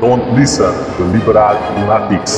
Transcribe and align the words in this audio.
Don't 0.00 0.34
listen 0.34 0.72
to 0.96 1.10
liberal 1.12 1.56
lunatics. 1.78 2.30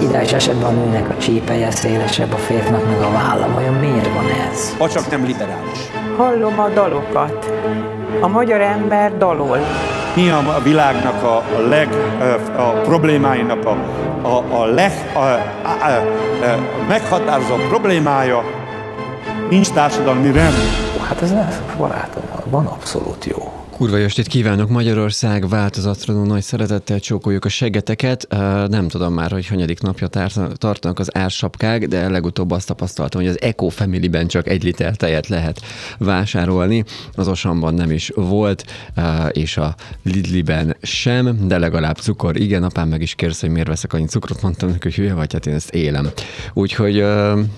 Ideális 0.00 0.32
esetben 0.32 0.64
a 0.64 0.70
nőnek 0.70 1.10
a 1.10 1.16
csípeje 1.16 1.70
szélesebb, 1.70 2.32
a 2.32 2.36
férfinak 2.36 2.86
meg 2.86 3.00
a 3.00 3.10
válla. 3.10 3.48
Vajon 3.54 3.74
miért 3.74 4.14
van 4.14 4.24
ez? 4.50 4.76
Ha 4.78 4.88
csak 4.88 5.10
nem 5.10 5.24
liberális. 5.24 5.78
Hallom 6.16 6.58
a 6.60 6.68
dalokat. 6.68 7.52
A 8.20 8.26
magyar 8.26 8.60
ember 8.60 9.16
dalol. 9.18 9.58
Mi 10.14 10.30
a 10.30 10.60
világnak 10.62 11.22
a, 11.22 11.36
a 11.36 11.68
leg, 11.68 11.88
a, 12.56 12.60
a 12.60 12.80
problémáinak 12.80 13.64
a, 13.64 13.76
a, 14.22 14.60
a 14.60 14.64
leg, 14.64 14.92
a, 15.14 15.18
a, 15.18 15.22
a, 15.22 15.96
a 16.46 16.86
meghatározó 16.88 17.54
problémája 17.68 18.42
nincs 19.50 19.70
társadalmi 19.70 20.32
rend. 20.32 20.54
Hát 21.08 21.22
ez 21.22 21.30
nem, 21.30 21.48
barátom, 21.76 22.22
van 22.50 22.66
abszolút 22.66 23.24
jó. 23.24 23.52
Kurva 23.76 23.98
estét 23.98 24.26
kívánok 24.26 24.68
Magyarország 24.68 25.48
változatra 25.48 26.22
nagy 26.24 26.42
szeretettel 26.42 27.00
csókoljuk 27.00 27.44
a 27.44 27.48
segeteket. 27.48 28.26
Nem 28.68 28.88
tudom 28.88 29.12
már, 29.12 29.30
hogy 29.30 29.46
hanyadik 29.46 29.80
napja 29.80 30.08
tartanak 30.54 30.98
az 30.98 31.16
ársapkák, 31.16 31.86
de 31.86 32.08
legutóbb 32.08 32.50
azt 32.50 32.66
tapasztaltam, 32.66 33.20
hogy 33.20 33.30
az 33.30 33.40
Eco 33.40 33.68
Family-ben 33.68 34.26
csak 34.26 34.48
egy 34.48 34.62
liter 34.62 34.96
tejet 34.96 35.26
lehet 35.28 35.60
vásárolni. 35.98 36.84
Az 37.14 37.28
Osamban 37.28 37.74
nem 37.74 37.90
is 37.90 38.10
volt, 38.14 38.64
és 39.30 39.56
a 39.56 39.74
Lidliben 40.02 40.76
sem, 40.82 41.48
de 41.48 41.58
legalább 41.58 41.96
cukor. 41.96 42.40
Igen, 42.40 42.62
apám 42.62 42.88
meg 42.88 43.02
is 43.02 43.14
kérsz, 43.14 43.40
hogy 43.40 43.50
miért 43.50 43.68
veszek 43.68 43.92
annyi 43.92 44.06
cukrot, 44.06 44.42
mondtam 44.42 44.68
neki, 44.68 44.82
hogy 44.82 44.94
hülye 44.94 45.14
vagy, 45.14 45.32
hát 45.32 45.46
én 45.46 45.54
ezt 45.54 45.74
élem. 45.74 46.08
Úgyhogy 46.52 47.04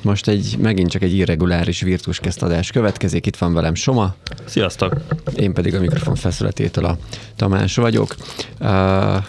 most 0.03 0.29
egy, 0.29 0.57
megint 0.61 0.91
csak 0.91 1.03
egy 1.03 1.15
irreguláris 1.15 1.81
virtus 1.81 2.21
adás 2.39 2.71
következik. 2.71 3.27
Itt 3.27 3.37
van 3.37 3.55
velem 3.55 3.75
Soma. 3.75 4.15
Sziasztok! 4.45 4.93
Én 5.37 5.53
pedig 5.53 5.75
a 5.75 5.81
mikrofon 5.81 6.08
mikrofon 6.09 6.15
feszületétől 6.15 6.85
a 6.85 6.97
Tamás 7.37 7.77
vagyok. 7.77 8.15
Uh, 8.61 9.25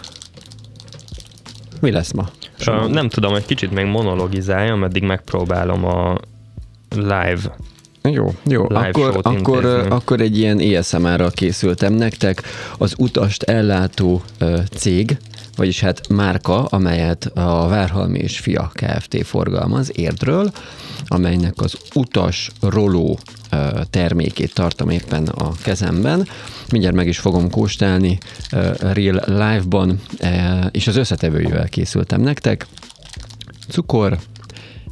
mi 1.80 1.90
lesz 1.90 2.12
ma? 2.12 2.28
Uh, 2.66 2.88
nem 2.88 3.08
tudom, 3.08 3.34
egy 3.34 3.46
kicsit 3.46 3.70
még 3.70 3.84
monologizáljam, 3.84 4.84
eddig 4.84 5.02
megpróbálom 5.02 5.84
a 5.84 6.18
live 6.94 7.56
jó, 8.02 8.34
jó. 8.44 8.66
Live 8.68 8.88
akkor, 8.88 9.18
akkor, 9.22 9.64
akkor 9.90 10.20
egy 10.20 10.38
ilyen 10.38 10.58
ESMR-ra 10.58 11.28
készültem 11.28 11.92
nektek. 11.92 12.42
Az 12.78 12.94
utast 12.98 13.42
ellátó 13.42 14.22
uh, 14.40 14.58
cég, 14.74 15.16
vagyis 15.60 15.80
hát 15.80 16.08
márka, 16.08 16.64
amelyet 16.64 17.24
a 17.24 17.68
Várhalmi 17.68 18.18
és 18.18 18.38
Fia 18.38 18.70
Kft. 18.74 19.26
forgalmaz 19.26 19.90
Érdről, 19.94 20.52
amelynek 21.06 21.54
az 21.56 21.76
utas 21.94 22.50
roló 22.60 23.18
termékét 23.90 24.54
tartom 24.54 24.90
éppen 24.90 25.26
a 25.26 25.52
kezemben. 25.62 26.26
Mindjárt 26.70 26.96
meg 26.96 27.08
is 27.08 27.18
fogom 27.18 27.50
kóstálni 27.50 28.18
Real 28.78 29.22
Live-ban, 29.26 30.00
és 30.70 30.86
az 30.86 30.96
összetevőjével 30.96 31.68
készültem 31.68 32.20
nektek. 32.20 32.66
Cukor, 33.68 34.18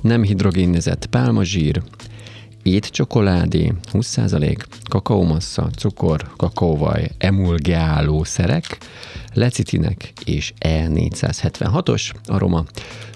nem 0.03 0.23
hidrogénezett 0.23 1.07
pálmazsír, 1.07 1.83
étcsokoládé 2.69 3.75
20%, 3.93 4.57
kakaómassa, 4.89 5.71
cukor, 5.77 6.31
kakaóvaj, 6.37 7.11
emulgáló 7.19 8.25
szerek, 8.25 8.79
lecitinek 9.33 10.13
és 10.25 10.53
E476-os 10.61 12.13
aroma, 12.25 12.65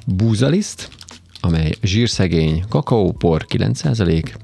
búzaliszt, 0.07 0.89
amely 1.41 1.71
zsírszegény, 1.83 2.65
kakaópor 2.69 3.47
9%, 3.49 4.35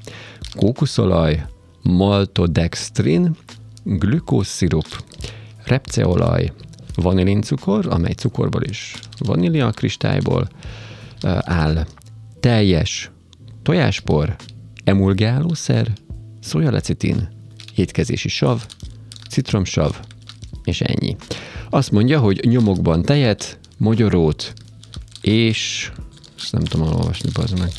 kókuszolaj, 0.57 1.47
maltodextrin, 1.83 3.37
glükózszirup, 3.85 5.05
repceolaj, 5.65 6.53
vanilincukor, 6.95 7.87
amely 7.89 8.13
cukorból 8.13 8.63
is 8.63 8.95
vanília 9.19 9.71
kristályból 9.71 10.49
áll, 11.45 11.87
teljes 12.41 13.11
tojáspor, 13.63 14.37
emulgálószer, 14.89 15.93
szójalecitin, 16.41 17.29
étkezési 17.75 18.29
sav, 18.29 18.63
citromsav, 19.31 19.97
és 20.65 20.81
ennyi. 20.81 21.17
Azt 21.71 21.91
mondja, 21.91 22.19
hogy 22.19 22.41
nyomokban 22.45 23.03
tejet, 23.03 23.59
mogyorót, 23.77 24.53
és 25.21 25.91
ezt 26.39 26.53
nem 26.53 26.63
tudom 26.63 26.87
olvasni, 26.87 27.31
bazd 27.35 27.59
meg. 27.59 27.71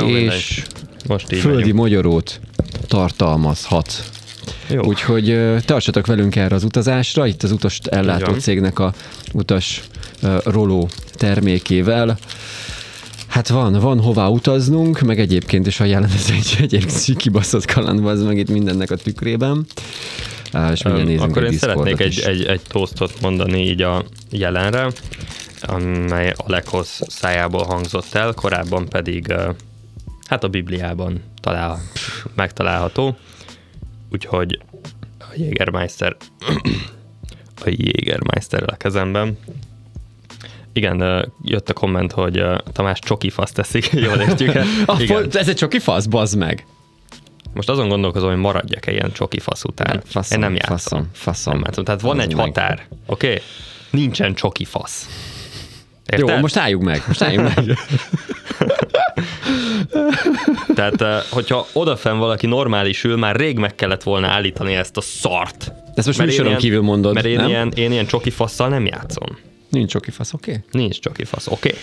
Jó, 0.00 0.08
és 0.08 0.64
Most 1.06 1.32
így 1.32 1.38
földi 1.38 1.58
megyünk. 1.58 1.78
mogyorót 1.78 2.40
tartalmazhat. 2.86 4.10
Jó. 4.68 4.82
Úgyhogy 4.82 5.30
uh, 5.30 5.60
tartsatok 5.60 6.06
velünk 6.06 6.36
erre 6.36 6.54
az 6.54 6.64
utazásra, 6.64 7.26
itt 7.26 7.42
az 7.42 7.52
utas 7.52 7.78
ellátó 7.78 8.32
cégnek 8.32 8.78
a 8.78 8.92
utas 9.32 9.82
uh, 10.22 10.36
roló 10.44 10.88
termékével. 11.12 12.18
Hát 13.34 13.48
van, 13.48 13.72
van 13.72 14.00
hová 14.00 14.26
utaznunk, 14.26 15.00
meg 15.00 15.20
egyébként 15.20 15.66
is 15.66 15.80
ajánlom, 15.80 16.10
ez 16.10 16.30
egy, 16.30 16.74
egy 16.74 17.16
kibaszott 17.16 17.64
kaland, 17.64 18.06
az 18.06 18.22
meg 18.22 18.38
itt 18.38 18.50
mindennek 18.50 18.90
a 18.90 18.96
tükrében. 18.96 19.66
És 20.72 20.84
um, 20.84 21.18
Akkor 21.18 21.42
én 21.44 21.52
szeretnék 21.52 22.00
egy, 22.00 22.20
egy, 22.20 22.44
egy 22.44 22.60
tosztot 22.68 23.20
mondani 23.20 23.68
így 23.68 23.82
a 23.82 24.04
jelenre, 24.30 24.90
amely 25.60 26.34
Alekhoz 26.36 27.00
szájából 27.06 27.64
hangzott 27.64 28.14
el, 28.14 28.32
korábban 28.32 28.88
pedig 28.88 29.34
hát 30.26 30.44
a 30.44 30.48
Bibliában 30.48 31.22
talál, 31.40 31.78
megtalálható. 32.34 33.16
Úgyhogy 34.10 34.58
a 35.18 35.34
Jägermeister 35.36 36.16
a 37.64 37.68
Jägermeister 37.76 38.62
a 38.66 38.76
kezemben 38.76 39.38
igen, 40.74 41.26
jött 41.42 41.68
a 41.68 41.72
komment, 41.72 42.12
hogy 42.12 42.42
Tamás 42.72 42.98
csoki 42.98 43.30
fasz 43.30 43.52
teszik, 43.52 43.90
jól 44.06 44.16
értjük 44.16 44.54
Igen. 44.98 45.28
Ez 45.32 45.48
egy 45.48 45.56
csoki 45.56 45.78
fasz, 45.78 46.06
bazd 46.06 46.38
meg. 46.38 46.66
Most 47.54 47.68
azon 47.68 47.88
gondolkozom, 47.88 48.28
hogy 48.30 48.38
maradjak-e 48.38 48.92
ilyen 48.92 49.12
csoki 49.12 49.38
fasz 49.38 49.64
után. 49.64 50.02
Faszom, 50.04 50.42
Én 50.42 50.48
nem 50.48 50.54
játszom. 50.54 50.76
Faszom, 50.76 51.08
faszom. 51.12 51.52
Nem 51.52 51.62
játszom. 51.66 51.84
Tehát 51.84 52.00
van 52.00 52.20
egy 52.20 52.34
meg. 52.34 52.44
határ, 52.44 52.86
oké? 53.06 53.26
Okay? 53.26 53.40
Nincsen 53.90 54.34
csoki 54.34 54.64
fasz. 54.64 55.08
Érted? 56.06 56.28
Jó, 56.28 56.36
most 56.38 56.56
álljunk 56.56 56.84
meg, 56.84 57.02
most 57.06 57.22
álljunk 57.22 57.54
meg. 57.54 57.64
Tehát, 60.74 61.24
hogyha 61.30 61.66
odafenn 61.72 62.18
valaki 62.18 62.46
normális 62.46 63.04
ül, 63.04 63.16
már 63.16 63.36
rég 63.36 63.58
meg 63.58 63.74
kellett 63.74 64.02
volna 64.02 64.26
állítani 64.26 64.74
ezt 64.74 64.96
a 64.96 65.00
szart. 65.00 65.72
Ezt 65.94 66.06
most 66.06 66.18
műsoron 66.18 66.56
kívül 66.56 66.82
mondod, 66.82 67.14
Mert 67.14 67.26
én 67.26 67.36
nem? 67.36 67.48
ilyen, 67.48 67.72
én 67.74 67.92
ilyen 67.92 68.06
csoki 68.06 68.30
fasszal 68.30 68.68
nem 68.68 68.86
játszom. 68.86 69.38
Nincs 69.74 69.90
csoki 69.90 70.10
fasz, 70.10 70.32
oké? 70.32 70.50
Okay? 70.50 70.64
Nincs 70.80 70.98
csoki 70.98 71.24
fasz, 71.24 71.46
oké. 71.46 71.74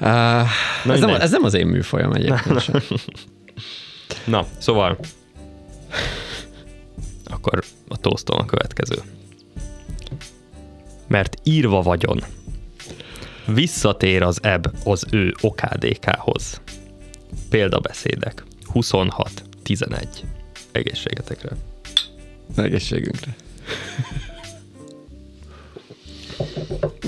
Okay. 0.00 0.10
Uh, 0.10 0.92
ez, 0.94 1.00
nem, 1.00 1.14
ez 1.14 1.30
nem 1.30 1.44
az 1.44 1.54
én 1.54 1.66
műfajom 1.66 2.12
egyébként 2.12 2.72
Na, 2.72 2.80
Na 4.40 4.46
szóval 4.58 4.98
akkor 7.24 7.64
a 7.88 7.96
tosztom 7.96 8.38
a 8.38 8.44
következő. 8.44 9.02
Mert 11.06 11.36
írva 11.42 11.82
vagyon. 11.82 12.20
Visszatér 13.46 14.22
az 14.22 14.38
ebb 14.42 14.72
az 14.84 15.06
ő 15.10 15.34
okádékához. 15.40 16.60
Példabeszédek. 17.50 18.44
26, 18.72 19.42
11. 19.62 20.08
Egészségetekre. 20.72 21.50
Egészségünkre. 22.56 23.36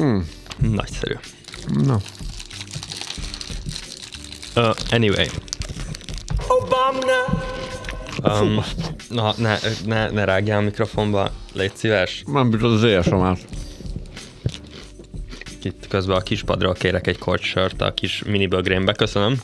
Mm. 0.01 0.19
Nagyszerű. 0.59 1.15
Na. 1.69 1.99
Uh, 4.57 4.75
anyway. 4.91 5.27
Obama! 6.49 7.47
Um, 8.23 8.65
na, 9.09 9.35
ne, 9.37 9.59
ne, 9.87 10.11
ne 10.11 10.25
rágjál 10.25 10.59
a 10.59 10.63
mikrofonba, 10.63 11.31
légy 11.53 11.73
szíves. 11.75 12.23
Nem 12.27 12.51
biztos 12.51 12.73
az 12.73 12.83
éjjelsamát. 12.83 13.39
Itt 15.63 15.87
közben 15.89 16.17
a 16.17 16.21
kispadról 16.21 16.73
kérek 16.73 17.07
egy 17.07 17.19
kort 17.19 17.43
sört 17.43 17.83
a 17.83 17.95
kis 17.95 18.23
minibögrénbe, 18.27 18.93
köszönöm. 18.93 19.41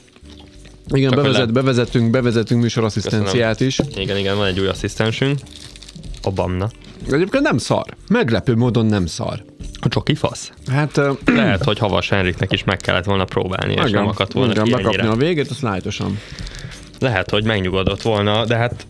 Igen, 0.88 1.10
bevezet, 1.10 1.46
le... 1.46 1.52
bevezetünk, 1.52 2.10
bevezetünk 2.10 2.62
műsorasszisztenciát 2.62 3.60
is. 3.60 3.78
Igen, 3.94 4.16
igen, 4.16 4.36
van 4.36 4.46
egy 4.46 4.60
új 4.60 4.66
asszisztensünk. 4.66 5.38
Obamna. 6.22 6.70
Egyébként 7.10 7.42
nem 7.42 7.58
szar. 7.58 7.96
Meglepő 8.08 8.54
módon 8.54 8.86
nem 8.86 9.06
szar. 9.06 9.44
A 9.84 9.88
csoki 9.88 10.14
fasz? 10.14 10.52
Hát... 10.66 10.96
Uh, 10.96 11.16
Lehet, 11.36 11.64
hogy 11.64 11.78
Havas 11.78 12.08
Henriknek 12.08 12.52
is 12.52 12.64
meg 12.64 12.76
kellett 12.76 13.04
volna 13.04 13.24
próbálni, 13.24 13.72
igen, 13.72 13.86
és 13.86 13.92
nem 13.92 14.06
akadt 14.06 14.32
volna 14.32 14.64
igen, 14.64 14.82
ki 14.90 14.96
a 14.96 15.14
végét, 15.14 15.50
az 15.50 15.60
lájtosan. 15.60 16.18
Lehet, 16.98 17.30
hogy 17.30 17.44
megnyugodott 17.44 18.02
volna, 18.02 18.44
de 18.44 18.56
hát 18.56 18.86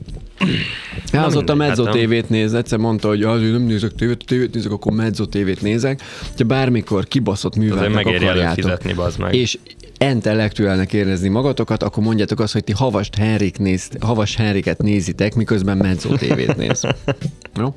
Ja, 1.12 1.24
az 1.24 1.36
ott 1.36 1.48
a 1.48 1.54
Mezzo 1.54 1.84
tévét 1.84 2.28
néz, 2.28 2.54
egyszer 2.54 2.78
mondta, 2.78 3.08
hogy 3.08 3.22
az, 3.22 3.40
nem 3.40 3.62
nézek 3.62 3.92
tévét, 3.92 4.24
tévét 4.26 4.54
nézek, 4.54 4.72
akkor 4.72 4.92
Mezzo 4.92 5.26
tévét 5.26 5.62
nézek. 5.62 6.00
Ha 6.36 6.44
bármikor 6.44 7.04
kibaszott 7.04 7.56
művelnek 7.56 8.06
akarjátok, 8.06 9.18
meg. 9.18 9.34
és 9.34 9.58
intellektuálnak 9.98 10.92
érezni 10.92 11.28
magatokat, 11.28 11.82
akkor 11.82 12.02
mondjátok 12.02 12.40
azt, 12.40 12.52
hogy 12.52 12.64
ti 12.64 12.72
Havas, 12.72 13.08
Henrik 13.18 13.58
néz, 13.58 13.90
Havas 14.00 14.36
Henriket 14.36 14.82
nézitek, 14.82 15.34
miközben 15.34 15.76
Mezzo 15.76 16.16
tévét 16.16 16.56
néz. 16.56 16.80
Jó? 17.60 17.74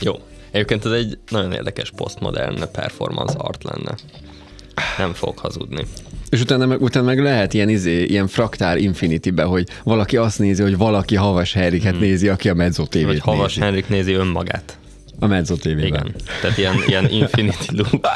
Jó. 0.00 0.12
Egyébként 0.52 0.84
ez 0.84 0.92
egy 0.92 1.18
nagyon 1.30 1.52
érdekes 1.52 1.90
postmodern 1.96 2.70
performance 2.72 3.34
art 3.38 3.64
lenne. 3.64 3.94
Nem 4.98 5.12
fog 5.12 5.38
hazudni. 5.38 5.84
És 6.30 6.40
utána 6.40 6.66
meg, 6.66 6.82
utána 6.82 7.06
meg 7.06 7.20
lehet 7.20 7.54
ilyen, 7.54 7.68
izé, 7.68 8.04
ilyen 8.04 8.26
fraktál 8.26 8.78
Infinity-be, 8.78 9.42
hogy 9.42 9.68
valaki 9.84 10.16
azt 10.16 10.38
nézi, 10.38 10.62
hogy 10.62 10.76
valaki 10.76 11.14
Havas 11.14 11.52
Henriket 11.52 11.92
hmm. 11.92 12.00
nézi, 12.00 12.28
aki 12.28 12.48
a 12.48 12.54
Mezzo 12.54 12.86
tv 12.86 13.04
Vagy 13.04 13.18
Havas 13.18 13.54
nézi. 13.54 13.60
Henrik 13.60 13.88
nézi 13.88 14.12
önmagát. 14.12 14.78
A 15.22 15.26
Mezzo 15.26 15.56
tv 15.56 15.66
Igen, 15.66 16.14
tehát 16.40 16.58
ilyen, 16.58 16.74
ilyen 16.86 17.10
Infinity 17.10 17.68
Loop, 17.70 18.08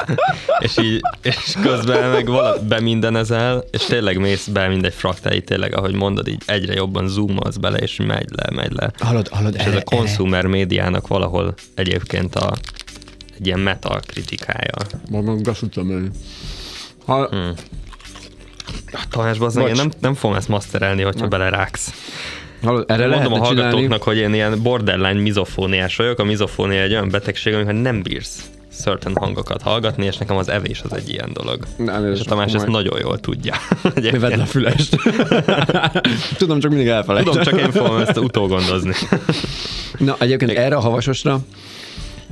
és 0.59 0.77
így, 0.77 1.01
és 1.21 1.55
közben 1.61 2.09
meg 2.09 2.25
vala, 2.27 2.55
bemindenezel, 2.67 3.63
és 3.71 3.85
tényleg 3.85 4.17
mész 4.17 4.47
be 4.47 4.67
mindegy 4.67 4.93
fraktáig, 4.93 5.43
tényleg, 5.43 5.75
ahogy 5.75 5.93
mondod, 5.93 6.27
így 6.27 6.41
egyre 6.45 6.73
jobban 6.73 7.07
zoomolsz 7.07 7.55
bele, 7.55 7.77
és 7.77 7.99
megy 8.07 8.29
le, 8.35 8.55
megy 8.55 8.71
le. 8.71 8.91
Hallod, 8.99 9.27
hallod, 9.27 9.55
és 9.55 9.63
ez 9.63 9.75
a 9.75 9.81
consumer 9.83 10.45
médiának 10.45 11.07
valahol 11.07 11.53
egyébként 11.75 12.35
a, 12.35 12.53
egy 13.37 13.45
ilyen 13.45 13.59
meta 13.59 13.99
kritikája. 14.07 14.75
Ma 15.09 15.21
meg 15.21 15.41
beszéltem 15.41 16.11
Ha... 17.05 17.27
Hmm. 17.27 17.53
Tamás, 19.09 19.39
az 19.39 19.55
én 19.55 19.71
nem, 19.75 19.91
nem 19.99 20.13
fogom 20.13 20.35
ezt 20.35 20.47
masterelni, 20.47 21.01
hogyha 21.01 21.27
beleráksz. 21.27 21.93
Erre 22.87 23.07
Mondom 23.07 23.33
a 23.33 23.37
hallgatóknak, 23.37 23.79
csinálni. 23.79 24.03
hogy 24.03 24.17
én 24.17 24.33
ilyen 24.33 24.61
borderline 24.61 25.21
mizofóniás 25.21 25.95
vagyok. 25.95 26.19
A 26.19 26.23
mizofónia 26.23 26.81
egy 26.81 26.91
olyan 26.91 27.09
betegség, 27.09 27.53
amikor 27.53 27.73
nem 27.73 28.01
bírsz 28.01 28.49
certain 28.77 29.15
hangokat 29.15 29.61
hallgatni, 29.61 30.05
és 30.05 30.17
nekem 30.17 30.37
az 30.37 30.49
evés 30.49 30.81
az 30.81 30.93
egy 30.93 31.09
ilyen 31.09 31.29
dolog. 31.33 31.65
Nem, 31.77 32.11
és 32.11 32.19
a 32.19 32.23
Tamás 32.23 32.53
ezt 32.53 32.67
nagyon 32.67 32.99
jól 32.99 33.19
tudja. 33.19 33.53
Mi 34.11 34.17
vedd 34.17 34.39
a 34.39 34.45
fülest. 34.45 34.97
Tudom, 36.37 36.59
csak 36.59 36.71
mindig 36.71 36.87
elfelejtem. 36.87 37.31
Tudom, 37.31 37.47
csak 37.47 37.59
én 37.59 37.71
fogom 37.71 37.97
ezt 37.97 38.17
utógondozni. 38.17 38.93
Na, 39.97 40.15
egyébként 40.19 40.51
erre 40.51 40.75
a 40.75 40.79
havasosra 40.79 41.39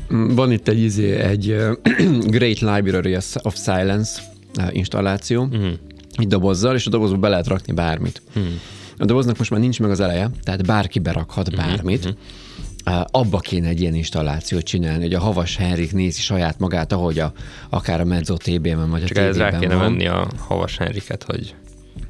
van 0.09 0.51
itt 0.51 0.67
egy, 0.67 0.79
izé, 0.79 1.15
egy 1.15 1.55
Great 2.37 2.59
Library 2.59 3.17
of 3.41 3.55
Silence 3.63 4.21
installáció, 4.69 5.43
uh-huh. 5.43 5.71
egy 6.15 6.27
dobozzal, 6.27 6.75
és 6.75 6.85
a 6.85 6.89
dobozba 6.89 7.17
be 7.17 7.29
lehet 7.29 7.47
rakni 7.47 7.73
bármit. 7.73 8.21
Uh-huh. 8.35 8.53
A 8.97 9.05
doboznak 9.05 9.37
most 9.37 9.49
már 9.49 9.59
nincs 9.59 9.79
meg 9.79 9.89
az 9.89 9.99
eleje, 9.99 10.29
tehát 10.43 10.65
bárki 10.65 10.99
berakhat 10.99 11.47
uh-huh. 11.47 11.65
bármit. 11.65 12.05
Uh-huh. 12.05 13.05
Abba 13.11 13.39
kéne 13.39 13.67
egy 13.67 13.81
ilyen 13.81 13.93
installációt 13.93 14.63
csinálni, 14.63 15.03
hogy 15.03 15.13
a 15.13 15.19
Havas 15.19 15.55
Henrik 15.55 15.93
nézi 15.93 16.21
saját 16.21 16.59
magát, 16.59 16.91
ahogy 16.91 17.19
a, 17.19 17.33
akár 17.69 18.01
a 18.01 18.05
Mezzo 18.05 18.37
TB-ben 18.37 18.89
vagy 18.89 19.03
Csak 19.03 19.17
a 19.17 19.21
ez 19.21 19.37
rá 19.37 19.59
kéne 19.59 19.75
van. 19.75 19.83
venni 19.83 20.07
a 20.07 20.27
Havas 20.37 20.77
Henriket, 20.77 21.23
hogy 21.23 21.55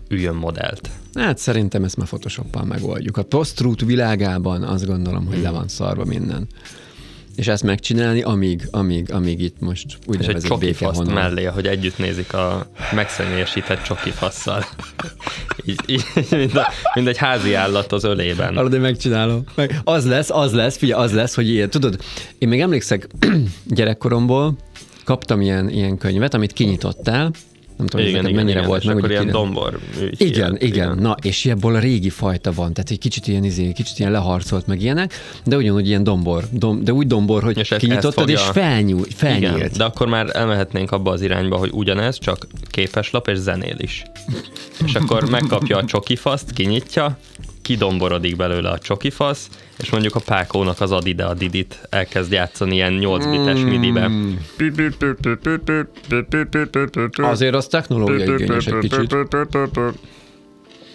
üljön 0.09 0.35
modellt. 0.35 0.89
Hát 1.13 1.37
szerintem 1.37 1.83
ezt 1.83 1.97
már 1.97 2.07
Photoshoppal 2.07 2.63
megoldjuk. 2.63 3.17
A 3.17 3.23
post 3.23 3.81
világában 3.85 4.63
azt 4.63 4.85
gondolom, 4.85 5.25
hogy 5.25 5.41
le 5.41 5.49
van 5.49 5.67
szarva 5.67 6.05
minden 6.05 6.47
és 7.35 7.47
ezt 7.47 7.63
megcsinálni, 7.63 8.21
amíg, 8.21 8.67
amíg, 8.71 9.11
amíg 9.11 9.41
itt 9.41 9.59
most 9.59 9.97
úgynevezett 10.05 10.43
És 10.43 10.49
egy 10.49 10.57
békehonnan. 10.57 11.13
mellé, 11.13 11.43
hogy 11.43 11.67
együtt 11.67 11.97
nézik 11.97 12.33
a 12.33 12.67
megszemélyesített 12.93 13.83
csoki 13.83 14.09
fasszal. 14.09 14.65
így, 15.65 15.79
így, 15.85 16.03
mind, 16.29 16.55
a, 16.55 16.71
mind, 16.93 17.07
egy 17.07 17.17
házi 17.17 17.53
állat 17.53 17.91
az 17.91 18.03
ölében. 18.03 18.57
Arra, 18.57 18.69
de 18.69 18.77
megcsinálom. 18.77 19.43
Meg 19.55 19.81
az 19.83 20.05
lesz, 20.05 20.29
az 20.29 20.53
lesz, 20.53 20.77
figyelj, 20.77 21.03
az 21.03 21.13
lesz, 21.13 21.35
hogy 21.35 21.49
ilyen, 21.49 21.69
tudod, 21.69 21.97
én 22.37 22.47
még 22.47 22.61
emlékszek 22.61 23.07
gyerekkoromból, 23.67 24.57
kaptam 25.03 25.41
ilyen, 25.41 25.69
ilyen 25.69 25.97
könyvet, 25.97 26.33
amit 26.33 26.53
kinyitottál, 26.53 27.31
nem 27.77 27.87
tudom, 27.87 28.05
igen, 28.05 28.23
igen, 28.23 28.35
mennyire 28.35 28.57
igen, 28.57 28.69
volt 28.69 28.83
meg. 28.83 28.97
Akkor 28.97 29.11
ilyen 29.11 29.27
dombor. 29.27 29.79
Igen, 29.95 30.15
igen, 30.17 30.57
igen, 30.59 30.97
na, 30.97 31.15
és 31.21 31.45
ilyenból 31.45 31.75
a 31.75 31.79
régi 31.79 32.09
fajta 32.09 32.51
van, 32.51 32.73
tehát 32.73 32.91
egy 32.91 32.99
kicsit 32.99 33.27
ilyen, 33.27 33.43
izé, 33.43 33.71
kicsit 33.71 33.99
ilyen 33.99 34.11
leharcolt 34.11 34.67
meg 34.67 34.81
ilyenek, 34.81 35.13
de 35.45 35.55
ugyanúgy 35.55 35.87
ilyen 35.87 36.03
dombor, 36.03 36.43
dom, 36.51 36.83
de 36.83 36.93
úgy 36.93 37.07
dombor, 37.07 37.43
hogy 37.43 37.57
és 37.57 37.73
kinyitottad, 37.77 38.13
fogja... 38.13 38.35
és 38.35 38.41
felnyúl, 38.41 39.05
felnyílt. 39.15 39.55
Igen, 39.55 39.69
de 39.77 39.83
akkor 39.83 40.07
már 40.07 40.35
elmehetnénk 40.35 40.91
abba 40.91 41.11
az 41.11 41.21
irányba, 41.21 41.57
hogy 41.57 41.69
ugyanez, 41.73 42.19
csak 42.19 42.47
képeslap 42.69 43.27
és 43.27 43.37
zenél 43.37 43.75
is. 43.77 44.03
és 44.85 44.95
akkor 44.95 45.29
megkapja 45.29 45.77
a 45.77 45.85
csokifaszt, 45.85 46.51
kinyitja, 46.51 47.17
kidomborodik 47.65 48.35
belőle 48.35 48.69
a 48.69 48.77
csokifasz, 48.77 49.49
és 49.77 49.89
mondjuk 49.89 50.15
a 50.15 50.19
Pákónak 50.19 50.81
az 50.81 50.91
Adide 50.91 51.25
a 51.25 51.33
Didit 51.33 51.87
elkezd 51.89 52.31
játszani 52.31 52.73
ilyen 52.73 52.93
8 52.93 53.25
bites 53.25 53.59
mm. 53.59 53.67
midibe. 53.67 54.09
Azért 57.13 57.55
az 57.55 57.67
technológiai 57.67 58.33
igényes 58.33 58.67
egy 58.67 58.77
kicsit. 58.79 59.15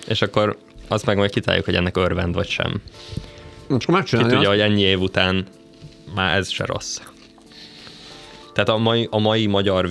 És 0.06 0.22
akkor 0.22 0.58
azt 0.88 1.06
meg 1.06 1.16
majd 1.16 1.30
kitáljuk, 1.30 1.64
hogy 1.64 1.74
ennek 1.74 1.96
örvend 1.96 2.34
vagy 2.34 2.48
sem. 2.48 2.80
Most 3.68 3.88
akkor 3.88 4.02
Ki 4.02 4.16
tudja, 4.16 4.48
hogy 4.48 4.60
ennyi 4.60 4.82
év 4.82 5.00
után 5.00 5.46
már 6.14 6.36
ez 6.36 6.50
se 6.50 6.64
rossz. 6.64 7.00
Tehát 8.64 8.80
a 8.80 8.82
mai, 8.82 9.08
a 9.10 9.18
mai 9.18 9.46
magyar 9.46 9.88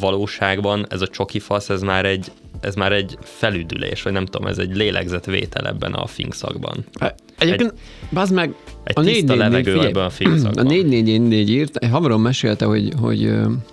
valóságban 0.00 0.86
ez 0.88 1.00
a 1.00 1.06
csoki 1.06 1.38
fasz, 1.38 1.68
ez 1.68 1.82
már 1.82 2.04
egy, 2.04 2.32
ez 2.60 2.74
már 2.74 2.92
egy 2.92 3.18
felüdülés, 3.20 4.02
vagy 4.02 4.12
nem 4.12 4.26
tudom, 4.26 4.46
ez 4.46 4.58
egy 4.58 4.76
lélegzetvétel 4.76 5.66
ebben 5.66 5.92
a 5.92 6.06
finkszakban. 6.06 6.84
Egyébként, 7.38 7.74
egy, 8.12 8.30
meg, 8.30 8.54
egy 8.84 8.98
a 8.98 9.02
tiszta 9.02 9.26
4, 9.26 9.36
levegő 9.36 9.74
4, 9.74 9.84
ebben 9.84 10.04
a 10.04 10.10
finkszakban. 10.10 10.66
A 10.66 10.68
444 10.68 11.50
írt, 11.50 11.76
egy 11.76 11.90
hamarom 11.90 12.22
mesélte, 12.22 12.64
hogy, 12.64 12.92
hogy, 13.00 13.30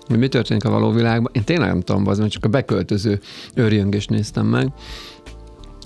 hogy, 0.07 0.17
mi 0.17 0.27
történik 0.27 0.65
a 0.65 0.69
való 0.69 0.91
világban. 0.91 1.31
Én 1.35 1.43
tényleg 1.43 1.67
nem 1.67 1.81
tudom, 1.81 2.07
az, 2.07 2.19
mert 2.19 2.31
csak 2.31 2.45
a 2.45 2.49
beköltöző 2.49 3.19
őrjöngést 3.53 4.09
néztem 4.09 4.45
meg. 4.45 4.67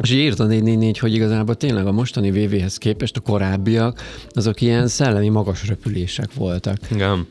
És 0.01 0.11
így 0.11 0.17
írt 0.17 0.39
a 0.39 0.45
444, 0.45 0.97
hogy 0.99 1.13
igazából 1.13 1.55
tényleg 1.55 1.87
a 1.87 1.91
mostani 1.91 2.31
VV-hez 2.31 2.77
képest 2.77 3.17
a 3.17 3.19
korábbiak, 3.19 4.01
azok 4.29 4.61
ilyen 4.61 4.87
szellemi 4.87 5.29
magas 5.29 5.67
röpülések 5.67 6.33
voltak. 6.33 6.77
Igen. 6.91 7.27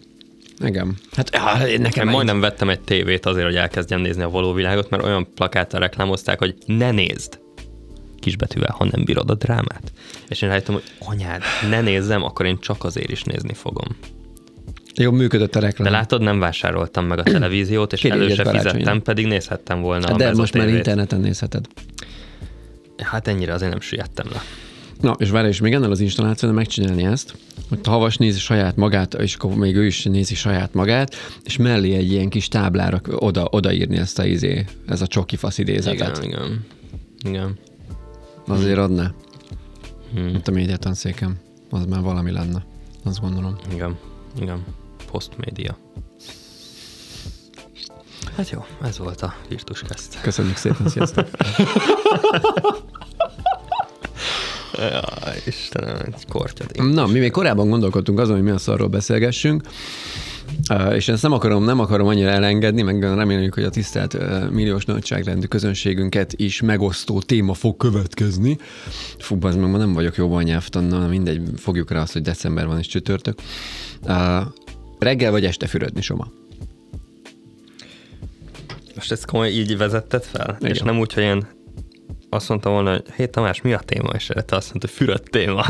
Igen. 0.65 0.97
Hát 1.13 1.31
nekem 1.31 1.69
Én 1.69 1.91
egy... 1.95 2.05
majdnem 2.05 2.41
vettem 2.41 2.69
egy 2.69 2.81
tévét 2.81 3.27
azért, 3.27 3.45
hogy 3.45 3.57
elkezdjem 3.57 4.01
nézni 4.01 4.23
a 4.23 4.31
való 4.31 4.53
világot, 4.53 4.91
mert 4.91 5.03
olyan 5.03 5.29
plakáttal 5.35 5.81
reklámozták, 5.81 6.39
hogy 6.39 6.55
ne 6.67 6.91
nézd 6.91 7.39
kisbetűvel, 8.19 8.75
ha 8.79 8.85
nem 8.91 9.05
bírod 9.05 9.31
a 9.31 9.35
drámát. 9.35 9.93
És 10.29 10.43
én 10.43 10.49
rájöttem, 10.49 10.75
hogy 10.75 10.85
anyád, 10.99 11.43
ne 11.71 11.81
nézzem, 11.81 12.23
akkor 12.23 12.47
én 12.47 12.59
csak 12.59 12.85
azért 12.85 13.11
is 13.11 13.23
nézni 13.23 13.55
fogom. 13.55 13.97
Jó, 14.95 15.11
működött 15.11 15.55
a 15.55 15.61
reklám. 15.61 15.91
De 15.93 15.99
látod, 15.99 16.23
nem 16.23 16.39
vásároltam 16.39 17.07
meg 17.07 17.19
a 17.19 17.23
televíziót, 17.23 17.93
és 17.93 18.05
előse 18.05 18.51
fizettem, 18.51 19.03
pedig 19.03 19.27
nézhettem 19.27 19.81
volna 19.81 20.17
De 20.17 20.29
a 20.29 20.35
most 20.35 20.55
már 20.55 20.69
interneten 20.69 21.21
nézheted. 21.21 21.67
Hát 23.03 23.29
ennyire 23.29 23.53
azért 23.53 23.71
nem 23.71 23.81
süllyedtem 23.81 24.27
le. 24.33 24.43
Na, 25.01 25.15
és 25.19 25.31
várj, 25.31 25.49
és 25.49 25.61
még 25.61 25.73
ennél 25.73 25.91
az 25.91 26.01
installációnál 26.01 26.57
megcsinálni 26.57 27.05
ezt, 27.05 27.35
hogy 27.69 27.79
a 27.83 27.91
havas 27.91 28.17
nézi 28.17 28.39
saját 28.39 28.77
magát, 28.77 29.15
és 29.15 29.35
akkor 29.35 29.55
még 29.55 29.77
ő 29.77 29.87
is 29.87 30.05
nézi 30.05 30.35
saját 30.35 30.75
magát, 30.75 31.15
és 31.45 31.57
mellé 31.57 31.95
egy 31.95 32.11
ilyen 32.11 32.29
kis 32.29 32.49
táblára 32.49 33.01
oda, 33.11 33.49
odaírni 33.51 33.97
ezt 33.97 34.19
a 34.19 34.25
izé, 34.25 34.65
ez 34.87 35.03
a 35.03 35.07
csoki 35.07 35.37
fasz 35.37 35.59
idézetet. 35.59 36.25
Igen, 36.25 36.25
igen. 36.25 36.65
igen. 37.25 37.59
Azért 38.47 38.79
adna. 38.79 39.15
Hmm. 40.15 40.29
Itt 40.29 40.49
a 40.49 40.51
médiatanszékem. 40.51 41.39
Az 41.71 41.85
már 41.85 42.01
valami 42.01 42.31
lenne. 42.31 42.65
Azt 43.05 43.21
gondolom. 43.21 43.57
Igen, 43.73 43.99
igen. 44.41 44.65
Postmédia. 45.11 45.79
Hát 48.37 48.51
jó, 48.51 48.65
ez 48.83 48.99
volt 48.99 49.21
a 49.21 49.35
Virtus 49.49 49.83
Kest. 49.83 50.21
Köszönjük 50.21 50.57
szépen, 50.57 50.89
sziasztok! 50.89 51.29
Ja, 54.79 55.03
Istenem, 55.47 55.97
egy 56.07 56.27
kortyad. 56.29 56.93
Na, 56.93 57.07
mi 57.07 57.19
még 57.19 57.31
korábban 57.31 57.69
gondolkodtunk 57.69 58.19
azon, 58.19 58.35
hogy 58.35 58.45
mi 58.45 58.51
a 58.51 58.59
szarról 58.59 58.89
beszélgessünk, 58.89 59.63
és 60.93 61.09
ezt 61.09 61.23
nem 61.23 61.33
akarom, 61.33 61.65
nem 61.65 61.79
akarom 61.79 62.07
annyira 62.07 62.29
elengedni, 62.29 62.83
meg 62.83 63.03
reméljük, 63.03 63.55
hogy 63.55 63.65
a 63.65 63.71
tisztelt 63.71 64.17
milliós 64.51 64.85
nagyságrendű 64.85 65.47
közönségünket 65.47 66.33
is 66.37 66.61
megosztó 66.61 67.21
téma 67.21 67.55
fog 67.55 67.77
következni. 67.77 68.59
Fú, 69.19 69.39
az 69.41 69.57
meg 69.57 69.71
ma 69.71 69.77
nem 69.77 69.93
vagyok 69.93 70.17
jobban 70.17 70.43
nyelvtannal, 70.43 71.09
mindegy, 71.09 71.43
fogjuk 71.57 71.91
rá 71.91 72.01
azt, 72.01 72.13
hogy 72.13 72.23
december 72.23 72.67
van 72.67 72.79
és 72.79 72.87
csütörtök. 72.87 73.39
Reggel 74.99 75.31
vagy 75.31 75.45
este 75.45 75.67
fürödni, 75.67 76.01
Soma? 76.01 76.29
Most 78.95 79.13
ezt 79.13 79.27
komoly 79.27 79.49
így 79.49 79.77
vezetted 79.77 80.25
fel? 80.25 80.57
Igen. 80.61 80.73
És 80.73 80.81
nem 80.81 80.99
úgy, 80.99 81.13
hogy 81.13 81.23
én 81.23 81.47
azt 82.31 82.49
mondta 82.49 82.71
volna, 82.71 82.91
hogy 82.91 83.03
hé 83.17 83.27
Tamás, 83.27 83.61
mi 83.61 83.73
a 83.73 83.79
téma? 83.79 84.11
És 84.15 84.29
erre 84.29 84.57
azt 84.57 84.69
mondta, 84.69 84.87
hogy 84.87 84.91
fürött 84.91 85.25
téma. 85.25 85.65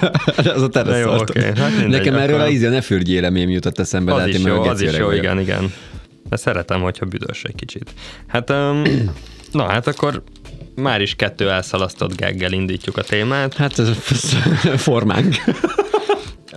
az 0.54 0.62
a 0.62 0.68
te 0.68 0.96
jó, 0.96 1.14
okay. 1.14 1.42
hát 1.42 1.70
mindegy, 1.70 1.88
Nekem 1.88 2.14
erről 2.14 2.36
akkor... 2.36 2.46
a 2.46 2.50
íze 2.50 2.68
ne 2.68 2.80
fürdjél 2.80 3.30
mém 3.30 3.50
jutott 3.50 3.78
eszembe. 3.78 4.14
Az 4.14 4.26
is 4.26 4.38
jó, 4.38 4.62
az 4.62 4.80
is 4.80 4.96
jó, 4.96 5.10
igen, 5.10 5.40
igen. 5.40 5.72
De 6.28 6.36
szeretem, 6.36 6.80
hogyha 6.80 7.06
büdös 7.06 7.44
egy 7.44 7.54
kicsit. 7.54 7.90
Hát, 8.26 8.50
um, 8.50 8.82
na 9.52 9.64
hát 9.64 9.86
akkor 9.86 10.22
már 10.74 11.00
is 11.00 11.14
kettő 11.14 11.50
elszalasztott 11.50 12.16
geggel 12.16 12.52
indítjuk 12.52 12.96
a 12.96 13.02
témát. 13.02 13.54
Hát 13.54 13.78
ez 13.78 13.88
formánk. 14.76 15.34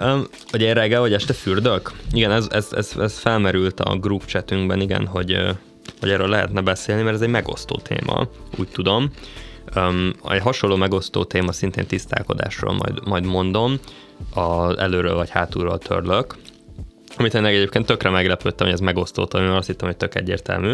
Um, 0.02 0.28
hogy 0.52 0.62
én 0.62 0.74
reggel 0.74 1.00
vagy 1.00 1.14
este 1.14 1.34
fürdök? 1.34 1.92
Igen, 2.12 2.32
ez, 2.32 2.48
ez, 2.50 2.68
ez, 2.72 2.92
ez 3.00 3.20
felmerült 3.20 3.80
a 3.80 3.96
group 3.96 4.26
chatünkben, 4.26 4.82
igen, 4.82 5.06
hogy, 5.06 5.38
hogy 6.00 6.10
erről 6.10 6.28
lehetne 6.28 6.62
beszélni, 6.62 7.02
mert 7.02 7.16
ez 7.16 7.22
egy 7.22 7.30
megosztó 7.30 7.80
téma, 7.84 8.30
úgy 8.58 8.68
tudom. 8.68 9.12
Um, 9.76 10.14
egy 10.30 10.42
hasonló 10.42 10.76
megosztó 10.76 11.24
téma 11.24 11.52
szintén 11.52 11.88
tisztálkodásról 11.88 12.74
majd, 12.74 13.08
majd 13.08 13.26
mondom, 13.26 13.80
a 14.34 14.80
előről 14.80 15.16
vagy 15.16 15.30
hátulról 15.30 15.78
törlök. 15.78 16.36
Amit 17.18 17.36
ennek 17.36 17.54
egyébként 17.54 17.86
tökre 17.86 18.10
meglepődtem, 18.10 18.66
hogy 18.66 18.76
ez 18.76 18.82
megosztottam, 18.82 19.44
mert 19.44 19.58
azt 19.58 19.68
hittem, 19.68 19.88
hogy 19.88 19.98
tök 19.98 20.16
egyértelmű. 20.16 20.74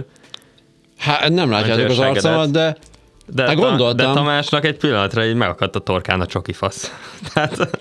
Hát 0.97 1.29
nem 1.29 1.49
látjátok 1.49 1.89
az 1.89 1.99
arcomat, 1.99 2.51
de 2.51 2.77
de, 3.25 3.43
hát 3.43 3.55
gondoltam. 3.55 4.07
de 4.07 4.19
Tamásnak 4.19 4.65
egy 4.65 4.77
pillanatra 4.77 5.25
így 5.25 5.35
megakadt 5.35 5.75
a 5.75 5.79
torkán 5.79 6.21
a 6.21 6.25
csoki 6.25 6.53
fasz. 6.53 6.91
Tehát, 7.33 7.79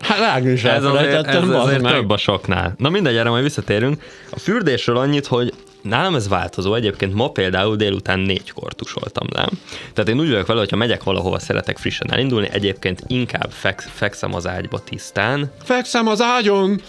Hát 0.00 0.18
rágni 0.18 0.50
is 0.50 0.64
ez 0.64 0.84
azért, 0.84 1.26
ez 1.26 1.48
azért 1.48 1.82
több 1.82 2.10
a 2.10 2.16
soknál. 2.16 2.74
Na 2.76 2.88
mindegy, 2.88 3.16
erre 3.16 3.28
majd 3.28 3.42
visszatérünk. 3.42 4.02
A 4.30 4.38
fürdésről 4.38 4.96
annyit, 4.96 5.26
hogy 5.26 5.52
nálam 5.82 6.14
ez 6.14 6.28
változó. 6.28 6.74
Egyébként 6.74 7.14
ma 7.14 7.28
például 7.28 7.76
délután 7.76 8.18
négykor 8.18 8.72
tusoltam 8.72 9.26
le. 9.32 9.48
Tehát 9.94 10.10
én 10.10 10.20
úgy 10.20 10.30
vagyok 10.30 10.46
vele, 10.46 10.58
hogyha 10.58 10.76
megyek 10.76 11.02
valahova, 11.02 11.38
szeretek 11.38 11.78
frissen 11.78 12.12
elindulni, 12.12 12.48
egyébként 12.52 13.02
inkább 13.06 13.50
feksz, 13.50 13.88
fekszem 13.94 14.34
az 14.34 14.46
ágyba 14.46 14.78
tisztán. 14.78 15.52
Fekszem 15.62 16.06
az 16.06 16.20
ágyon! 16.20 16.80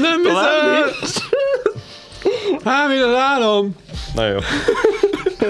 Nem 0.00 0.22
hiszem! 0.22 1.20
Hámid 2.64 3.02
az 3.02 3.14
álom! 3.14 3.76
Na 4.14 4.26
jó. 4.26 4.38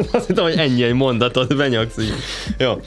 Azt 0.12 0.26
hittem, 0.26 0.44
hogy 0.44 0.56
ennyi 0.56 0.82
egy 0.82 0.92
mondatot 0.92 1.56
benyagsz 1.56 1.98
így. 1.98 2.14
Jó. 2.58 2.80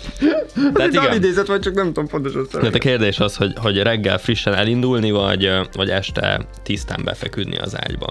Tehát 0.74 0.94
igen. 0.94 1.16
idézet 1.16 1.48
vagy, 1.48 1.60
csak 1.60 1.74
nem 1.74 1.86
tudom 1.86 2.08
pontosan 2.08 2.48
Tehát 2.52 2.76
a 2.76 2.80
kérdés 2.80 3.20
az, 3.20 3.36
hogy, 3.36 3.54
hogy 3.56 3.82
reggel 3.82 4.18
frissen 4.18 4.54
elindulni, 4.54 5.12
vagy, 5.12 5.52
vagy 5.74 5.90
este 5.90 6.48
tisztán 6.64 7.02
befeküdni 7.04 7.58
az 7.58 7.76
ágyba. 7.78 8.08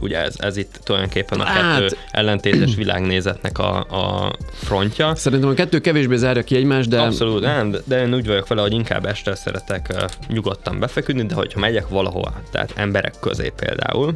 Ugye 0.00 0.18
ez, 0.18 0.34
ez 0.38 0.56
itt 0.56 0.80
tulajdonképpen 0.84 1.40
a 1.40 1.44
hát, 1.44 1.80
kettő 1.80 1.96
ellentétes 2.10 2.74
világnézetnek 2.74 3.58
a, 3.58 3.76
a 3.78 4.32
frontja. 4.52 5.14
Szerintem 5.14 5.48
a 5.48 5.54
kettő 5.54 5.78
kevésbé 5.80 6.16
zárja 6.16 6.42
ki 6.42 6.56
egymást, 6.56 6.88
de... 6.88 7.00
Abszolút, 7.00 7.40
nem, 7.40 7.74
de 7.84 8.02
én 8.02 8.14
úgy 8.14 8.26
vagyok 8.26 8.48
vele, 8.48 8.60
hogy 8.60 8.72
inkább 8.72 9.06
este 9.06 9.34
szeretek 9.34 9.94
nyugodtan 10.28 10.78
befeküdni, 10.78 11.26
de 11.26 11.34
hogyha 11.34 11.60
megyek 11.60 11.88
valahova, 11.88 12.40
tehát 12.50 12.72
emberek 12.76 13.14
közé 13.20 13.52
például, 13.56 14.14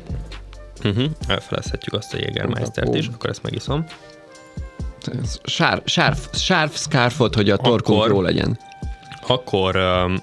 Uh-huh. 0.84 1.04
Elfelezhetjük 1.26 1.94
azt 1.94 2.14
a 2.14 2.16
Jägermeistert 2.16 2.94
is, 2.94 3.06
akkor 3.06 3.30
ezt 3.30 3.42
megiszom. 3.42 3.84
Sár, 5.44 5.82
sárf, 5.84 6.28
sárf 6.32 6.76
scarfot, 6.76 7.34
hogy 7.34 7.50
a 7.50 7.56
torkunk 7.56 8.06
jó 8.08 8.20
legyen. 8.20 8.58
Akkor 9.26 9.76
um, 9.76 10.16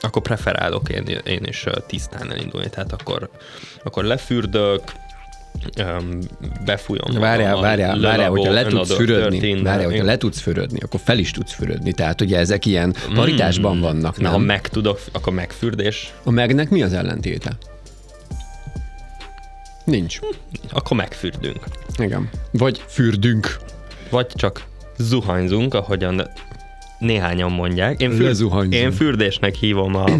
akkor 0.00 0.22
preferálok 0.22 0.88
én, 0.88 1.20
én 1.24 1.44
is 1.44 1.64
tisztán 1.86 2.30
elindulni, 2.32 2.70
tehát 2.70 2.92
akkor, 2.92 3.30
akkor 3.84 4.04
lefürdök, 4.04 4.82
um, 5.78 6.18
befújom. 6.64 7.20
Várjál, 7.20 7.60
várjál, 7.60 8.00
várjál, 8.00 8.30
hogyha 8.30 8.52
le 8.52 8.64
tudsz 8.64 8.94
fürödni, 8.94 9.62
várjál, 9.62 9.88
hogyha 9.88 10.04
le 10.04 10.16
tudsz 10.16 10.40
fürödni, 10.40 10.80
akkor 10.80 11.00
fel 11.04 11.18
is 11.18 11.30
tudsz 11.30 11.52
fürödni. 11.52 11.92
Tehát 11.92 12.20
ugye 12.20 12.38
ezek 12.38 12.66
ilyen 12.66 12.94
paritásban 13.14 13.76
mm, 13.76 13.80
vannak, 13.80 14.20
nem? 14.20 14.32
Ha 14.32 14.38
meg 14.38 14.68
tudok, 14.68 15.00
akkor 15.12 15.32
megfürdés. 15.32 16.12
A 16.24 16.30
megnek 16.30 16.70
mi 16.70 16.82
az 16.82 16.92
ellentéte? 16.92 17.56
Nincs. 19.88 20.18
Akkor 20.70 20.96
megfürdünk. 20.96 21.58
Igen. 21.98 22.28
Vagy 22.52 22.84
fürdünk. 22.86 23.56
Vagy 24.10 24.26
csak 24.26 24.64
zuhanyzunk, 24.96 25.74
ahogyan 25.74 26.28
néhányan 26.98 27.52
mondják. 27.52 28.00
Én, 28.00 28.10
fürd, 28.10 28.72
én 28.72 28.92
fürdésnek 28.92 29.54
hívom 29.54 29.94
a, 29.94 30.04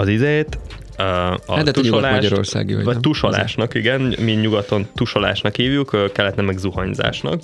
az 0.00 0.08
izét, 0.08 0.58
a, 0.96 1.02
a 1.02 1.54
hát, 1.54 1.72
tusolást, 1.72 2.14
Magyarországi 2.14 2.74
vagy, 2.74 2.84
vagy 2.84 3.00
tusolásnak, 3.00 3.74
igen, 3.74 4.14
mi 4.20 4.32
nyugaton 4.32 4.86
tusolásnak 4.94 5.54
hívjuk, 5.54 6.12
keletne 6.12 6.42
meg 6.42 6.58
zuhanyzásnak. 6.58 7.42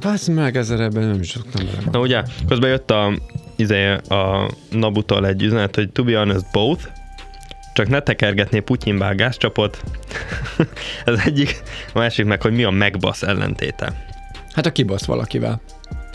Vász 0.00 0.26
meg, 0.26 0.56
ezzel 0.56 0.82
ebben 0.82 1.08
nem 1.08 1.20
is 1.20 1.28
szoktam 1.28 1.66
bele. 1.66 1.90
Na 1.92 2.00
ugye, 2.00 2.22
közben 2.48 2.70
jött 2.70 2.90
a, 2.90 3.12
izé, 3.56 3.92
a 3.92 4.50
Nabutól 4.70 5.26
egy 5.26 5.42
üzenet, 5.42 5.74
hogy 5.74 5.90
to 5.90 6.04
be 6.04 6.18
honest 6.18 6.44
both, 6.52 6.88
csak 7.80 7.88
ne 7.88 8.00
tekergetné 8.00 8.60
Putyinba 8.60 9.06
a 9.06 9.14
gázcsapot. 9.14 9.82
Ez 11.04 11.18
egyik, 11.26 11.62
a 11.94 11.98
másik 11.98 12.24
meg, 12.26 12.42
hogy 12.42 12.52
mi 12.52 12.64
a 12.64 12.70
megbasz 12.70 13.22
ellentéte. 13.22 14.06
Hát 14.52 14.66
a 14.66 14.72
kibasz 14.72 15.04
valakivel. 15.04 15.60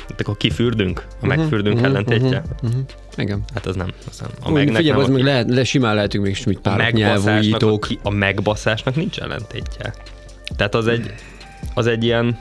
Hát 0.10 0.20
akkor 0.20 0.38
kifürdünk? 0.38 1.00
A 1.00 1.14
uh-huh, 1.14 1.36
megfürdünk 1.36 1.76
uh-huh, 1.76 1.90
ellentétje? 1.90 2.42
Uh-huh, 2.42 2.70
uh-huh. 2.70 2.82
Igen. 3.18 3.44
Hát 3.54 3.66
az 3.66 3.76
nem. 3.76 3.94
Az 4.10 4.20
nem. 4.20 4.30
A 4.44 4.52
megnek 4.52 4.76
figyelj, 4.76 5.02
az 5.02 5.10
meg 5.10 5.24
lehet, 5.24 5.50
le, 5.50 5.64
simán 5.64 5.96
lehetünk 5.96 6.24
még 6.24 6.36
smit 6.36 6.60
pár 6.60 6.94
nyelvújítók. 6.94 7.88
A, 7.90 7.96
a 8.04 8.10
megbaszásnak 8.10 8.96
nincs 8.96 9.20
ellentétje. 9.20 9.94
Tehát 10.56 10.76
az 10.76 10.88
egy, 10.88 11.14
az 11.74 11.88
egy 11.88 12.04
ilyen 12.04 12.38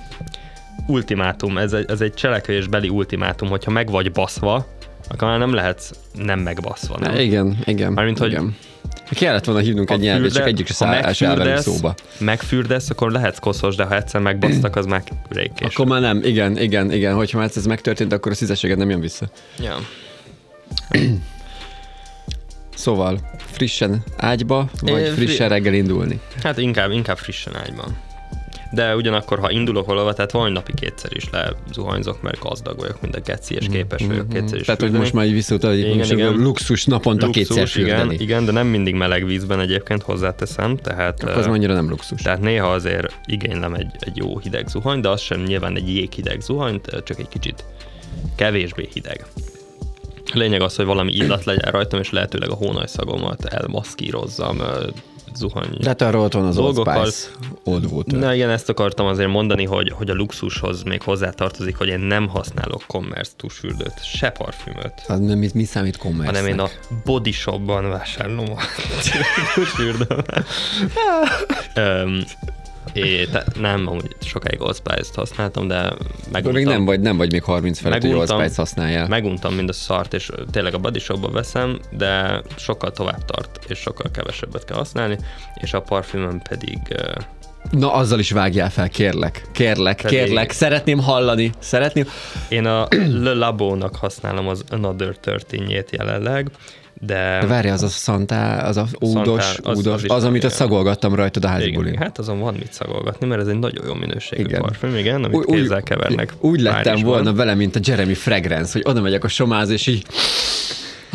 ultimátum, 0.87 1.59
ez 1.59 1.73
egy, 1.73 1.85
ez 1.89 2.01
egy 2.01 2.15
cselekvésbeli 2.15 2.89
ultimátum, 2.89 3.49
hogyha 3.49 3.71
meg 3.71 3.91
vagy 3.91 4.13
baszva, 4.13 4.67
akkor 5.09 5.29
már 5.29 5.39
nem 5.39 5.55
lehet 5.55 5.99
nem 6.13 6.41
megbaszva. 6.41 6.99
Nem? 6.99 7.19
Igen, 7.19 7.59
igen. 7.65 7.93
Mármint, 7.93 8.19
hogy 8.19 8.31
igen. 8.31 8.57
Kellett 9.11 9.45
volna 9.45 9.61
hívnunk 9.61 9.91
egy 9.91 9.99
nyelvet, 9.99 10.33
csak 10.33 10.47
egyik 10.47 10.67
se 10.67 11.57
szóba. 11.57 11.95
Megfürdesz, 12.19 12.91
akkor 12.91 13.11
lehetsz 13.11 13.39
koszos, 13.39 13.77
de 13.77 13.85
ha 13.85 13.97
egyszer 13.97 14.21
megbasztak, 14.21 14.77
az 14.77 14.87
már 14.87 15.03
rég 15.29 15.53
késő. 15.53 15.71
Akkor 15.73 15.87
már 15.87 16.01
nem, 16.01 16.21
igen, 16.25 16.59
igen, 16.59 16.93
igen. 16.93 17.15
Hogyha 17.15 17.39
már 17.39 17.51
ez 17.55 17.67
megtörtént, 17.67 18.13
akkor 18.13 18.33
a 18.33 18.35
szízességed 18.35 18.79
nem 18.79 18.91
jön 18.91 19.01
vissza. 19.01 19.29
Ja. 19.59 19.77
Szóval 22.77 23.31
frissen 23.37 24.03
ágyba, 24.17 24.69
vagy 24.81 25.09
frissen 25.09 25.49
reggel 25.49 25.75
indulni? 25.75 26.21
Hát 26.43 26.59
inkább, 26.59 26.91
inkább 26.91 27.19
frissen 27.19 27.57
ágyba 27.57 27.85
de 28.75 28.97
ugyanakkor, 28.97 29.39
ha 29.39 29.51
indulok 29.51 29.87
valahova, 29.87 30.13
tehát 30.13 30.31
van 30.31 30.53
napi 30.53 30.73
kétszer 30.75 31.11
is 31.15 31.25
lezuhanyzok, 31.31 32.23
mert 32.23 32.39
gazdag 32.39 32.79
vagyok, 32.79 33.01
mint 33.01 33.17
a 33.17 33.21
geci, 33.21 33.55
és 33.55 33.67
képes 33.71 34.03
mm-hmm. 34.03 34.11
vagyok 34.11 34.29
kétszer 34.29 34.59
is 34.59 34.65
Tehát, 34.65 34.81
hogy 34.81 34.93
most 34.93 35.13
már 35.13 35.27
így 35.27 35.33
visszautal, 35.33 35.75
igen, 35.75 36.11
igen. 36.11 36.35
luxus 36.35 36.85
naponta 36.85 37.27
luxus, 37.27 37.47
kétszer 37.47 37.69
fürdeni. 37.69 38.15
Igen, 38.15 38.23
igen, 38.23 38.45
de 38.45 38.53
nem 38.53 38.67
mindig 38.67 38.95
meleg 38.95 39.27
vízben 39.27 39.61
egyébként 39.61 40.03
hozzáteszem, 40.03 40.77
tehát... 40.77 41.23
Akkor 41.23 41.37
az 41.37 41.47
annyira 41.47 41.75
nem 41.75 41.89
luxus. 41.89 42.23
Tehát 42.23 42.41
néha 42.41 42.73
azért 42.73 43.19
igénylem 43.27 43.75
egy, 43.75 43.91
egy 43.99 44.17
jó 44.17 44.39
hideg 44.39 44.69
zuhany, 44.69 45.01
de 45.01 45.09
az 45.09 45.21
sem 45.21 45.43
nyilván 45.43 45.77
egy 45.77 45.95
jéghideg 45.95 46.41
zuhany, 46.41 46.81
csak 47.05 47.19
egy 47.19 47.29
kicsit 47.29 47.65
kevésbé 48.37 48.89
hideg. 48.93 49.27
Lényeg 50.33 50.63
az, 50.63 50.77
hogy 50.77 50.85
valami 50.85 51.13
illat 51.13 51.45
legyen 51.45 51.71
rajtam, 51.71 52.01
és 52.01 52.11
lehetőleg 52.11 52.51
a 52.51 52.55
hónajszagomat 52.55 53.45
elmaszkírozzam 53.45 54.63
zuhany 55.35 55.77
De 55.79 55.89
hát 55.89 56.03
arról 56.03 56.25
ott 56.25 56.33
van 56.33 56.47
az 56.47 56.55
dolgokkal. 56.55 56.97
Old 56.97 57.13
Spice, 57.13 57.29
Old 57.65 57.85
Water. 57.93 58.19
Na 58.19 58.35
igen, 58.35 58.51
ezt 58.51 58.69
akartam 58.69 59.07
azért 59.07 59.29
mondani, 59.29 59.65
hogy, 59.65 59.91
hogy 59.91 60.11
a 60.11 60.15
luxushoz 60.15 60.83
még 60.83 61.03
hozzátartozik, 61.03 61.77
hogy 61.77 61.89
én 61.89 62.01
nem 62.01 62.29
használok 62.29 62.85
commerce 62.87 63.33
tusfürdőt, 63.37 64.05
se 64.05 64.31
parfümöt. 64.31 65.05
Az 65.07 65.21
nem, 65.21 65.39
mi, 65.39 65.51
mi 65.55 65.65
számít 65.65 65.97
commerce 65.97 66.27
Hanem 66.27 66.47
én 66.47 66.59
a 66.59 66.69
body 67.05 67.33
shopban 67.33 67.89
vásárolom 67.89 68.51
a 68.51 68.61
tusfürdőt. 69.55 70.25
É, 72.95 73.27
te, 73.27 73.45
nem, 73.61 73.87
amúgy 73.89 74.17
sokáig 74.21 74.61
Old 74.61 74.75
Spice-t 74.77 75.15
használtam, 75.15 75.69
de 75.69 75.93
meguntam. 76.33 76.53
Még 76.53 76.65
nem 76.65 76.85
vagy, 76.85 77.01
nem 77.01 77.17
vagy 77.17 77.33
még 77.33 77.43
30 77.43 77.79
felett, 77.81 78.03
hogy 78.03 78.13
Old 78.13 78.31
Spice 78.31 78.55
használjál. 78.57 79.09
Meguntam 79.09 79.55
mind 79.55 79.69
a 79.69 79.73
szart, 79.73 80.15
és 80.15 80.31
tényleg 80.51 80.75
a 80.75 80.79
body 80.79 80.99
shopba 80.99 81.31
veszem, 81.31 81.81
de 81.91 82.43
sokkal 82.57 82.91
tovább 82.91 83.25
tart, 83.25 83.65
és 83.69 83.79
sokkal 83.79 84.11
kevesebbet 84.11 84.65
kell 84.65 84.77
használni, 84.77 85.19
és 85.55 85.73
a 85.73 85.81
parfümön 85.81 86.43
pedig 86.49 86.79
Na, 87.71 87.93
azzal 87.93 88.19
is 88.19 88.31
vágjál 88.31 88.71
fel, 88.71 88.89
kérlek. 88.89 89.43
Kérlek, 89.53 90.01
Pedig 90.03 90.19
kérlek. 90.19 90.51
Szeretném 90.51 90.99
hallani. 90.99 91.53
Szeretném. 91.59 92.09
Én 92.49 92.67
a 92.67 92.89
Le 93.23 93.33
Labo-nak 93.33 93.97
használom 93.97 94.49
az 94.49 94.65
Another 94.71 95.17
13 95.17 95.85
jelenleg, 95.91 96.51
de... 97.01 97.39
de 97.41 97.47
várj, 97.47 97.69
az 97.69 97.83
a 97.83 97.89
Santa, 97.89 98.57
az 98.57 98.77
a 98.77 98.87
údos, 98.99 99.59
az, 99.63 99.79
údos, 99.79 99.95
az, 99.95 100.03
az, 100.05 100.17
az 100.17 100.25
amit 100.25 100.45
a 100.45 100.49
szagolgattam 100.49 101.15
rajtad 101.15 101.45
a 101.45 101.49
házi 101.49 101.67
igen, 101.67 101.97
Hát 101.97 102.19
azon 102.19 102.41
van 102.41 102.55
mit 102.55 102.73
szagolgatni, 102.73 103.27
mert 103.27 103.41
ez 103.41 103.47
egy 103.47 103.59
nagyon 103.59 103.85
jó 103.87 103.95
minőségű 103.95 104.43
igen. 104.43 104.61
parfüm, 104.61 104.97
igen, 104.97 105.25
amit 105.25 105.37
úgy, 105.37 105.45
kézzel 105.47 105.83
kevernek. 105.83 106.35
Úgy 106.41 106.61
lettem 106.61 107.01
volna 107.01 107.25
van. 107.25 107.35
vele, 107.35 107.55
mint 107.55 107.77
a 107.77 107.81
Jeremy 107.83 108.15
Fragrance, 108.15 108.73
hogy 108.73 108.83
oda 108.85 109.01
megyek 109.01 109.25
a 109.25 109.29
somáz, 109.29 109.71
és 109.71 109.87
így 109.87 110.07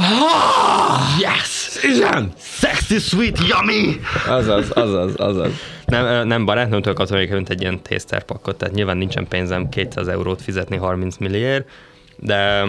Ah, 0.01 1.19
yes! 1.19 1.83
Igen! 1.83 2.31
Sexy, 2.37 2.99
sweet, 2.99 3.37
yummy! 3.47 3.99
Azaz, 4.27 4.69
azaz, 4.73 5.13
azaz. 5.15 5.51
Nem, 5.85 6.27
nem 6.27 6.45
barátnőmtől 6.45 6.93
kaptam 6.93 7.17
egyébként 7.17 7.49
egy 7.49 7.61
ilyen 7.61 7.81
tészterpakkot, 7.81 8.57
tehát 8.57 8.75
nyilván 8.75 8.97
nincsen 8.97 9.27
pénzem 9.27 9.69
200 9.69 10.07
eurót 10.07 10.41
fizetni 10.41 10.77
30 10.77 11.17
milliért, 11.17 11.69
de 12.17 12.67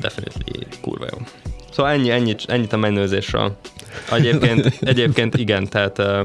definitely 0.00 0.66
kurva 0.80 1.06
jó. 1.10 1.18
Szóval 1.74 1.92
ennyi, 1.92 2.10
ennyi, 2.10 2.34
ennyit 2.46 2.72
a 2.72 2.76
menőzésről. 2.76 3.56
Egyébként, 4.12 4.66
egyébként 4.80 5.36
igen, 5.36 5.68
tehát 5.68 5.98
uh, 5.98 6.18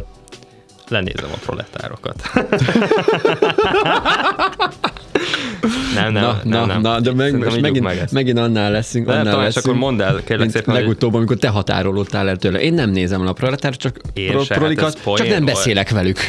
lenézem 0.88 1.30
a 1.34 1.38
proletárokat. 1.46 2.22
nem, 5.96 6.12
nem, 6.12 6.24
na, 6.24 6.32
nem, 6.32 6.42
na, 6.44 6.66
nem. 6.66 6.82
Na, 6.82 7.00
de 7.00 7.14
meg, 7.14 7.38
most 7.38 7.62
megint, 7.62 7.84
meg 7.84 8.08
megint 8.12 8.38
annál 8.38 8.72
leszünk, 8.72 9.06
de 9.06 9.12
annál 9.12 9.36
nem, 9.36 9.44
leszünk. 9.44 9.66
akkor 9.66 9.78
mondd 9.78 10.02
el, 10.02 10.22
kérlek 10.26 10.50
szépen. 10.50 10.76
Legutóbb, 10.76 11.14
amikor 11.14 11.38
te 11.38 11.48
határolódtál 11.48 12.30
el 12.30 12.38
tőle. 12.38 12.62
Én 12.62 12.74
nem 12.74 12.90
nézem 12.90 13.28
a 13.28 13.34
proletár, 13.34 13.76
csak 13.76 14.00
én 14.14 14.32
pro, 14.32 14.44
se, 14.44 14.56
prolikat, 14.56 15.00
hát 15.06 15.16
csak 15.16 15.28
nem 15.28 15.46
beszélek 15.46 15.90
velük. 15.90 16.18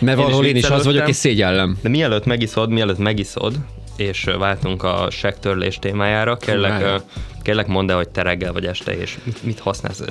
Mert 0.00 0.16
valahol 0.16 0.46
én 0.46 0.56
is 0.56 0.70
az 0.70 0.84
vagyok, 0.84 1.08
és 1.08 1.16
szégyellem. 1.16 1.78
De 1.82 1.88
mielőtt 1.88 2.24
megiszod, 2.24 2.70
mielőtt 2.70 2.98
megiszod, 2.98 3.54
és 3.98 4.24
váltunk 4.38 4.82
a 4.82 5.06
segtörlés 5.10 5.78
témájára. 5.78 6.36
Kérlek, 6.36 7.02
kérlek 7.42 7.66
mondd 7.66 7.90
el, 7.90 7.96
hogy 7.96 8.08
te 8.08 8.22
reggel 8.22 8.52
vagy 8.52 8.64
este, 8.66 8.96
és 8.96 9.18
mit, 9.42 9.58
használsz? 9.58 10.02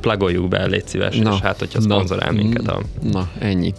Plagoljuk 0.00 0.48
be, 0.48 0.66
légy 0.66 0.86
szíves, 0.86 1.16
na, 1.16 1.32
és 1.34 1.40
hát, 1.40 1.58
hogyha 1.58 1.80
szponzorál 1.80 2.32
minket 2.32 2.68
a... 2.68 2.80
Na, 3.02 3.28
ennyi. 3.38 3.72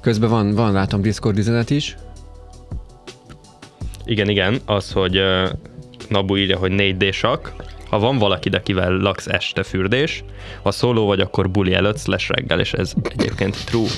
Közben 0.00 0.30
van, 0.30 0.54
van 0.54 0.72
látom 0.72 1.02
Discord 1.02 1.38
üzenet 1.38 1.70
is. 1.70 1.96
Igen, 4.04 4.28
igen, 4.28 4.60
az, 4.64 4.92
hogy 4.92 5.18
uh, 5.18 5.48
Nabu 6.08 6.36
írja, 6.36 6.58
hogy 6.58 6.70
4 6.70 6.96
d 6.96 7.12
ha 7.92 7.98
van 7.98 8.18
valaki, 8.18 8.48
akivel 8.48 8.92
laksz 8.92 9.26
este 9.26 9.62
fürdés, 9.62 10.24
ha 10.62 10.70
szóló 10.70 11.06
vagy, 11.06 11.20
akkor 11.20 11.50
buli 11.50 11.74
előtt 11.74 11.98
slash 11.98 12.30
reggel, 12.30 12.60
és 12.60 12.72
ez 12.72 12.92
egyébként 13.02 13.64
true. 13.64 13.88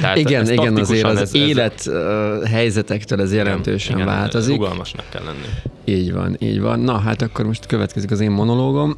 Tehát 0.00 0.16
igen, 0.16 0.50
igen, 0.50 0.76
azért 0.76 1.04
az 1.04 1.20
ez, 1.20 1.34
élet 1.34 1.86
ez... 1.86 2.48
helyzetektől 2.48 3.20
ez 3.20 3.32
jelentősen 3.32 3.94
igen, 3.94 4.06
változik. 4.06 4.56
Rugalmasnak 4.56 5.04
kell 5.10 5.22
lenni. 5.24 5.46
Így 5.84 6.12
van, 6.12 6.36
így 6.38 6.60
van. 6.60 6.80
Na, 6.80 6.98
hát 6.98 7.22
akkor 7.22 7.46
most 7.46 7.66
következik 7.66 8.10
az 8.10 8.20
én 8.20 8.30
monológom. 8.30 8.96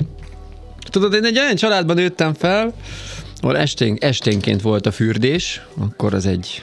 Tudod, 0.90 1.14
én 1.14 1.24
egy 1.24 1.38
olyan 1.38 1.56
családban 1.56 1.96
nőttem 1.96 2.34
fel, 2.34 2.74
ahol 3.40 3.56
estén, 3.56 3.96
esténként 4.00 4.62
volt 4.62 4.86
a 4.86 4.90
fürdés, 4.90 5.62
akkor 5.78 6.14
az 6.14 6.26
egy 6.26 6.62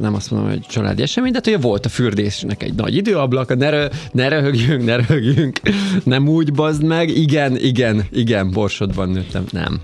nem 0.00 0.14
azt 0.14 0.30
mondom, 0.30 0.48
hogy 0.48 0.60
családi 0.60 1.02
esemény, 1.02 1.32
de 1.32 1.40
hát, 1.44 1.62
volt 1.62 1.86
a 1.86 1.88
fürdésnek 1.88 2.62
egy 2.62 2.74
nagy 2.74 2.96
időablak, 2.96 3.56
ne, 3.56 3.70
rö, 3.70 3.86
ne 4.12 4.28
röhögjünk, 4.28 4.84
ne 4.84 4.96
röhögjünk, 4.96 5.60
nem 6.04 6.28
úgy 6.28 6.52
bazd 6.52 6.82
meg, 6.82 7.08
igen, 7.08 7.56
igen, 7.56 8.06
igen, 8.10 8.50
borsodban 8.50 9.08
nőttem, 9.08 9.44
nem, 9.50 9.80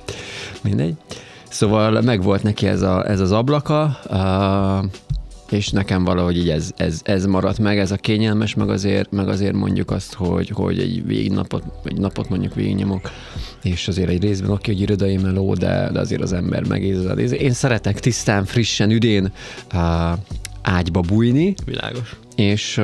mindegy. 0.62 0.95
Szóval 1.49 2.00
meg 2.00 2.23
volt 2.23 2.42
neki 2.42 2.66
ez, 2.66 2.83
a, 2.83 3.09
ez 3.09 3.21
az 3.21 3.33
ablaka, 3.33 3.99
uh, 4.11 4.85
és 5.50 5.68
nekem 5.68 6.04
valahogy 6.04 6.36
így 6.36 6.50
ez, 6.50 6.70
ez, 6.76 7.00
ez 7.04 7.26
maradt 7.26 7.58
meg, 7.58 7.78
ez 7.78 7.90
a 7.90 7.96
kényelmes, 7.96 8.54
meg 8.54 8.68
azért, 8.68 9.10
meg 9.10 9.28
azért 9.28 9.54
mondjuk 9.54 9.90
azt, 9.90 10.14
hogy, 10.14 10.48
hogy 10.48 10.78
egy 10.78 11.06
végignapot, 11.06 11.62
egy 11.84 11.98
napot 11.98 12.28
mondjuk 12.28 12.54
végignyomok, 12.54 13.10
és 13.62 13.88
azért 13.88 14.08
egy 14.08 14.22
részben 14.22 14.50
oké, 14.50 14.72
hogy 14.72 14.80
irodai 14.80 15.16
meló, 15.16 15.54
de, 15.54 15.90
de 15.92 16.00
azért 16.00 16.22
az 16.22 16.32
ember 16.32 16.66
megérzed. 16.66 17.18
Én 17.18 17.52
szeretek 17.52 18.00
tisztán, 18.00 18.44
frissen, 18.44 18.90
üdén 18.90 19.32
uh, 19.74 20.18
ágyba 20.62 21.00
bújni. 21.00 21.54
Világos. 21.64 22.16
És, 22.36 22.80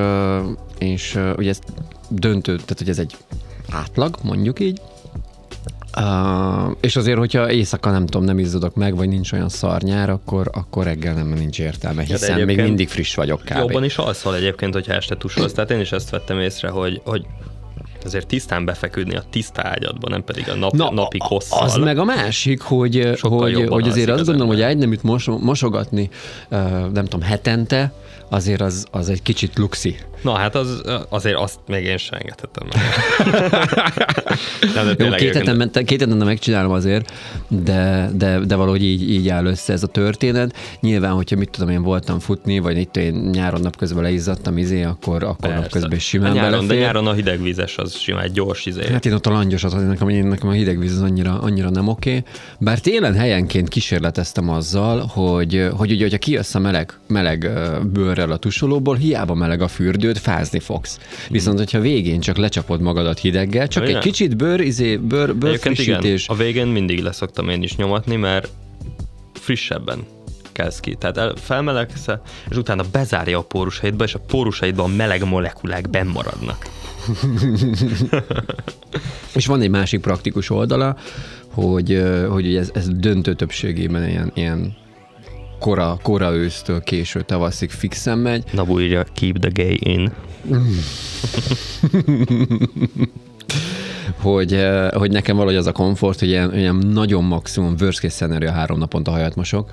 és 0.78 1.18
ugye 1.36 1.50
ez 1.50 1.58
döntő, 2.08 2.52
tehát 2.52 2.78
hogy 2.78 2.88
ez 2.88 2.98
egy 2.98 3.16
átlag, 3.70 4.16
mondjuk 4.22 4.60
így, 4.60 4.80
Uh, 5.96 6.76
és 6.80 6.96
azért, 6.96 7.18
hogyha 7.18 7.50
éjszaka 7.50 7.90
nem 7.90 8.06
tudom, 8.06 8.24
nem 8.24 8.38
izzadok 8.38 8.74
meg, 8.74 8.96
vagy 8.96 9.08
nincs 9.08 9.32
olyan 9.32 9.48
szarnyár, 9.48 10.10
akkor, 10.10 10.50
akkor 10.52 10.84
reggel 10.84 11.14
nem 11.14 11.28
nincs 11.28 11.60
értelme, 11.60 12.02
hiszen 12.02 12.38
ja, 12.38 12.44
még 12.44 12.60
mindig 12.60 12.88
friss 12.88 13.14
vagyok 13.14 13.40
kb. 13.40 13.56
Jobban 13.56 13.84
is 13.84 13.96
alszol 13.96 14.36
egyébként, 14.36 14.74
hogyha 14.74 14.92
este 14.92 15.16
tusolsz. 15.16 15.52
Tehát 15.52 15.70
én 15.70 15.80
is 15.80 15.92
ezt 15.92 16.10
vettem 16.10 16.38
észre, 16.38 16.68
hogy, 16.68 17.00
hogy 17.04 17.26
azért 18.04 18.26
tisztán 18.26 18.64
befeküdni 18.64 19.16
a 19.16 19.22
tiszta 19.30 19.62
ágyadba, 19.64 20.08
nem 20.08 20.24
pedig 20.24 20.48
a 20.48 20.54
nap, 20.54 20.72
Na, 20.72 20.90
napi 20.90 21.18
hosszal. 21.20 21.62
Az 21.62 21.76
meg 21.76 21.98
a 21.98 22.04
másik, 22.04 22.60
hogy, 22.60 23.18
hogy, 23.20 23.66
hogy 23.68 23.88
azért 23.88 24.10
azt 24.10 24.24
gondolom, 24.24 24.48
hogy 24.48 24.62
egy 24.62 24.76
nem 24.76 24.96
mos, 25.02 25.24
mosogatni, 25.40 26.10
nem 26.92 27.04
tudom, 27.04 27.22
hetente, 27.22 27.92
azért 28.34 28.60
az, 28.60 28.86
az 28.90 29.08
egy 29.08 29.22
kicsit 29.22 29.58
luxi. 29.58 29.96
Na 30.22 30.34
hát 30.36 30.54
az, 30.54 30.82
azért 31.08 31.36
azt 31.36 31.58
még 31.66 31.84
én 31.84 31.96
sem 31.96 32.18
engedhetem 32.18 32.66
meg. 32.72 32.82
Jó, 34.98 35.10
két, 35.10 35.34
heten, 35.34 35.70
két 35.84 36.00
heten 36.00 36.16
megcsinálom 36.16 36.72
azért, 36.72 37.12
de, 37.48 38.10
de, 38.16 38.38
de 38.38 38.54
valahogy 38.54 38.84
így, 38.84 39.10
így 39.10 39.28
áll 39.28 39.46
össze 39.46 39.72
ez 39.72 39.82
a 39.82 39.86
történet. 39.86 40.56
Nyilván, 40.80 41.12
hogyha 41.12 41.36
mit 41.36 41.50
tudom, 41.50 41.68
én 41.68 41.82
voltam 41.82 42.18
futni, 42.18 42.58
vagy 42.58 42.78
itt 42.78 42.96
én 42.96 43.14
nyáron 43.14 43.60
napközben 43.60 44.02
leizzadtam 44.02 44.58
izé, 44.58 44.82
akkor, 44.82 45.22
akkor 45.22 45.50
napközben 45.54 45.92
is 45.92 46.04
simán 46.04 46.30
a 46.30 46.34
nyáron, 46.34 46.50
belefér. 46.50 46.68
De 46.68 46.84
nyáron 46.84 47.06
a 47.06 47.12
hidegvízes 47.12 47.78
az 47.78 47.96
simán 47.96 48.22
egy 48.22 48.32
gyors 48.32 48.66
izé. 48.66 48.92
Hát 48.92 49.06
én 49.06 49.12
ott 49.12 49.26
a 49.26 49.30
langyosat, 49.30 49.86
nekem, 49.88 50.08
én, 50.08 50.26
nekem 50.26 50.48
a 50.48 50.52
hidegvíz 50.52 50.92
az 50.92 51.02
annyira, 51.02 51.40
annyira 51.40 51.70
nem 51.70 51.88
oké. 51.88 52.10
Okay. 52.10 52.24
Bár 52.58 52.78
télen 52.78 53.14
helyenként 53.14 53.68
kísérleteztem 53.68 54.48
azzal, 54.48 55.06
hogy, 55.06 55.68
hogy 55.76 55.90
ugye, 55.90 56.02
hogyha 56.02 56.18
kijössz 56.18 56.54
a 56.54 56.58
meleg, 56.58 56.92
meleg 57.06 57.50
bőrrel 57.92 58.23
a 58.30 58.36
tusolóból, 58.36 58.96
hiába 58.96 59.34
meleg 59.34 59.60
a 59.60 59.68
fürdő, 59.68 60.04
időt 60.04 60.18
fázni 60.18 60.58
fogsz. 60.58 60.98
Viszont, 61.28 61.58
hogyha 61.58 61.80
végén 61.80 62.20
csak 62.20 62.36
lecsapod 62.36 62.80
magadat 62.80 63.18
hideggel, 63.18 63.68
csak 63.68 63.88
egy 63.88 63.98
kicsit 63.98 64.36
bőr, 64.36 64.60
izé, 64.60 64.96
bőr, 64.96 65.36
bőr 65.36 65.58
frissítés. 65.58 66.24
Igen, 66.24 66.36
a 66.36 66.42
végén 66.42 66.66
mindig 66.66 67.02
leszoktam 67.02 67.48
én 67.48 67.62
is 67.62 67.76
nyomatni, 67.76 68.16
mert 68.16 68.48
frissebben 69.32 69.98
kezd 70.52 70.80
ki. 70.80 70.94
Tehát 70.94 71.16
el, 71.16 71.32
felmelegsz, 71.36 72.06
és 72.50 72.56
utána 72.56 72.84
bezárja 72.92 73.38
a 73.38 73.42
pórusaidba, 73.42 74.04
és 74.04 74.14
a 74.14 74.18
pórusaidban 74.18 74.90
a 74.90 74.94
meleg 74.94 75.24
molekulák 75.24 75.90
benn 75.90 76.08
maradnak. 76.08 76.66
és 79.34 79.46
van 79.46 79.60
egy 79.60 79.70
másik 79.70 80.00
praktikus 80.00 80.50
oldala, 80.50 80.96
hogy, 81.50 82.02
hogy 82.28 82.56
ez, 82.56 82.70
ez 82.74 82.88
döntő 82.88 83.34
többségében 83.34 84.08
ilyen, 84.08 84.30
ilyen 84.34 84.76
kora, 85.64 85.98
kora 86.02 86.34
ősztől 86.34 86.82
késő 86.82 87.22
tavaszig 87.22 87.70
fixen 87.70 88.18
megy. 88.18 88.44
Nabu 88.52 88.80
írja, 88.80 89.04
keep 89.14 89.38
the 89.38 89.50
gay 89.54 89.78
in. 89.80 90.12
hogy, 94.20 94.52
eh, 94.52 94.90
hogy 94.90 95.10
nekem 95.10 95.36
valahogy 95.36 95.56
az 95.56 95.66
a 95.66 95.72
komfort, 95.72 96.18
hogy 96.18 96.28
ilyen, 96.28 96.56
ilyen 96.56 96.76
nagyon 96.76 97.24
maximum 97.24 97.74
worst 97.80 98.00
case 98.00 98.14
scenario 98.14 98.50
három 98.50 98.78
naponta 98.78 99.10
hajat 99.10 99.34
mosok, 99.34 99.70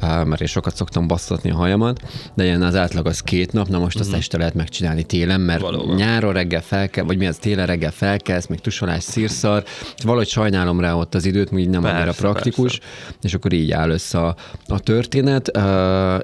uh-huh. 0.00 0.24
mert 0.24 0.40
én 0.40 0.46
sokat 0.46 0.76
szoktam 0.76 1.06
basztatni 1.06 1.50
a 1.50 1.54
hajamat, 1.54 2.00
de 2.34 2.44
ilyen 2.44 2.62
az 2.62 2.74
átlag 2.74 3.06
az 3.06 3.20
két 3.20 3.52
nap, 3.52 3.68
na 3.68 3.78
most 3.78 3.96
uh-huh. 3.96 4.12
azt 4.12 4.20
este 4.20 4.38
lehet 4.38 4.54
megcsinálni 4.54 5.02
télen, 5.02 5.40
mert 5.40 5.60
Valóban. 5.60 5.96
nyáron 5.96 6.32
reggel 6.32 6.62
fel 6.62 6.88
kell, 6.88 7.04
vagy 7.04 7.18
mi 7.18 7.26
az 7.26 7.36
télen 7.36 7.66
reggel 7.66 7.90
felkelsz, 7.90 8.46
még 8.46 8.60
tusolás, 8.60 9.02
szírszar, 9.02 9.64
valahogy 10.04 10.28
sajnálom 10.28 10.80
rá 10.80 10.94
ott 10.94 11.14
az 11.14 11.24
időt, 11.24 11.52
így 11.58 11.68
nem 11.68 11.82
persze, 11.82 11.96
annyira 11.96 12.12
praktikus, 12.12 12.78
persze. 12.78 13.14
és 13.22 13.34
akkor 13.34 13.52
így 13.52 13.70
áll 13.70 13.90
össze 13.90 14.18
a, 14.18 14.36
a 14.66 14.78
történet. 14.78 15.56
Uh, 15.56 15.64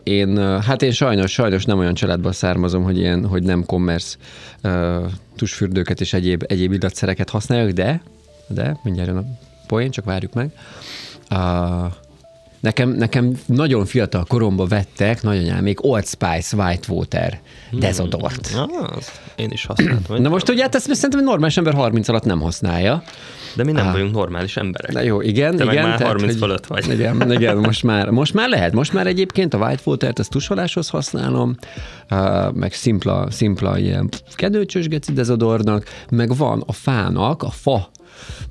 én, 0.02 0.60
hát 0.60 0.82
én 0.82 0.92
sajnos, 0.92 1.32
sajnos 1.32 1.64
nem 1.64 1.78
olyan 1.78 1.94
családból 1.94 2.32
származom, 2.32 2.82
hogy 2.82 2.98
ilyen, 2.98 3.26
hogy 3.26 3.42
nem 3.42 3.64
commerce 3.64 4.16
tusfürdőket 5.36 6.00
és 6.00 6.12
egyéb, 6.12 6.44
egyéb 6.46 6.72
illatszereket 6.72 7.30
használjuk, 7.30 7.70
de, 7.70 8.02
de 8.46 8.78
mindjárt 8.82 9.08
jön 9.08 9.18
a 9.18 9.24
poén, 9.66 9.90
csak 9.90 10.04
várjuk 10.04 10.32
meg. 10.32 10.50
Uh, 11.30 11.92
Nekem, 12.64 12.90
nekem 12.90 13.32
nagyon 13.46 13.86
fiatal 13.86 14.24
koromban 14.24 14.68
vettek 14.68 15.22
nagyanyámék 15.22 15.84
Old 15.84 16.06
Spice 16.06 16.56
Whitewater 16.56 17.40
hmm. 17.70 17.78
dezodort. 17.78 18.50
Ah, 18.54 18.68
én 19.36 19.50
is 19.50 19.66
használtam. 19.66 20.22
Na 20.22 20.28
most 20.28 20.48
ugye 20.48 20.62
hát 20.62 20.74
ezt 20.74 20.94
szerintem 20.94 21.20
egy 21.20 21.26
normális 21.26 21.56
ember 21.56 21.74
30 21.74 22.08
alatt 22.08 22.24
nem 22.24 22.40
használja. 22.40 23.02
De 23.56 23.64
mi 23.64 23.72
nem 23.72 23.86
ah. 23.86 23.92
vagyunk 23.92 24.12
normális 24.14 24.56
emberek. 24.56 24.92
De 24.92 25.04
jó, 25.04 25.20
igen, 25.20 25.56
Te 25.56 25.64
igen. 25.64 25.74
Meg 25.74 25.84
már 25.84 26.00
30 26.00 26.20
tehát, 26.20 26.38
fölött 26.38 26.66
vagy. 26.66 26.92
Igen, 26.92 27.32
igen 27.32 27.56
most, 27.56 27.82
már, 27.82 28.10
most 28.10 28.34
már 28.34 28.48
lehet. 28.48 28.72
Most 28.72 28.92
már 28.92 29.06
egyébként 29.06 29.54
a 29.54 29.58
Whitewatert 29.58 30.18
ezt 30.18 30.30
tusoláshoz 30.30 30.88
használom, 30.88 31.56
uh, 32.10 32.52
meg 32.52 32.72
szimpla, 32.72 33.30
szimpla 33.30 33.78
ilyen 33.78 34.08
kedőcsös 34.34 34.88
geci 34.88 35.12
dezodornak, 35.12 35.84
meg 36.10 36.36
van 36.36 36.62
a 36.66 36.72
fának, 36.72 37.42
a 37.42 37.50
fa 37.50 37.90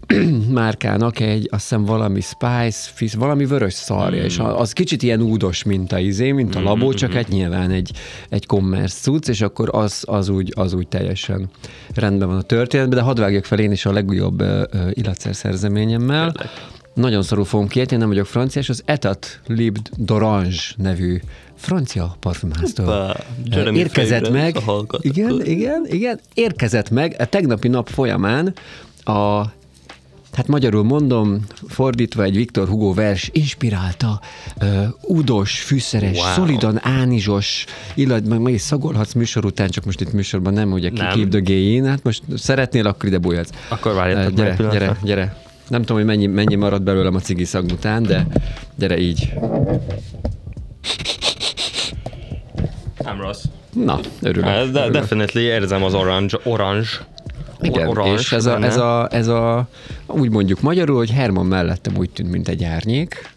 márkának 0.49 1.19
egy, 1.19 1.47
azt 1.51 1.61
hiszem 1.61 1.85
valami 1.85 2.21
spice, 2.21 2.89
fisz, 2.93 3.13
valami 3.13 3.45
vörös 3.45 3.73
szarja, 3.73 4.21
mm. 4.21 4.25
és 4.25 4.39
az 4.39 4.73
kicsit 4.73 5.03
ilyen 5.03 5.21
údos, 5.21 5.63
mint 5.63 5.91
a 5.91 5.99
izé, 5.99 6.31
mint 6.31 6.55
a 6.55 6.59
mm, 6.59 6.63
labó, 6.63 6.87
mm, 6.87 6.95
csak 6.95 7.11
mm. 7.11 7.13
hát 7.13 7.27
nyilván 7.27 7.71
egy, 7.71 7.91
egy 8.29 8.45
commerce 8.45 9.01
cucc, 9.01 9.27
és 9.27 9.41
akkor 9.41 9.69
az, 9.71 10.03
az, 10.07 10.29
úgy, 10.29 10.53
az 10.55 10.73
úgy 10.73 10.87
teljesen 10.87 11.49
rendben 11.95 12.27
van 12.27 12.37
a 12.37 12.41
történetben, 12.41 12.97
de 12.97 13.03
hadd 13.03 13.19
vágjak 13.19 13.45
fel 13.45 13.59
én 13.59 13.71
is 13.71 13.85
a 13.85 13.91
legújabb 13.91 14.41
uh, 14.41 14.67
illatszer 14.93 15.35
szerzeményemmel. 15.35 16.31
Kérlek. 16.31 16.71
Nagyon 16.93 17.23
szorul 17.23 17.45
fogom 17.45 17.67
kiejteni, 17.67 17.99
nem 17.99 18.09
vagyok 18.09 18.25
francia, 18.25 18.61
és 18.61 18.69
az 18.69 18.81
Etat 18.85 19.39
Libre 19.47 19.81
d'Orange 20.05 20.59
nevű 20.75 21.19
francia 21.55 22.15
parfümháztól 22.19 23.15
érkezett 23.73 24.31
meg. 24.31 24.57
Igen, 24.99 25.41
igen, 25.45 25.85
igen, 25.87 26.19
érkezett 26.33 26.89
meg 26.89 27.15
a 27.19 27.25
tegnapi 27.25 27.67
nap 27.67 27.87
folyamán 27.87 28.53
a 29.03 29.45
Hát 30.33 30.47
magyarul 30.47 30.83
mondom, 30.83 31.39
fordítva 31.67 32.23
egy 32.23 32.35
Viktor 32.35 32.67
Hugo 32.67 32.93
vers 32.93 33.29
inspirálta, 33.33 34.19
uh, 34.61 34.83
udos, 35.01 35.61
fűszeres, 35.61 36.17
wow. 36.17 36.33
szolidan 36.33 36.79
ánizsos 36.81 37.65
illat, 37.93 38.25
meg 38.27 38.39
meg 38.39 38.53
is 38.53 38.61
szagolhatsz 38.61 39.13
műsor 39.13 39.45
után, 39.45 39.69
csak 39.69 39.85
most 39.85 40.01
itt 40.01 40.13
műsorban 40.13 40.53
nem, 40.53 40.71
ugye 40.71 40.89
gay 41.39 41.81
hát 41.85 42.03
most 42.03 42.23
szeretnél, 42.35 42.87
akkor 42.87 43.09
ide 43.09 43.17
bújhatsz. 43.17 43.49
Akkor 43.69 43.93
várjatok 43.93 44.31
uh, 44.31 44.35
gyere, 44.37 44.55
gyere, 44.71 44.97
gyere. 45.03 45.41
Nem 45.67 45.81
tudom, 45.81 45.97
hogy 45.97 46.05
mennyi, 46.05 46.25
mennyi 46.25 46.55
marad 46.55 46.81
belőlem 46.81 47.15
a 47.15 47.19
cigi 47.19 47.45
szag 47.45 47.65
után, 47.71 48.03
de 48.03 48.27
gyere 48.75 48.97
így. 48.97 49.33
Nem 53.03 53.21
rossz. 53.21 53.43
Na, 53.73 53.99
örülök. 54.21 54.45
De, 54.45 54.59
örülök. 54.59 54.91
definitely 54.91 55.41
érzem 55.41 55.83
az 55.83 55.93
orange, 55.93 56.39
orange 56.43 56.87
igen, 57.63 57.87
Orange, 57.87 58.19
és 58.19 58.31
ez 58.31 58.45
a, 58.45 58.63
ez, 58.63 58.77
a, 58.77 59.07
ez 59.11 59.27
a, 59.27 59.67
úgy 60.07 60.29
mondjuk 60.29 60.61
magyarul, 60.61 60.97
hogy 60.97 61.11
Herman 61.11 61.45
mellettem 61.45 61.97
úgy 61.97 62.09
tűnt, 62.09 62.31
mint 62.31 62.47
egy 62.47 62.63
árnyék. 62.63 63.29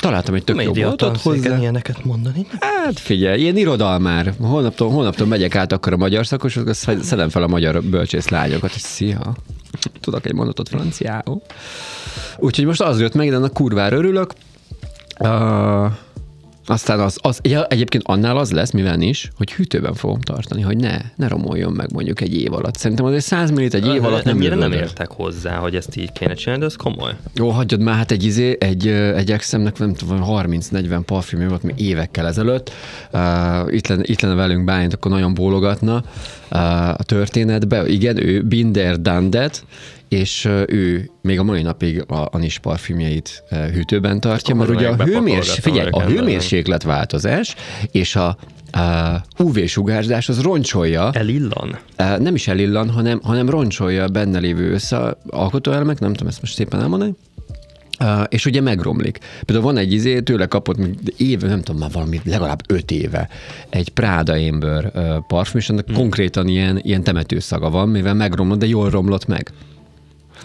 találtam 0.00 0.34
egy 0.34 0.44
tök 0.44 0.62
jó 0.62 0.72
boltot 0.72 1.20
hozzá. 1.20 1.58
ilyeneket 1.58 2.04
mondani. 2.04 2.46
Hát 2.60 2.98
figyelj, 2.98 3.40
ilyen 3.40 3.56
irodalmár. 3.56 4.32
Holnaptól, 4.40 4.90
holnaptól 4.90 5.26
megyek 5.26 5.54
át 5.54 5.72
akkor 5.72 5.92
a 5.92 5.96
magyar 5.96 6.26
szakos, 6.26 6.56
akkor 6.56 6.76
szedem 7.02 7.28
fel 7.28 7.42
a 7.42 7.46
magyar 7.46 7.82
bölcsész 7.82 8.28
lányokat, 8.28 8.74
és 8.74 8.80
szia, 8.80 9.34
tudok 10.00 10.26
egy 10.26 10.34
mondatot 10.34 10.68
franciául. 10.68 11.42
Úgyhogy 12.38 12.64
most 12.64 12.80
az 12.80 13.00
jött 13.00 13.14
meg, 13.14 13.30
de 13.30 13.36
a 13.36 13.48
kurvára 13.48 13.96
örülök. 13.96 14.32
Uh, 15.18 15.86
aztán 16.66 17.00
az, 17.00 17.18
az 17.22 17.38
ja, 17.42 17.66
egyébként 17.66 18.02
annál 18.06 18.36
az 18.36 18.52
lesz, 18.52 18.70
mivel 18.70 19.00
is, 19.00 19.30
hogy 19.36 19.52
hűtőben 19.52 19.94
fogom 19.94 20.20
tartani, 20.20 20.62
hogy 20.62 20.76
ne, 20.76 20.96
ne 21.16 21.28
romoljon 21.28 21.72
meg 21.72 21.92
mondjuk 21.92 22.20
egy 22.20 22.40
év 22.40 22.52
alatt. 22.52 22.76
Szerintem 22.76 23.06
azért 23.06 23.24
100 23.24 23.50
millit 23.50 23.74
egy 23.74 23.86
év 23.86 24.04
alatt 24.04 24.24
nem 24.24 24.38
nem, 24.38 24.58
nem 24.58 24.72
értek 24.72 25.10
hozzá, 25.10 25.56
hogy 25.56 25.76
ezt 25.76 25.96
így 25.96 26.12
kéne 26.12 26.34
csinálni, 26.34 26.60
de 26.60 26.66
ez 26.66 26.76
komoly. 26.76 27.12
Jó, 27.34 27.48
hagyjad 27.48 27.80
már, 27.80 27.94
hát 27.94 28.10
egy 28.10 28.24
izé, 28.24 28.56
egy, 28.60 28.86
egy 28.88 29.32
exemnek 29.32 29.78
nem 29.78 29.94
tudom, 29.94 30.20
30-40 30.26 31.00
parfümje 31.06 31.48
volt 31.48 31.62
még 31.62 31.80
évekkel 31.80 32.26
ezelőtt. 32.26 32.70
Uh, 33.12 33.74
itt, 33.74 33.86
lenne, 33.86 34.02
itt 34.02 34.20
lenne 34.20 34.34
velünk 34.34 34.64
Bálint, 34.64 34.92
akkor 34.92 35.10
nagyon 35.10 35.34
bólogatna 35.34 36.02
uh, 36.50 36.88
a 36.88 37.02
történetbe. 37.02 37.88
Igen, 37.88 38.26
ő 38.26 38.42
Binder 38.42 39.00
Dandet, 39.00 39.64
és 40.08 40.44
ő 40.66 41.10
még 41.22 41.38
a 41.38 41.42
mai 41.42 41.62
napig 41.62 42.04
a, 42.08 42.28
a 42.30 42.38
nis 42.38 42.58
parfümjeit 42.58 43.42
hűtőben 43.50 44.20
tartja, 44.20 44.54
Akkor 44.54 44.66
mert 44.66 44.80
ugye 44.80 44.88
a, 44.88 45.04
hőmérs, 45.04 45.52
figyelj, 45.52 45.88
a 45.90 46.02
hőmérsékletváltozás 46.02 47.54
és 47.90 48.16
a 48.16 48.36
a 48.70 49.20
UV-sugárzás 49.38 50.28
az 50.28 50.40
roncsolja. 50.42 51.10
Elillan? 51.12 51.78
Nem 51.96 52.34
is 52.34 52.48
elillan, 52.48 52.90
hanem, 52.90 53.20
hanem 53.22 53.50
roncsolja 53.50 54.02
a 54.04 54.08
benne 54.08 54.38
lévő 54.38 54.72
összealkotóelemek, 54.72 55.98
nem 55.98 56.12
tudom 56.12 56.28
ezt 56.28 56.40
most 56.40 56.54
szépen 56.54 56.80
elmondani, 56.80 57.14
Uh, 58.00 58.22
és 58.28 58.46
ugye 58.46 58.60
megromlik. 58.60 59.18
Például 59.44 59.66
van 59.66 59.76
egy 59.76 59.92
izé, 59.92 60.20
tőle 60.20 60.46
kapott 60.46 60.76
éve, 61.16 61.48
nem 61.48 61.62
tudom, 61.62 61.80
már 61.80 61.90
valami 61.92 62.20
legalább 62.24 62.60
öt 62.68 62.90
éve, 62.90 63.28
egy 63.68 63.88
Prada 63.88 64.32
Amber 64.32 64.92
uh, 64.94 65.16
parfüm, 65.26 65.60
és 65.60 65.68
ennek 65.68 65.86
hmm. 65.86 65.94
konkrétan 65.94 66.48
ilyen, 66.48 66.80
ilyen 66.82 67.02
temetőszaga 67.02 67.70
van, 67.70 67.88
mivel 67.88 68.14
megromlott, 68.14 68.58
de 68.58 68.66
jól 68.66 68.90
romlott 68.90 69.26
meg 69.26 69.52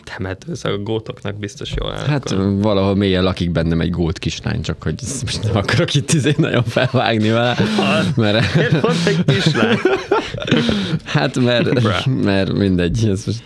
temetőszak 0.03 0.71
a 0.71 0.77
gótoknak 0.77 1.35
biztos 1.35 1.73
jól 1.75 1.91
áll. 1.91 2.05
Hát 2.05 2.31
akkor. 2.31 2.57
valahol 2.61 2.95
mélyen 2.95 3.23
lakik 3.23 3.51
bennem 3.51 3.81
egy 3.81 3.89
gót 3.89 4.19
kislány, 4.19 4.61
csak 4.61 4.83
hogy 4.83 4.95
most 5.21 5.43
nem 5.43 5.55
akarok 5.55 5.93
itt 5.93 6.11
izé 6.11 6.33
nagyon 6.37 6.63
felvágni 6.63 7.29
vele. 7.29 7.57
Mert... 8.15 8.55
Miért 8.55 8.79
pont 8.79 9.05
egy 9.05 9.25
kislány? 9.25 9.77
hát 11.03 11.39
mert, 11.39 12.05
mert 12.23 12.53
mindegy. 12.53 13.07
Ez 13.11 13.23
most... 13.25 13.43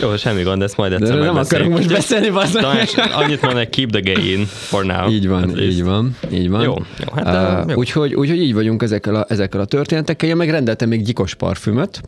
Jó, 0.00 0.16
semmi 0.16 0.42
gond, 0.42 0.62
ezt 0.62 0.76
majd 0.76 0.92
egyszer 0.92 1.16
De 1.16 1.24
nem 1.24 1.36
akarok 1.36 1.68
most 1.68 1.88
beszélni, 1.88 2.28
Tamás, 2.52 2.94
annyit 2.94 3.42
mondani, 3.42 3.68
keep 3.68 3.90
the 3.90 4.00
gain 4.00 4.46
for 4.46 4.84
now. 4.84 5.10
Így 5.10 5.28
van, 5.28 5.58
így 5.58 5.84
van, 5.84 6.16
így 6.30 6.50
van. 6.50 6.62
Jó, 6.62 6.74
jó 6.98 7.22
hát 7.22 7.64
uh, 7.64 7.70
jó. 7.70 7.76
Úgyhogy, 7.76 8.14
úgyhogy 8.14 8.38
így 8.38 8.54
vagyunk 8.54 8.82
ezekkel 8.82 9.14
a, 9.14 9.26
ezekkel 9.28 9.60
a 9.60 9.64
történetekkel. 9.64 10.28
Én 10.28 10.36
megrendeltem 10.36 10.88
még 10.88 11.02
gyikos 11.02 11.34
parfümöt. 11.34 12.00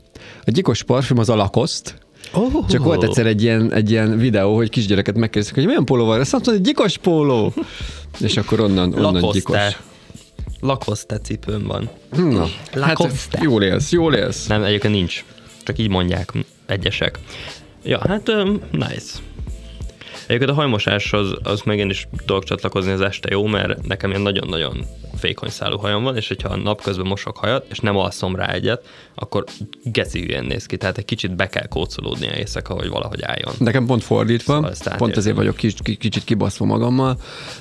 A 0.45 0.51
gyikos 0.51 0.83
parfüm 0.83 1.19
az 1.19 1.29
a 1.29 1.37
lakoszt, 1.37 1.95
Oh. 2.33 2.67
Csak 2.69 2.85
volt 2.85 3.03
egyszer 3.03 3.27
egy 3.27 3.43
ilyen, 3.43 3.73
egy 3.73 3.91
ilyen 3.91 4.19
videó, 4.19 4.57
hogy 4.57 4.71
kisgyereket 4.71 5.17
megkérdezik, 5.17 5.55
hogy 5.55 5.67
milyen 5.67 5.85
póló 5.85 6.05
van, 6.05 6.21
azt 6.21 6.33
mondta, 6.33 6.51
hogy 6.51 6.61
gyikos 6.61 6.99
póló. 6.99 7.53
És 8.21 8.37
akkor 8.37 8.61
onnan, 8.61 8.95
onnan 8.95 9.15
Lakoszte. 9.15 9.39
gyikos. 9.39 9.77
Lakoszte 10.61 11.19
cipőm 11.19 11.67
van. 11.67 11.89
Na, 12.17 12.47
hát 12.81 13.29
jól 13.41 13.63
élsz, 13.63 13.93
jól 13.93 14.15
élsz. 14.15 14.47
Nem, 14.47 14.63
egyébként 14.63 14.95
nincs. 14.95 15.25
Csak 15.63 15.79
így 15.79 15.89
mondják 15.89 16.33
egyesek. 16.67 17.19
Ja, 17.83 18.01
hát 18.09 18.29
um, 18.29 18.61
nice. 18.71 19.19
Egyébként 20.27 20.51
a 20.51 20.55
hajmosáshoz 20.55 21.31
az 21.43 21.61
meg 21.65 21.79
én 21.79 21.91
is 21.91 22.09
tudok 22.27 22.45
csatlakozni 22.45 22.91
az 22.91 23.01
este 23.01 23.29
jó, 23.31 23.47
mert 23.47 23.87
nekem 23.87 24.11
ilyen 24.11 24.23
nagyon-nagyon 24.23 24.85
vékony 25.21 25.49
szálú 25.49 25.77
hajam 25.77 26.03
van, 26.03 26.17
és 26.17 26.29
hogyha 26.29 26.57
napközben 26.57 27.07
mosok 27.07 27.37
hajat, 27.37 27.67
és 27.71 27.79
nem 27.79 27.97
alszom 27.97 28.37
rá 28.37 28.53
egyet, 28.53 28.87
akkor 29.15 29.45
geci 29.85 30.21
hülyen 30.21 30.45
néz 30.45 30.67
ki. 30.67 30.77
Tehát 30.77 30.99
egy 30.99 31.05
kicsit 31.05 31.37
be 31.37 31.47
kell 31.47 31.67
kócolódnia 31.67 32.31
éjszaka, 32.37 32.75
hogy 32.75 32.89
valahogy 32.89 33.23
álljon. 33.23 33.53
Nekem 33.59 33.87
pont 33.87 34.03
fordítva, 34.03 34.71
szóval 34.73 34.99
pont 34.99 35.17
ezért 35.17 35.37
vagyok 35.37 35.57
kicsit, 35.57 35.99
kicsit 35.99 36.25
kibaszva 36.25 36.65
magammal, 36.65 37.19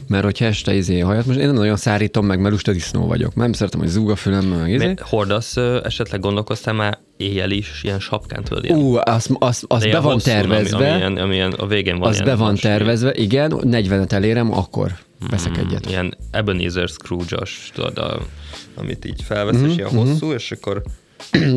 mert 0.08 0.24
hogyha 0.24 0.46
este 0.46 0.74
izé 0.74 1.00
hajat, 1.00 1.26
most 1.26 1.39
én 1.39 1.46
nem 1.46 1.56
nagyon 1.56 1.78
szárítom 1.78 2.26
meg, 2.26 2.39
mert 2.39 2.52
lusta 2.52 2.72
disznó 2.72 3.08
vagyok. 3.08 3.36
Nem 3.36 3.54
szeretem, 3.54 3.80
hogy 3.80 3.89
zúg 3.89 4.10
a 4.10 4.15
fülem, 4.15 4.46
meg 4.46 4.70
izé. 4.70 4.93
Hordasz, 5.02 5.56
esetleg 5.84 6.20
gondolkoztál 6.20 6.74
már 6.74 7.00
éjjel 7.17 7.52
is 7.52 7.80
ilyen 7.84 8.00
sapkán, 8.00 8.43
tudod? 8.43 8.63
Ilyen, 8.63 8.78
Ú, 8.78 8.96
az, 8.96 9.30
az, 9.39 9.63
az 9.67 9.84
be 9.84 10.00
van 10.00 10.13
hosszú, 10.13 10.30
tervezve. 10.30 10.93
Ami, 10.93 11.04
ami, 11.04 11.20
ami 11.20 11.36
ilyen, 11.36 11.52
a 11.52 11.67
végén 11.67 11.98
van 12.00 12.10
Az 12.10 12.22
be 12.22 12.36
van 12.36 12.56
tervezve, 12.56 13.13
igen, 13.13 13.54
40-et 13.62 14.12
elérem, 14.12 14.54
akkor 14.54 14.91
veszek 15.30 15.58
mm, 15.58 15.67
egyet. 15.67 15.89
Ilyen 15.89 16.17
Ebenezer 16.32 16.88
Scrooge-as, 16.88 17.71
tudod, 17.73 17.97
a, 17.97 18.21
amit 18.75 19.06
így 19.06 19.21
felvesz, 19.21 19.56
mm-hmm, 19.56 19.69
és 19.69 19.75
ilyen 19.75 19.89
mm-hmm. 19.93 20.12
hosszú, 20.12 20.32
és 20.32 20.51
akkor... 20.51 20.84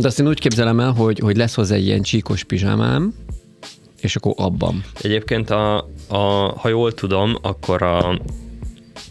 De 0.01 0.07
azt 0.07 0.21
én 0.21 0.29
úgy 0.29 0.41
képzelem 0.41 0.81
el, 0.81 0.93
hogy, 0.93 1.19
hogy 1.19 1.37
lesz 1.37 1.55
hozzá 1.55 1.75
egy 1.75 1.87
ilyen 1.87 2.03
csíkos 2.03 2.45
pizsámám, 2.45 3.15
és 4.01 4.17
akkor 4.17 4.33
abban. 4.37 4.85
Egyébként, 5.01 5.51
a, 5.51 5.77
a, 6.09 6.17
ha 6.57 6.69
jól 6.69 6.95
tudom, 6.95 7.37
akkor 7.43 7.83
a, 7.83 8.21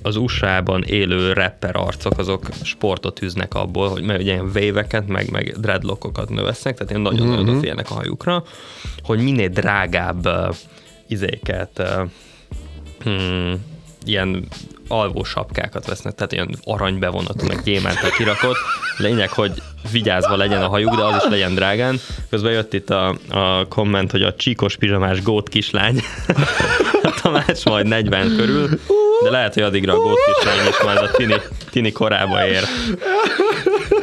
az 0.02 0.16
USA-ban 0.16 0.84
élő 0.84 1.34
rapper 1.34 1.76
arcok, 1.76 2.18
azok 2.18 2.50
sportot 2.64 3.22
üznek 3.22 3.54
abból, 3.54 3.90
hogy 3.90 4.04
ugye 4.04 4.20
ilyen 4.20 4.52
véveket, 4.52 5.08
meg, 5.08 5.30
meg 5.30 5.56
dreadlockokat 5.60 6.30
növesznek, 6.30 6.74
tehát 6.74 6.90
ilyen 6.90 7.02
nagyon-nagyon 7.02 7.42
mm-hmm. 7.42 7.50
odafigyelnek 7.50 7.92
a 7.92 7.94
hajukra, 7.94 8.44
hogy 9.04 9.20
minél 9.20 9.50
drágább 9.50 10.26
uh, 10.26 10.56
izéket, 11.08 11.80
uh, 11.80 12.10
hmm, 13.04 13.64
ilyen 14.06 14.48
alvó 14.88 15.24
sapkákat 15.24 15.86
vesznek, 15.86 16.16
tehát 16.16 16.32
ilyen 16.32 16.56
aranybevonatú, 16.64 17.46
meg 17.46 17.64
gyémántal 17.64 18.10
kirakott. 18.10 18.58
Lényeg, 18.98 19.30
hogy 19.30 19.52
vigyázva 19.92 20.36
legyen 20.36 20.62
a 20.62 20.68
hajuk, 20.68 20.96
de 20.96 21.04
az 21.04 21.24
is 21.24 21.30
legyen 21.30 21.56
drágán. 21.56 22.00
Közben 22.30 22.52
jött 22.52 22.74
itt 22.74 22.90
a, 22.90 23.16
a 23.30 23.68
komment, 23.68 24.12
hogy 24.12 24.24
a 24.24 24.36
csíkos 24.36 24.78
pizsamás 24.78 25.22
gót 25.22 25.50
kislány. 25.50 26.02
a 27.04 27.14
Tamás 27.22 27.64
majd 27.64 27.88
40 27.88 28.36
körül, 28.36 28.70
de 29.24 29.30
lehet, 29.30 29.54
hogy 29.54 29.64
addigra 29.64 29.94
a 29.94 29.98
gót 29.98 30.18
kislány 30.34 30.68
is 30.68 30.84
majd 30.84 30.98
a 30.98 31.12
tini, 31.12 31.36
tini 31.70 31.92
korába 31.92 32.48
ér. 32.48 32.64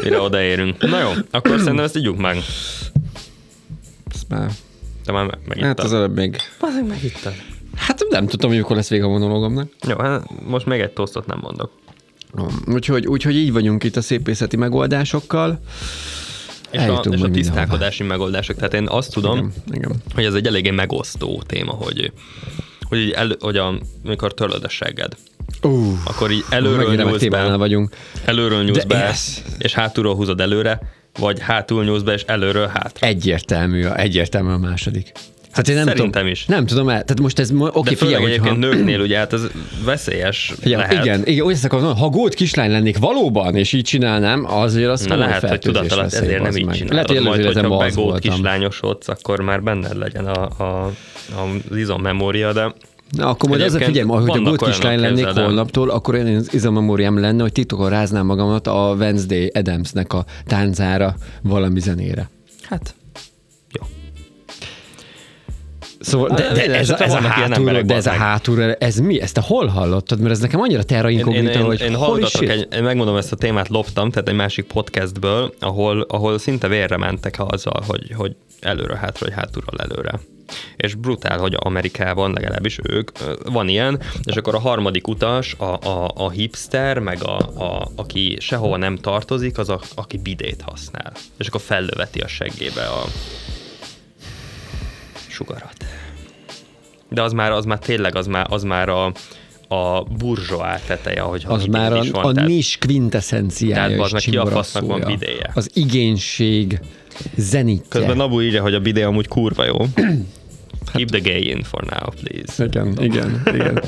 Mire 0.03 0.21
odaérünk. 0.21 0.91
Na 0.91 1.01
jó, 1.01 1.11
akkor 1.31 1.59
szerintem 1.59 1.85
ezt 1.85 1.97
ígyuk 1.97 2.17
meg. 2.19 2.37
Ezt 4.15 4.29
már... 4.29 4.51
Te 5.05 5.13
már 5.13 5.25
megittad. 5.25 5.63
Hát 5.63 5.81
az 5.81 5.93
előbb 5.93 6.15
még... 6.15 6.37
Azért 6.59 6.89
megittad. 6.89 7.33
Hát 7.99 8.09
nem 8.11 8.27
tudtam, 8.27 8.49
hogy 8.49 8.59
mikor 8.59 8.77
lesz 8.77 8.89
vége 8.89 9.05
a 9.05 9.09
monológomnak. 9.09 9.69
Jó, 9.89 9.97
hát 9.97 10.43
most 10.47 10.67
még 10.67 10.81
egy 10.81 10.91
tosztot 10.91 11.27
nem 11.27 11.39
mondok. 11.43 11.71
Úgyhogy, 12.67 13.07
úgyhogy 13.07 13.37
így 13.37 13.53
vagyunk 13.53 13.85
itt 13.85 13.97
a 13.97 14.01
szépészeti 14.01 14.57
megoldásokkal. 14.57 15.61
És 16.71 16.81
a, 16.81 17.03
és 17.11 17.21
a 17.21 17.31
tisztálkodási 17.31 18.03
megoldások. 18.03 18.57
Tehát 18.57 18.75
én 18.75 18.87
azt 18.89 19.13
tudom, 19.13 19.39
igen, 19.39 19.53
igen. 19.73 20.03
hogy 20.15 20.25
ez 20.25 20.35
egy 20.35 20.47
eléggé 20.47 20.71
megosztó 20.71 21.43
téma, 21.47 21.73
hogy, 21.73 22.13
hogy, 22.83 23.11
el, 23.11 23.37
hogy 23.41 23.57
a, 23.57 23.75
mikor 24.03 24.35
törlöd 24.35 24.65
a 24.65 24.69
segged, 24.69 25.17
uh, 25.63 25.93
akkor 26.05 26.31
így 26.31 26.45
előről 26.51 26.95
nyúlsz 26.95 27.27
be, 27.27 27.57
vagyunk. 27.57 27.91
előről 28.25 28.65
nyúlsz 28.65 28.85
De 28.85 28.95
be, 28.95 29.05
ez... 29.05 29.43
és 29.59 29.75
hátulról 29.75 30.15
húzod 30.15 30.41
előre, 30.41 30.81
vagy 31.19 31.41
hátul 31.41 31.85
nyúlsz 31.85 32.03
be, 32.03 32.13
és 32.13 32.23
előről 32.23 32.67
hátra. 32.67 33.07
Egyértelmű, 33.07 33.85
egyértelmű 33.85 34.51
a 34.51 34.59
második. 34.59 35.13
Hát 35.57 35.69
én 35.69 35.75
nem 35.75 35.85
Szerintem 35.85 36.11
tudom, 36.11 36.27
is. 36.27 36.47
Nem 36.47 36.67
tudom, 36.67 36.87
tehát 36.87 37.21
most 37.21 37.39
ez, 37.39 37.51
oké, 37.51 37.79
okay, 37.79 37.95
figyelj, 37.95 38.23
hogy 38.23 38.31
egyébként 38.31 38.65
ha... 38.65 38.71
nőknél 38.71 39.01
ugye, 39.01 39.19
hát 39.19 39.33
ez 39.33 39.47
veszélyes 39.85 40.53
figyelj, 40.61 40.83
lehet. 40.83 41.05
Igen, 41.05 41.27
igen, 41.27 41.45
úgy 41.45 41.59
akarom, 41.63 41.97
ha 41.97 42.09
gót 42.09 42.35
kislány 42.35 42.71
lennék 42.71 42.99
valóban, 42.99 43.55
és 43.55 43.73
így 43.73 43.85
csinálnám, 43.85 44.45
azért 44.49 44.91
azt 44.91 45.09
Na 45.09 45.17
lehet, 45.17 45.49
hogy 45.49 45.59
tudat 45.59 45.93
alatt 45.93 46.13
ezért 46.13 46.43
nem 46.43 46.57
így 46.57 46.71
csinálod. 46.71 46.93
Lehet, 46.93 47.11
hogy 47.11 47.21
majd, 47.21 47.45
hogyha 47.45 47.77
begót 47.77 48.19
kislányosodsz, 48.19 49.09
akkor 49.09 49.41
már 49.41 49.63
benned 49.63 49.99
legyen 49.99 50.27
a, 50.27 50.49
a, 50.59 50.65
a, 50.65 50.93
az 51.71 51.77
izommemória, 51.77 52.53
de 52.53 52.75
Na, 53.11 53.29
akkor 53.29 53.49
majd 53.49 53.61
az 53.61 53.75
a 53.75 53.79
figyelj, 53.79 54.07
hogy 54.07 54.31
a 54.31 54.41
gót 54.41 54.65
kislány 54.65 55.01
lennék 55.01 55.27
holnaptól, 55.27 55.91
akkor 55.91 56.15
én 56.15 56.37
az 56.37 56.55
izomemóriám 56.55 57.21
lenne, 57.21 57.43
hogy 57.43 57.53
titokon 57.53 57.89
ráznám 57.89 58.27
magamat 58.27 58.67
a 58.67 58.95
Wednesday 58.99 59.51
Adamsnek 59.55 60.13
a 60.13 60.25
táncára 60.47 61.15
valami 61.43 61.81
zenére. 61.81 62.29
Hát, 62.63 62.95
Szóval, 66.07 66.29
de, 66.29 66.53
de, 66.53 66.75
ez, 66.75 66.91
a, 66.91 67.03
ez 67.03 67.13
a 67.13 67.21
hátul, 67.21 67.83
de 67.83 67.95
ez 67.95 68.07
a 68.07 68.11
hátul, 68.11 68.73
ez 68.73 68.97
mi? 68.97 69.21
Ezt 69.21 69.35
te 69.35 69.41
hol 69.41 69.67
hallottad? 69.67 70.21
Mert 70.21 70.31
ez 70.31 70.41
nekem 70.41 70.61
annyira 70.61 70.83
terra 70.83 71.09
inkognita, 71.09 71.65
hogy 71.65 71.81
én, 71.81 71.97
én, 72.41 72.51
egy, 72.51 72.69
én 72.73 72.83
megmondom, 72.83 73.17
ezt 73.17 73.33
a 73.33 73.37
témát 73.37 73.69
loptam, 73.69 74.11
tehát 74.11 74.29
egy 74.29 74.35
másik 74.35 74.65
podcastből, 74.67 75.55
ahol, 75.61 76.01
ahol 76.01 76.39
szinte 76.39 76.69
vérre 76.69 76.97
mentek 76.97 77.35
azzal, 77.39 77.83
hogy, 77.87 78.13
hogy 78.17 78.37
előre-hátra, 78.61 79.27
vagy 79.27 79.35
hátulról 79.35 79.81
előre. 79.81 80.21
És 80.77 80.95
brutál, 80.95 81.39
hogy 81.39 81.57
Amerikában 81.59 82.33
legalábbis 82.33 82.79
ők, 82.83 83.11
van 83.45 83.69
ilyen, 83.69 84.01
és 84.25 84.37
akkor 84.37 84.55
a 84.55 84.61
harmadik 84.61 85.09
utas, 85.09 85.55
a, 85.59 85.89
a, 85.89 86.11
a 86.15 86.31
hipster, 86.31 86.99
meg 86.99 87.23
a, 87.23 87.39
a, 87.39 87.89
aki 87.97 88.37
sehova 88.41 88.77
nem 88.77 88.97
tartozik, 88.97 89.59
az 89.59 89.69
a, 89.69 89.81
aki 89.95 90.19
bidét 90.19 90.63
használ. 90.67 91.13
És 91.39 91.47
akkor 91.47 91.61
fellöveti 91.61 92.21
a 92.21 92.29
seggébe 92.29 92.87
a, 92.87 93.05
sugarat. 95.37 95.86
De 97.09 97.23
az 97.23 97.33
már, 97.33 97.51
az 97.51 97.65
már 97.65 97.79
tényleg, 97.79 98.15
az 98.15 98.27
már, 98.27 98.47
az 98.51 98.63
már 98.63 98.89
a, 98.89 99.13
a 99.69 100.03
burzsóá 100.03 100.79
teteje, 100.87 101.21
ahogy 101.21 101.45
Az 101.47 101.65
már 101.65 101.93
a, 101.93 102.05
van, 102.11 102.25
a 102.25 102.33
tehát, 102.33 102.49
nis 102.49 102.79
quintessenciája 102.81 103.97
Tehát 103.97 104.23
ki 104.23 104.37
a 104.37 104.47
fasznak 104.47 104.87
van 104.87 105.03
bideje. 105.07 105.51
Az 105.55 105.71
igénység 105.75 106.81
zenitje. 107.37 107.89
Közben 107.89 108.17
Nabu 108.17 108.41
írja, 108.41 108.63
hogy 108.63 108.75
a 108.75 108.81
bidé 108.81 109.03
amúgy 109.03 109.29
kurva 109.29 109.65
jó. 109.65 109.77
Keep 110.93 111.11
the 111.11 111.19
gay 111.19 111.49
in 111.49 111.63
for 111.63 111.85
now, 111.85 112.11
please. 112.23 112.65
Igen, 112.65 113.03
igen, 113.03 113.43
igen. 113.55 113.83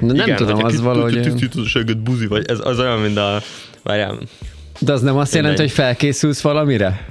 Na, 0.00 0.12
nem 0.12 0.26
igen, 0.26 0.36
tudom, 0.36 0.64
az 0.64 0.80
valahogy... 0.80 1.20
Tisztítozóságot 1.20 1.98
buzi 1.98 2.26
vagy, 2.26 2.44
ez 2.46 2.58
az 2.62 2.78
olyan, 2.78 2.98
mint 2.98 3.16
a... 3.16 3.40
Várjál. 3.82 4.18
De 4.78 4.92
az 4.92 5.00
nem 5.02 5.16
azt 5.16 5.34
jelenti, 5.34 5.60
hogy 5.60 5.70
felkészülsz 5.70 6.40
valamire? 6.40 7.06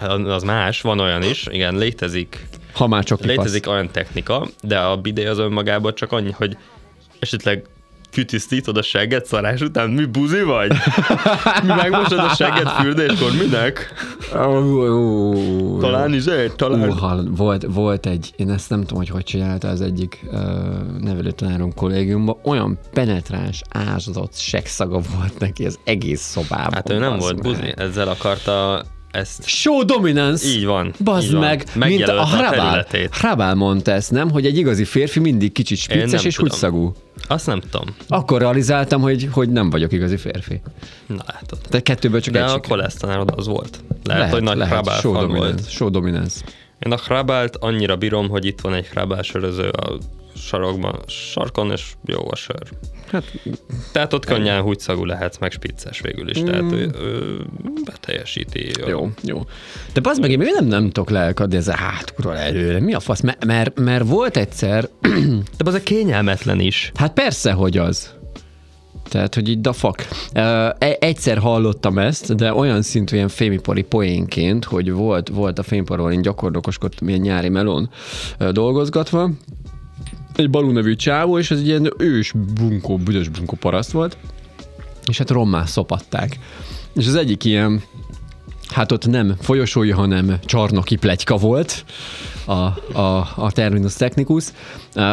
Hát 0.00 0.10
az 0.10 0.42
más, 0.42 0.80
van 0.80 1.00
olyan 1.00 1.22
is, 1.22 1.46
igen, 1.50 1.76
létezik. 1.76 2.46
Ha 2.74 2.86
már 2.86 3.04
csak 3.04 3.24
Létezik 3.24 3.68
olyan 3.68 3.90
technika, 3.90 4.48
de 4.62 4.78
a 4.78 4.96
bidé 4.96 5.26
az 5.26 5.38
önmagában 5.38 5.94
csak 5.94 6.12
annyi, 6.12 6.30
hogy 6.30 6.56
esetleg 7.18 7.64
kitisztítod 8.14 8.76
a 8.76 8.82
segget 8.82 9.26
szarás 9.26 9.60
után, 9.60 9.90
mi 9.90 10.04
buzi 10.04 10.42
vagy? 10.42 10.72
mi 11.62 11.72
megmosod 11.74 12.18
a 12.18 12.28
segget 12.28 12.68
fürdéskor, 12.68 13.30
minek? 13.32 13.92
talán 15.80 16.14
is 16.14 16.24
egy, 16.24 16.52
talán. 16.52 16.88
Uh, 16.88 17.36
volt, 17.36 17.66
volt 17.68 18.06
egy, 18.06 18.32
én 18.36 18.50
ezt 18.50 18.70
nem 18.70 18.80
tudom, 18.80 18.96
hogy 18.96 19.08
hogy 19.08 19.24
csinálta 19.24 19.68
az 19.68 19.80
egyik 19.80 20.26
uh, 20.26 20.32
nevelőtanárunk 21.00 21.74
kollégiumban, 21.74 22.36
olyan 22.42 22.78
penetráns, 22.92 23.62
ázott 23.68 24.34
segszaga 24.34 25.00
volt 25.16 25.38
neki 25.38 25.66
az 25.66 25.78
egész 25.84 26.22
szobában. 26.22 26.72
Hát 26.72 26.90
ő 26.90 26.98
nem 26.98 27.18
volt 27.18 27.42
buzi, 27.42 27.74
ezzel 27.76 28.08
akarta 28.08 28.84
ezt. 29.14 29.46
Show 29.46 29.84
dominance. 29.84 30.48
Így 30.48 30.64
van. 30.64 30.94
Bazd 31.04 31.26
így 31.32 31.38
meg, 31.38 31.64
mint 31.74 32.08
a 32.08 32.26
Hrabál. 32.26 32.86
Hrabál 33.10 33.54
mondta 33.54 33.90
ezt, 33.90 34.10
nem? 34.10 34.30
Hogy 34.30 34.46
egy 34.46 34.58
igazi 34.58 34.84
férfi 34.84 35.20
mindig 35.20 35.52
kicsit 35.52 35.78
spicces 35.78 36.24
és 36.24 36.36
húgyszagú. 36.36 36.92
Azt 37.28 37.46
nem 37.46 37.60
tudom. 37.60 37.94
Akkor 38.08 38.40
realizáltam, 38.40 39.00
hogy, 39.00 39.28
hogy 39.32 39.48
nem 39.48 39.70
vagyok 39.70 39.92
igazi 39.92 40.16
férfi. 40.16 40.60
Na 41.06 41.22
látod. 41.26 41.58
De 41.70 41.80
kettőből 41.80 42.20
csak 42.20 42.34
De 42.34 42.44
egy 42.44 42.50
a 42.50 42.60
kolesztanárod 42.60 43.32
az 43.36 43.46
volt. 43.46 43.80
Lehet, 43.88 44.04
lehet 44.04 44.32
hogy 44.32 44.42
nagy 44.42 44.56
lehet. 44.56 44.74
Hrabál 44.74 44.98
show 44.98 45.12
dominance. 45.12 45.52
volt. 45.52 45.70
Show 45.70 45.90
dominance. 45.90 46.40
Én 46.78 46.92
a 46.92 46.96
Hrabált 46.96 47.56
annyira 47.56 47.96
bírom, 47.96 48.28
hogy 48.28 48.44
itt 48.44 48.60
van 48.60 48.74
egy 48.74 48.86
Hrabál 48.86 49.22
söröző 49.22 49.68
a 49.68 49.98
sarokban, 50.36 51.00
sarkon, 51.06 51.70
és 51.70 51.92
jó 52.04 52.30
a 52.30 52.36
sör. 52.36 52.62
Hát, 53.10 53.24
tehát 53.92 54.12
ott 54.12 54.24
könnyen 54.24 54.62
húgyszagú 54.62 55.04
lehet, 55.04 55.40
meg 55.40 55.50
spicces 55.50 56.00
végül 56.00 56.28
is, 56.30 56.40
mm. 56.40 56.44
tehát 56.44 56.72
ő, 56.72 56.90
ő 57.00 57.44
beteljesíti. 57.84 58.70
Jó, 58.80 58.88
jó. 58.88 59.10
jó. 59.22 59.46
De 59.92 60.00
az 60.02 60.18
meg 60.18 60.30
én 60.30 60.38
még 60.38 60.52
nem, 60.52 60.66
nem 60.66 60.90
tudok 60.90 61.10
lelkadni 61.10 61.56
ez 61.56 61.68
a 61.68 61.76
hátulról 61.76 62.36
előre. 62.36 62.80
Mi 62.80 62.94
a 62.94 63.00
fasz? 63.00 63.20
Mert, 63.20 63.44
mert, 63.44 63.80
mert 63.80 64.08
volt 64.08 64.36
egyszer... 64.36 64.88
De 65.56 65.64
az 65.64 65.74
a 65.74 65.82
kényelmetlen 65.82 66.60
is. 66.60 66.92
Hát 66.94 67.12
persze, 67.12 67.52
hogy 67.52 67.78
az. 67.78 68.14
Tehát, 69.08 69.34
hogy 69.34 69.48
így 69.48 69.60
the 69.60 69.72
fuck. 69.72 70.08
Uh, 70.34 70.68
egyszer 70.98 71.38
hallottam 71.38 71.98
ezt, 71.98 72.34
de 72.34 72.54
olyan 72.54 72.82
szintű 72.82 73.16
ilyen 73.16 73.28
fémipari 73.28 73.82
poénként, 73.82 74.64
hogy 74.64 74.92
volt, 74.92 75.28
volt 75.28 75.58
a 75.58 75.62
fémiparban, 75.62 76.12
én 76.12 76.22
gyakornokoskodtam 76.22 77.08
ilyen 77.08 77.20
nyári 77.20 77.48
melón 77.48 77.90
dolgozgatva, 78.50 79.30
egy 80.36 80.50
Balú 80.50 80.70
nevű 80.70 80.94
csávó, 80.94 81.38
és 81.38 81.50
ez 81.50 81.58
egy 81.58 81.66
ilyen 81.66 81.92
ős 81.98 82.32
bunkó, 82.54 82.96
büdös 82.96 83.28
bunkó 83.28 83.56
paraszt 83.60 83.90
volt, 83.90 84.16
és 85.06 85.18
hát 85.18 85.30
rommá 85.30 85.64
szopatták. 85.64 86.38
És 86.94 87.06
az 87.06 87.14
egyik 87.14 87.44
ilyen, 87.44 87.82
hát 88.68 88.92
ott 88.92 89.06
nem 89.06 89.34
folyosói, 89.40 89.90
hanem 89.90 90.38
csarnoki 90.44 90.96
plegyka 90.96 91.36
volt, 91.36 91.84
a, 92.44 92.52
a, 92.98 93.32
a 93.36 93.52
terminus 93.52 93.94
technicus, 93.94 94.44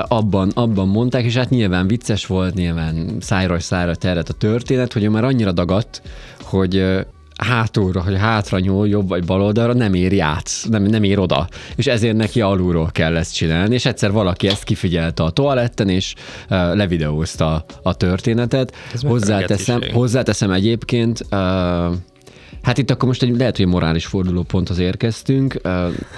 abban, 0.07 0.49
abban 0.49 0.87
mondták, 0.87 1.23
és 1.23 1.35
hát 1.35 1.49
nyilván 1.49 1.87
vicces 1.87 2.25
volt, 2.25 2.53
nyilván 2.53 3.17
szájra 3.19 3.59
szájra 3.59 3.95
terjedt 3.95 4.29
a 4.29 4.33
történet, 4.33 4.93
hogy 4.93 5.03
ő 5.03 5.09
már 5.09 5.23
annyira 5.23 5.51
dagadt, 5.51 6.01
hogy 6.41 7.05
hátulra, 7.45 8.01
hogy 8.01 8.17
hátra 8.17 8.59
nyúl, 8.59 8.87
jobb 8.87 9.07
vagy 9.07 9.25
bal 9.25 9.41
oldalra, 9.41 9.73
nem 9.73 9.93
ér 9.93 10.21
át, 10.21 10.49
nem, 10.69 10.83
nem 10.83 11.03
ér 11.03 11.19
oda. 11.19 11.47
És 11.75 11.87
ezért 11.87 12.15
neki 12.15 12.41
alulról 12.41 12.89
kell 12.91 13.17
ezt 13.17 13.35
csinálni. 13.35 13.73
És 13.73 13.85
egyszer 13.85 14.11
valaki 14.11 14.47
ezt 14.47 14.63
kifigyelte 14.63 15.23
a 15.23 15.29
toaletten, 15.29 15.89
és 15.89 16.13
uh, 16.49 16.75
levideózta 16.75 17.65
a 17.83 17.93
történetet. 17.93 18.75
Hozzáteszem, 19.01 19.81
hozzáteszem 19.93 20.51
egyébként, 20.51 21.25
uh, 21.31 21.95
Hát 22.61 22.77
itt 22.77 22.89
akkor 22.89 23.07
most 23.07 23.23
egy, 23.23 23.37
lehet, 23.37 23.57
hogy 23.57 23.65
morális 23.65 24.05
fordulóponthoz 24.05 24.77
érkeztünk. 24.77 25.61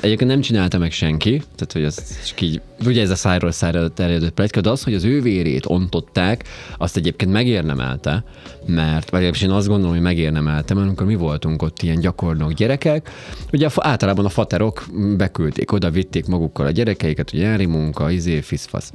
Egyébként 0.01 0.29
nem 0.29 0.41
csinálta 0.41 0.77
meg 0.77 0.91
senki, 0.91 1.38
tehát 1.38 1.71
hogy 1.73 1.83
ez 1.83 2.25
csak 2.27 2.41
így, 2.41 2.62
ugye 2.86 3.01
ez 3.01 3.09
a 3.09 3.15
szájról 3.15 3.51
szájra 3.51 3.89
terjedett 3.89 4.31
pletyka, 4.31 4.62
de 4.62 4.69
az, 4.69 4.83
hogy 4.83 4.93
az 4.93 5.03
ő 5.03 5.21
vérét 5.21 5.65
ontották, 5.65 6.43
azt 6.77 6.97
egyébként 6.97 7.31
megérnemelte, 7.31 8.23
mert, 8.65 9.10
vagy 9.10 9.41
én 9.41 9.49
azt 9.49 9.67
gondolom, 9.67 9.93
hogy 9.93 10.04
megérnemelte, 10.04 10.73
mert 10.73 10.88
amikor 10.88 11.06
mi 11.06 11.15
voltunk 11.15 11.62
ott 11.62 11.82
ilyen 11.82 11.99
gyakornok 11.99 12.54
gyerekek, 12.54 13.10
ugye 13.52 13.69
általában 13.76 14.26
a 14.26 14.30
faterok 14.30 14.86
beküldték, 15.17 15.71
oda 15.71 15.89
vitték 15.89 16.26
magukkal 16.26 16.65
a 16.65 16.71
gyerekeiket, 16.71 17.34
ugye 17.34 17.43
nyári 17.43 17.65
munka, 17.65 18.10
izé, 18.10 18.41
fiszfasz. 18.41 18.91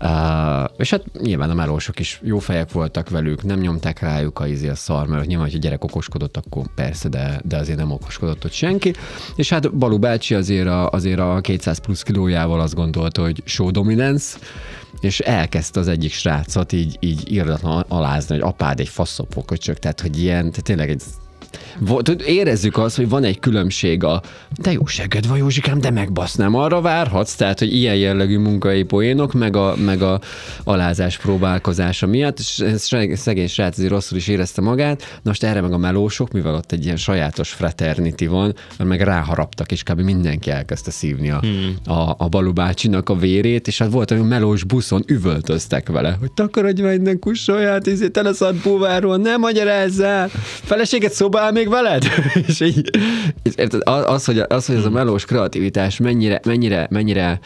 Uh, 0.00 0.08
és 0.76 0.90
hát 0.90 1.04
nyilván 1.20 1.50
a 1.50 1.54
melósok 1.54 1.98
is 1.98 2.20
jó 2.24 2.38
fejek 2.38 2.72
voltak 2.72 3.10
velük, 3.10 3.42
nem 3.42 3.58
nyomták 3.58 4.00
rájuk 4.00 4.38
a 4.38 4.46
izé 4.46 4.68
a 4.68 4.74
szar, 4.74 5.06
mert 5.06 5.26
nyilván, 5.26 5.46
hogy 5.46 5.56
a 5.56 5.60
gyerek 5.60 5.84
okoskodott, 5.84 6.36
akkor 6.36 6.64
persze, 6.74 7.08
de, 7.08 7.40
de 7.44 7.56
azért 7.56 7.78
nem 7.78 7.90
okoskodott 7.90 8.44
ott 8.44 8.52
senki. 8.52 8.92
És 9.36 9.48
hát 9.48 9.74
Balú 9.74 9.98
bácsi 9.98 10.34
azért 10.34 10.66
a, 10.66 10.88
azért 10.90 11.18
a 11.18 11.38
200 11.40 11.78
plusz 11.78 12.02
kilójával 12.02 12.60
azt 12.60 12.74
gondolta, 12.74 13.22
hogy 13.22 13.42
show 13.44 13.70
dominance, 13.70 14.38
és 15.00 15.20
elkezdte 15.20 15.80
az 15.80 15.88
egyik 15.88 16.12
srácot 16.12 16.72
így, 16.72 16.96
így 17.00 17.32
írdatlan 17.32 17.84
alázni, 17.88 18.34
hogy 18.34 18.48
apád 18.48 18.80
egy 18.80 18.88
faszopóköcsök, 18.88 19.78
tehát 19.78 20.00
hogy 20.00 20.18
ilyen, 20.18 20.50
tehát 20.50 20.62
tényleg 20.62 20.90
egy 20.90 21.02
érezzük 22.26 22.76
azt, 22.76 22.96
hogy 22.96 23.08
van 23.08 23.24
egy 23.24 23.38
különbség 23.38 24.04
a 24.04 24.22
de 24.60 24.72
jó 24.72 24.86
seged 24.86 25.26
van 25.26 25.36
Józsikám, 25.36 25.80
de 25.80 25.90
megbasznám, 25.90 26.54
arra 26.54 26.80
várhatsz, 26.80 27.34
tehát, 27.34 27.58
hogy 27.58 27.74
ilyen 27.74 27.96
jellegű 27.96 28.38
munkai 28.38 28.82
poénok, 28.82 29.32
meg 29.32 29.56
a, 29.56 29.74
meg 29.76 30.02
a 30.02 30.20
alázás 30.64 31.18
próbálkozása 31.18 32.06
miatt, 32.06 32.38
és 32.38 32.58
ez 32.58 32.90
szegény 33.14 33.48
srác 33.48 33.78
azért 33.78 33.90
rosszul 33.90 34.18
is 34.18 34.28
érezte 34.28 34.60
magát, 34.60 35.00
na 35.00 35.20
most 35.22 35.42
erre 35.42 35.60
meg 35.60 35.72
a 35.72 35.76
melósok, 35.76 36.32
mivel 36.32 36.54
ott 36.54 36.72
egy 36.72 36.84
ilyen 36.84 36.96
sajátos 36.96 37.50
fraternity 37.50 38.26
van, 38.26 38.54
meg 38.78 39.00
ráharaptak, 39.00 39.72
és 39.72 39.82
kb. 39.82 40.00
mindenki 40.00 40.50
elkezdte 40.50 40.90
szívni 40.90 41.30
a, 41.30 41.38
hmm. 41.38 41.94
a, 41.94 42.14
a 42.18 42.28
Balú 42.28 42.52
bácsinak 42.52 43.08
a 43.08 43.14
vérét, 43.14 43.66
és 43.66 43.78
hát 43.78 43.92
volt, 43.92 44.10
hogy 44.10 44.22
melós 44.22 44.64
buszon 44.64 45.02
üvöltöztek 45.06 45.88
vele, 45.88 46.16
hogy 46.20 46.32
takarodj 46.32 46.82
meg 46.82 46.94
innen 46.94 47.18
kussolját, 47.18 47.86
izé, 47.86 48.08
tele 48.08 48.32
szart 48.32 48.62
búváról, 48.62 49.16
nem 49.16 49.40
magyarázzál, 49.40 50.28
feleséget 50.62 51.12
szobál 51.42 51.52
még 51.52 51.68
veled? 51.68 52.04
és 52.48 52.60
így, 52.60 52.90
érted, 53.56 53.80
az, 53.84 54.24
hogy, 54.24 54.38
az, 54.38 54.66
hogy 54.66 54.76
ez 54.76 54.82
a 54.82 54.86
hmm. 54.86 54.94
melós 54.94 55.24
kreativitás 55.24 55.98
mennyire, 55.98 56.40
mennyire, 56.44 56.86
mennyire 56.90 57.40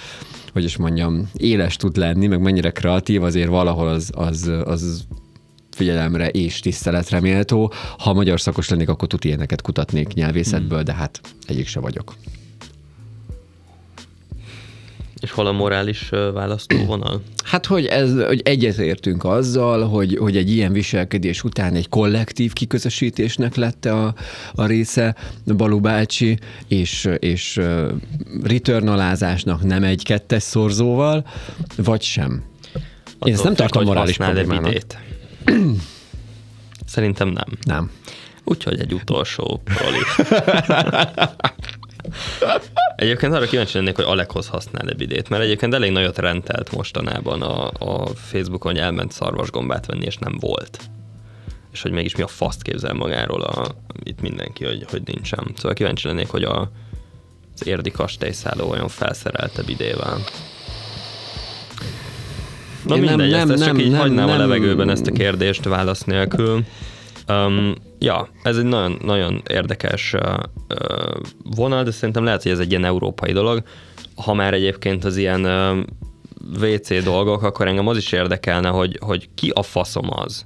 hogy 0.53 0.65
is 0.65 0.77
mondjam, 0.77 1.31
éles 1.37 1.77
tud 1.77 1.97
lenni, 1.97 2.27
meg 2.27 2.41
mennyire 2.41 2.71
kreatív, 2.71 3.23
azért 3.23 3.49
valahol 3.49 3.89
az, 3.89 4.11
az, 4.15 4.51
az 4.65 5.05
figyelemre 5.71 6.29
és 6.29 6.61
tiszteletre 6.61 7.21
méltó. 7.21 7.73
Ha 7.99 8.13
magyar 8.13 8.41
szakos 8.41 8.69
lennék, 8.69 8.89
akkor 8.89 9.09
tud 9.09 9.25
ilyeneket 9.25 9.63
kutatnék 9.63 10.15
nyelvészetből, 10.15 10.83
de 10.83 10.93
hát 10.93 11.21
egyik 11.47 11.67
se 11.67 11.81
vagyok. 11.81 12.15
És 15.21 15.31
hol 15.31 15.47
a 15.47 15.53
morális 15.53 16.09
választóvonal? 16.33 17.23
Hát, 17.45 17.67
hogy, 17.67 17.87
ez, 17.87 18.25
hogy 18.25 18.41
egyetértünk 18.45 19.25
azzal, 19.25 19.89
hogy, 19.89 20.17
hogy 20.17 20.37
egy 20.37 20.51
ilyen 20.51 20.73
viselkedés 20.73 21.45
után 21.45 21.75
egy 21.75 21.89
kollektív 21.89 22.53
kiközösítésnek 22.53 23.55
lett 23.55 23.85
a, 23.85 24.15
a 24.55 24.67
része 24.67 25.17
Balú 25.57 25.81
bácsi, 25.81 26.39
és, 26.69 27.09
és 27.19 27.61
returnalázásnak 28.43 29.63
nem 29.63 29.85
egy 29.85 30.05
kettes 30.05 30.43
szorzóval, 30.43 31.27
vagy 31.77 32.03
sem. 32.03 32.43
Attól 32.75 33.29
Én 33.29 33.35
ezt 33.35 33.45
nem 33.45 33.55
tartom 33.55 33.85
morális 33.85 34.17
problémának. 34.17 34.75
Szerintem 36.87 37.29
nem. 37.29 37.59
Nem. 37.63 37.91
Úgyhogy 38.45 38.81
egy 38.81 38.93
utolsó 38.93 39.63
proli. 39.65 39.99
Egyébként 42.97 43.33
arra 43.33 43.47
kíváncsi 43.47 43.77
lennék, 43.77 43.97
hogy 43.97 44.05
Alekhoz 44.05 44.49
használ-e 44.49 44.95
bidét, 44.95 45.29
mert 45.29 45.43
egyébként 45.43 45.75
elég 45.75 45.93
nagyot 45.93 46.19
rendelt 46.19 46.73
mostanában 46.73 47.43
a, 47.43 47.71
a 47.79 48.07
Facebookon, 48.07 48.73
hogy 48.73 48.81
elment 48.81 49.13
szarvasgombát 49.13 49.87
venni, 49.87 50.05
és 50.05 50.17
nem 50.17 50.37
volt. 50.41 50.81
És 51.73 51.83
hogy 51.83 51.91
mégis 51.91 52.17
mi 52.17 52.23
a 52.23 52.27
faszt 52.27 52.63
képzel 52.63 52.95
magáról 52.95 53.41
a, 53.41 53.67
itt 54.03 54.21
mindenki, 54.21 54.65
hogy, 54.65 54.85
hogy 54.91 55.03
nincsen. 55.05 55.53
Szóval 55.57 55.73
kíváncsi 55.73 56.07
lennék, 56.07 56.29
hogy 56.29 56.43
a, 56.43 56.71
az 57.55 57.67
érdi 57.67 57.91
kastélyszálló 57.91 58.69
olyan 58.69 58.89
felszerelte 58.89 59.63
bidével. 59.63 60.19
Na 62.87 62.95
Én 62.95 63.01
mindegy, 63.01 63.31
nem, 63.31 63.41
ezt, 63.41 63.51
ezt 63.51 63.65
nem, 63.65 63.69
csak 63.69 63.85
így 63.85 63.91
nem, 63.91 64.01
hagynám 64.01 64.27
nem, 64.27 64.35
a 64.35 64.39
levegőben 64.39 64.91
ezt 64.91 65.07
a 65.07 65.13
kérdést 65.13 65.65
válasz 65.65 66.03
nélkül. 66.03 66.65
Um, 67.29 67.75
ja, 67.99 68.29
ez 68.43 68.57
egy 68.57 68.65
nagyon, 68.65 68.99
nagyon 69.05 69.43
érdekes 69.49 70.15
vonal, 71.43 71.83
de 71.83 71.91
szerintem 71.91 72.25
lehet, 72.25 72.43
hogy 72.43 72.53
ez 72.53 72.59
egy 72.59 72.71
ilyen 72.71 72.85
európai 72.85 73.33
dolog. 73.33 73.63
Ha 74.25 74.35
már 74.35 74.55
egyébként 74.55 75.05
az 75.05 75.17
ilyen 75.17 75.45
WC 76.61 77.05
dolgok, 77.05 77.43
akkor 77.43 77.69
engem 77.69 77.87
az 77.87 77.97
is 77.97 78.13
érdekelne, 78.13 78.69
hogy, 78.69 78.99
hogy 79.01 79.29
ki 79.35 79.51
a 79.55 79.63
faszom 79.63 80.07
az, 80.11 80.45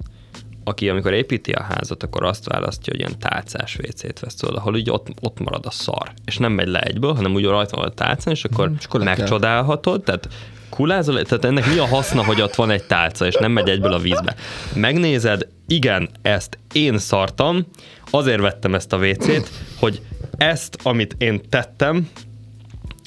aki 0.63 0.89
amikor 0.89 1.13
építi 1.13 1.51
a 1.51 1.63
házat, 1.63 2.03
akkor 2.03 2.23
azt 2.23 2.45
választja, 2.45 2.93
hogy 2.93 3.01
ilyen 3.01 3.19
tálcás 3.19 3.77
WC-t 3.77 4.19
vesz 4.19 4.35
tudod, 4.35 4.55
ahol 4.55 4.77
így 4.77 4.89
ott, 4.89 5.07
ott 5.21 5.39
marad 5.39 5.65
a 5.65 5.71
szar. 5.71 6.11
És 6.25 6.37
nem 6.37 6.51
megy 6.51 6.67
le 6.67 6.81
egyből, 6.81 7.13
hanem 7.13 7.33
úgy 7.33 7.45
rajta 7.45 7.75
van 7.75 7.85
a 7.85 7.93
tálcán, 7.93 8.33
és 8.33 8.43
akkor, 8.43 8.69
mm, 8.69 8.73
és 8.79 8.85
akkor 8.85 9.03
megcsodálhatod, 9.03 10.03
tehát 10.03 10.27
kulázol, 10.71 11.21
tehát 11.21 11.45
ennek 11.45 11.67
mi 11.67 11.77
a 11.77 11.85
haszna, 11.85 12.23
hogy 12.23 12.41
ott 12.41 12.55
van 12.55 12.69
egy 12.69 12.83
tálca, 12.83 13.25
és 13.25 13.35
nem 13.35 13.51
megy 13.51 13.69
egyből 13.69 13.93
a 13.93 13.99
vízbe. 13.99 14.35
Megnézed, 14.73 15.47
igen, 15.67 16.09
ezt 16.21 16.57
én 16.73 16.97
szartam, 16.97 17.67
azért 18.09 18.41
vettem 18.41 18.75
ezt 18.75 18.93
a 18.93 18.97
WC-t, 18.97 19.49
hogy 19.79 20.01
ezt, 20.37 20.77
amit 20.83 21.15
én 21.17 21.41
tettem, 21.49 22.09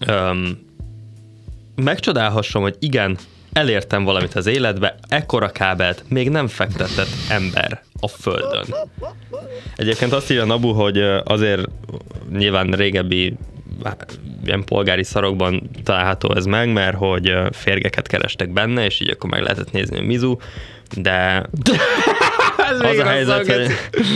öm, 0.07 0.59
megcsodálhassam, 1.75 2.63
hogy 2.63 2.77
igen, 2.79 3.19
elértem 3.53 4.05
valamit 4.05 4.35
az 4.35 4.47
életbe, 4.47 4.99
ekkora 5.09 5.49
kábelt 5.49 6.05
még 6.09 6.31
nem 6.31 6.49
fektetett 6.49 7.09
ember 7.29 7.83
a 8.01 8.09
földön. 8.09 8.65
Egyébként 9.77 10.13
azt 10.13 10.31
írja 10.31 10.45
Nabu, 10.45 10.73
hogy 10.73 10.99
azért 11.25 11.69
nyilván 12.33 12.71
régebbi 12.71 13.37
ilyen 14.45 14.65
polgári 14.65 15.05
szarokban 15.05 15.71
található 15.85 16.37
ez 16.37 16.45
meg, 16.45 16.73
mert 16.73 16.97
hogy 16.97 17.33
férgeket 17.53 18.07
kerestek 18.07 18.53
benne, 18.53 18.85
és 18.85 19.01
így 19.01 19.11
akkor 19.11 19.31
meg 19.31 19.43
lehetett 19.43 19.73
nézni 19.73 19.99
a 19.99 20.03
Mizu, 20.03 20.37
de 20.97 21.47
az 22.81 22.99
a 22.99 23.05
helyzet, 23.05 23.47
hogy 23.47 23.67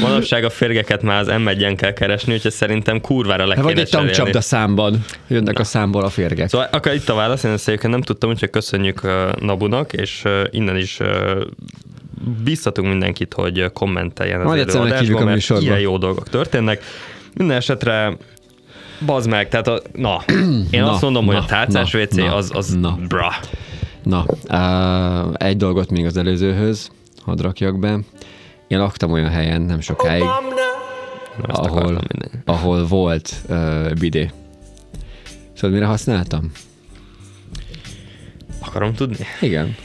manapság 0.01 0.44
a 0.44 0.51
férgeket 0.51 1.03
már 1.03 1.21
az 1.21 1.27
m 1.27 1.75
kell 1.75 1.92
keresni, 1.92 2.33
úgyhogy 2.33 2.53
szerintem 2.53 3.01
kurvára 3.01 3.47
le 3.47 3.55
Vagy 3.55 3.79
egy 3.79 3.88
tankcsapda 3.88 4.40
számban 4.40 5.05
jönnek 5.29 5.55
Na. 5.55 5.61
a 5.61 5.64
számból 5.64 6.05
a 6.05 6.09
férgek. 6.09 6.49
Szóval 6.49 6.68
akkor 6.71 6.92
itt 6.92 7.09
a 7.09 7.14
válasz, 7.14 7.42
én 7.42 7.51
ezt 7.51 7.83
nem 7.83 8.03
tudtam, 8.03 8.31
úgyhogy 8.31 8.51
köszönjük 8.51 9.01
Nabunak, 9.40 9.92
és 9.92 10.25
innen 10.51 10.77
is 10.77 10.99
biztatunk 12.44 12.88
mindenkit, 12.88 13.35
hogy 13.35 13.73
kommenteljen 13.73 14.40
az 14.40 14.57
élőadásban, 14.57 15.25
mert 15.25 15.51
ilyen 15.61 15.81
jó 15.81 15.99
dolgok 15.99 16.29
történnek. 16.29 16.83
Minden 17.35 17.57
esetre 17.57 18.16
Bazd 19.07 19.29
meg, 19.29 19.49
tehát 19.49 19.69
a, 19.69 19.83
na, 19.93 20.23
én 20.71 20.83
na, 20.83 20.91
azt 20.91 21.03
mondom, 21.03 21.25
na, 21.25 21.33
hogy 21.33 21.43
a 21.43 21.47
tálcás 21.47 21.93
na, 21.93 22.01
WC 22.01 22.15
na, 22.15 22.35
az, 22.35 22.51
az 22.55 22.75
na. 22.75 22.99
bra. 23.09 23.33
Na, 24.03 24.25
uh, 24.49 25.35
egy 25.35 25.57
dolgot 25.57 25.91
még 25.91 26.07
az 26.07 26.17
előzőhöz, 26.17 26.91
hadd 27.25 27.43
rakjak 27.43 27.79
be. 27.79 27.99
Én 28.69 28.79
laktam 28.79 29.13
olyan 29.13 29.31
helyen 29.31 29.63
nem 29.63 29.81
sokáig, 29.81 30.25
ahol, 31.43 32.01
ahol 32.45 32.87
volt 32.87 33.35
uh, 33.49 33.93
bidé. 33.93 34.31
Szóval 35.53 35.71
mire 35.71 35.87
használtam? 35.87 36.51
Akarom 38.61 38.95
tudni? 38.95 39.27
Igen. 39.41 39.77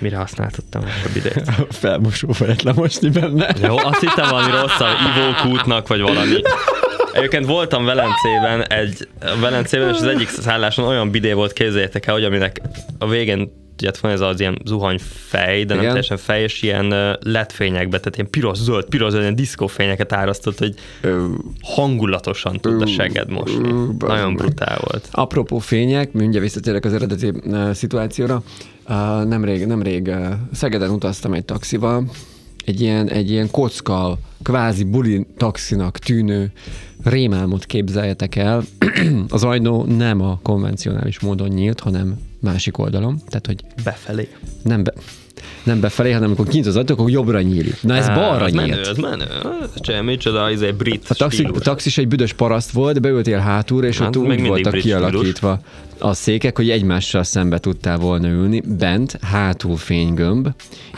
Mire 0.00 0.16
használtattam 0.16 0.82
a 0.82 1.08
bidét? 1.12 1.50
Felmosó 1.70 2.32
fejet 2.32 2.62
lemosni 2.62 3.08
benne. 3.08 3.54
Jó, 3.62 3.76
azt 3.76 4.00
hittem 4.00 4.28
valami 4.30 4.50
rosszabb, 4.50 4.96
ivókútnak, 5.16 5.88
vagy 5.88 6.00
valami. 6.00 6.40
Egyébként 7.16 7.46
voltam 7.46 7.84
Velencében, 7.84 8.66
egy, 8.68 9.08
Velencében, 9.40 9.88
és 9.88 9.96
az 9.96 10.06
egyik 10.06 10.28
szálláson 10.28 10.84
olyan 10.84 11.10
bidé 11.10 11.32
volt, 11.32 11.52
képzeljétek 11.52 12.06
el, 12.06 12.14
hogy 12.14 12.24
aminek 12.24 12.60
a 12.98 13.08
végén 13.08 13.64
tudjátok, 13.76 14.02
van 14.02 14.12
ez 14.12 14.20
az 14.20 14.40
ilyen 14.40 14.58
zuhanyfej, 14.64 15.64
de 15.64 15.74
nem 15.74 15.82
Igen. 15.82 15.86
teljesen 15.86 16.16
fej, 16.16 16.42
és 16.42 16.62
ilyen 16.62 17.16
led 17.20 17.52
fényekbe, 17.52 17.98
tehát 17.98 18.16
ilyen 18.16 18.30
piros-zöld, 18.30 18.84
piros-zöld, 18.84 19.22
ilyen 19.22 19.34
diszkófényeket 19.34 20.12
árasztott, 20.12 20.58
hogy 20.58 20.74
hangulatosan 21.62 22.60
tud 22.60 22.82
a 22.82 22.86
seged 22.86 23.30
mosni. 23.30 23.68
Nagyon 23.98 24.34
brutál 24.34 24.78
volt. 24.80 25.08
Apropó 25.10 25.58
fények, 25.58 26.12
mindjárt 26.12 26.44
visszatérek 26.44 26.84
az 26.84 26.92
eredeti 26.92 27.32
szituációra. 27.72 28.42
Nemrég, 29.24 29.66
nemrég 29.66 30.10
Szegeden 30.52 30.90
utaztam 30.90 31.32
egy 31.32 31.44
taxival, 31.44 32.04
egy 32.66 32.80
ilyen, 32.80 33.08
egy 33.08 33.30
ilyen 33.30 33.50
kocka, 33.50 34.18
kvázi 34.42 34.84
buli 34.84 35.26
taxinak 35.36 35.98
tűnő 35.98 36.52
rémálmot 37.04 37.64
képzeljetek 37.64 38.36
el. 38.36 38.62
az 39.28 39.44
ajtó 39.44 39.84
nem 39.84 40.20
a 40.20 40.38
konvencionális 40.42 41.20
módon 41.20 41.48
nyílt, 41.48 41.80
hanem 41.80 42.18
másik 42.40 42.78
oldalon, 42.78 43.20
tehát 43.28 43.46
hogy 43.46 43.64
befelé. 43.84 44.28
Nem 44.62 44.82
be, 44.82 44.92
nem 45.62 45.80
befelé, 45.80 46.10
hanem 46.10 46.28
amikor 46.28 46.46
kint 46.46 46.66
az 46.66 46.76
ajtó, 46.76 46.94
akkor 46.94 47.10
jobbra 47.10 47.40
nyílik. 47.40 47.82
Na 47.82 47.94
ez 47.94 48.06
balra 48.06 48.44
az 48.44 48.52
nyílt. 48.52 48.68
Menő, 48.68 48.80
ez 48.80 48.96
menő. 48.96 49.26
Cseh, 49.76 50.02
micsoda, 50.02 50.50
ez 50.50 50.60
egy 50.60 50.74
brit 50.74 51.04
A 51.08 51.14
taxi, 51.14 51.44
a 51.44 51.58
taxis 51.58 51.98
egy 51.98 52.08
büdös 52.08 52.32
paraszt 52.32 52.70
volt, 52.70 53.00
beültél 53.00 53.38
hátul, 53.38 53.84
és 53.84 53.98
hát, 53.98 54.16
ott 54.16 54.26
úgy 54.26 54.46
voltak 54.46 54.74
kialakítva 54.74 55.60
a 55.98 56.12
székek, 56.12 56.56
hogy 56.56 56.70
egymással 56.70 57.22
szembe 57.22 57.58
tudtál 57.58 57.98
volna 57.98 58.28
ülni. 58.28 58.60
Bent 58.78 59.18
hátul 59.20 59.76
fénygömb, 59.76 60.48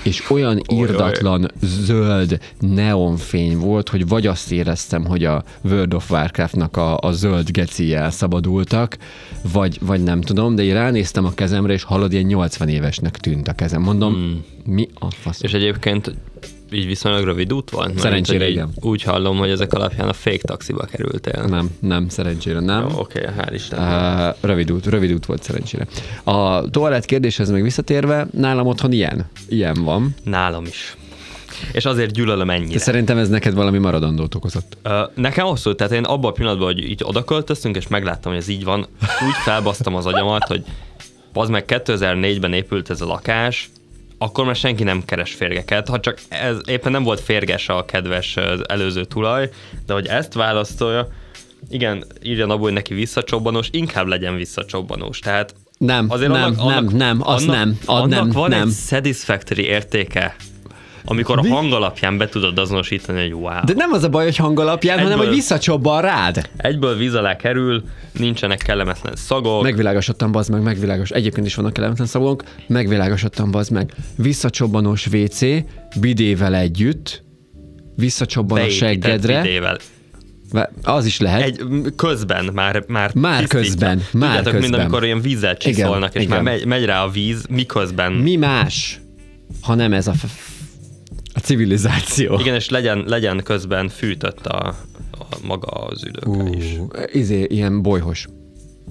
és 0.03 0.31
olyan 0.31 0.61
irdatlan 0.67 1.51
zöld 1.61 2.41
neonfény 2.61 3.59
volt, 3.59 3.89
hogy 3.89 4.09
vagy 4.09 4.27
azt 4.27 4.53
éreztem, 4.53 5.05
hogy 5.05 5.25
a 5.25 5.45
World 5.63 5.95
of 5.95 6.11
Warcraftnak 6.11 6.77
a, 6.77 6.99
a 7.01 7.13
zöld 7.13 7.51
geci 7.51 7.95
elszabadultak, 7.95 8.97
vagy, 9.53 9.79
vagy 9.81 10.03
nem 10.03 10.21
tudom, 10.21 10.55
de 10.55 10.63
én 10.63 10.75
ránéztem 10.75 11.25
a 11.25 11.35
kezemre, 11.35 11.73
és 11.73 11.83
hallod, 11.83 12.13
ilyen 12.13 12.25
80 12.25 12.69
évesnek 12.69 13.17
tűnt 13.17 13.49
a 13.49 13.53
kezem. 13.53 13.83
Mondom, 13.83 14.13
hmm. 14.13 14.45
mi 14.65 14.89
a 14.95 15.11
fasz? 15.11 15.43
És 15.43 15.53
egyébként 15.53 16.15
így 16.73 16.87
viszonylag 16.87 17.25
rövid 17.25 17.53
út 17.53 17.71
volt? 17.71 17.99
Szerencsére 17.99 18.39
Mert, 18.39 18.51
igen. 18.51 18.71
Úgy 18.81 19.03
hallom, 19.03 19.39
hogy 19.39 19.51
ezek 19.51 19.73
alapján 19.73 20.09
a 20.09 20.13
fake 20.13 20.43
taxiba 20.43 20.85
kerültél. 20.85 21.45
Nem, 21.49 21.71
nem, 21.81 22.09
szerencsére 22.09 22.61
nem. 22.61 22.85
Oké, 22.85 23.21
okay, 23.21 23.35
hál' 23.39 23.55
Isten. 23.55 23.79
Uh, 23.79 24.35
rövid 24.41 24.73
út, 24.73 24.87
rövid 24.87 25.13
út 25.13 25.27
volt 25.27 25.43
szerencsére. 25.43 25.87
A 26.25 26.71
toalett 26.71 27.05
kérdéshez 27.05 27.51
meg 27.51 27.63
visszatérve, 27.63 28.27
nálam 28.33 28.67
otthon 28.67 28.93
ilyen. 28.93 29.31
Ilyen 29.49 29.85
van. 29.85 30.15
Nálam 30.25 30.65
is. 30.65 30.97
És 31.73 31.85
azért 31.85 32.13
gyűlölöm 32.13 32.51
ennyire. 32.51 32.73
De 32.73 32.79
szerintem 32.79 33.19
ez 33.19 33.29
neked 33.29 33.55
valami 33.55 33.79
maradandót 33.79 34.35
okozott. 34.35 34.77
Uh, 34.85 34.93
nekem 35.15 35.47
abszolút, 35.47 35.79
tehát 35.79 35.93
én 35.93 36.05
abban 36.05 36.31
a 36.31 36.35
pillanatban, 36.35 36.67
hogy 36.67 36.91
így 36.91 37.03
oda 37.05 37.25
költöztünk, 37.25 37.77
és 37.77 37.89
megláttam, 37.89 38.33
hogy 38.33 38.41
ez 38.41 38.49
így 38.49 38.65
van, 38.65 38.87
úgy 39.01 39.35
felbasztam 39.45 39.95
az 39.95 40.07
agyamat, 40.07 40.47
hogy 40.47 40.65
az 41.33 41.49
meg 41.49 41.65
2004-ben 41.67 42.53
épült 42.53 42.91
ez 42.91 43.01
a 43.01 43.07
lakás, 43.07 43.71
akkor 44.19 44.45
már 44.45 44.57
senki 44.57 44.83
nem 44.83 45.05
keres 45.05 45.35
férgeket, 45.35 45.89
ha 45.89 46.01
csak 46.01 46.19
ez 46.29 46.57
éppen 46.67 46.93
nem 46.93 47.03
volt 47.03 47.21
férges 47.21 47.69
a 47.69 47.85
kedves 47.85 48.37
előző 48.67 49.05
tulaj, 49.05 49.51
de 49.87 49.93
hogy 49.93 50.07
ezt 50.07 50.33
választolja, 50.33 51.09
igen, 51.71 52.05
írja 52.23 52.47
Nabu, 52.47 52.63
hogy 52.63 52.73
neki 52.73 52.95
visszacsobbanós, 52.95 53.69
inkább 53.71 54.07
legyen 54.07 54.37
visszacsobbanós. 54.37 55.19
Tehát 55.19 55.55
nem, 55.79 56.07
azért 56.11 56.33
nem, 56.33 56.55
annak, 56.57 56.85
nem, 56.85 56.97
nem, 56.97 57.21
az 57.23 57.43
annak, 57.43 57.57
nem, 57.57 57.79
ad 57.87 58.03
annak 58.03 58.11
nem, 58.25 58.31
van 58.31 58.51
nem. 58.51 58.69
egy 58.69 58.75
satisfactory 58.75 59.65
értéke, 59.65 60.37
amikor 61.11 61.41
Mi? 61.41 61.51
a 61.51 61.55
hang 61.55 61.73
alapján 61.73 62.19
be 62.19 62.29
tudod 62.29 62.59
azonosítani, 62.59 63.21
hogy 63.21 63.33
wow. 63.33 63.65
De 63.65 63.73
nem 63.75 63.93
az 63.93 64.05
a 64.05 64.09
baj, 64.09 64.25
hogy 64.25 64.37
hang 64.37 64.61
alapján, 64.61 64.99
egyből, 64.99 65.11
hanem 65.13 65.27
hogy 65.27 65.37
visszacsobban 65.37 66.01
rád. 66.01 66.51
Egyből 66.57 66.97
víz 66.97 67.15
alá 67.15 67.37
kerül, 67.37 67.83
nincsenek 68.13 68.59
kellemetlen 68.59 69.17
szagok. 69.17 69.63
Megvilágosodtam, 69.63 70.33
bazd 70.33 70.51
meg, 70.51 70.63
megvilágos. 70.63 71.11
Egyébként 71.11 71.47
is 71.47 71.55
vannak 71.55 71.73
kellemetlen 71.73 72.07
szagok, 72.07 72.43
megvilágosodtam, 72.67 73.51
bazd 73.51 73.73
meg. 73.73 73.95
Visszacsobbanós 74.17 75.07
WC, 75.07 75.41
bidével 76.01 76.55
együtt, 76.55 77.23
visszacsobban 77.97 78.61
a 78.61 78.69
seggedre. 78.69 79.43
Bidével. 79.43 79.79
Az 80.83 81.07
is 81.07 81.21
lehet. 81.21 81.43
Egy, 81.43 81.63
közben 81.97 82.51
már 82.55 82.85
Már, 82.87 83.15
már 83.15 83.47
közben. 83.47 83.97
Már 83.97 84.05
Tudjátok, 84.11 84.43
közben. 84.43 84.61
mint 84.61 84.75
amikor 84.75 85.05
ilyen 85.05 85.21
vízzel 85.21 85.57
csiszolnak, 85.57 86.11
igen, 86.11 86.23
és 86.23 86.29
igen. 86.29 86.43
már 86.43 86.55
megy, 86.55 86.67
megy 86.67 86.85
rá 86.85 87.05
a 87.05 87.09
víz, 87.09 87.45
miközben. 87.51 88.13
Mi 88.13 88.37
más, 88.37 89.01
ha 89.63 89.75
nem 89.75 89.93
ez 89.93 90.07
a 90.07 90.13
a 91.39 91.41
civilizáció. 91.41 92.39
Igen, 92.39 92.55
és 92.55 92.69
legyen, 92.69 93.05
legyen 93.07 93.43
közben 93.45 93.89
fűtött 93.89 94.47
a, 94.47 94.75
a 95.19 95.37
maga 95.43 95.67
az 95.67 96.05
ülőke 96.05 96.43
uh, 96.43 96.57
is. 96.57 96.79
Izé, 97.13 97.47
ilyen 97.49 97.83
bolyhos. 97.83 98.27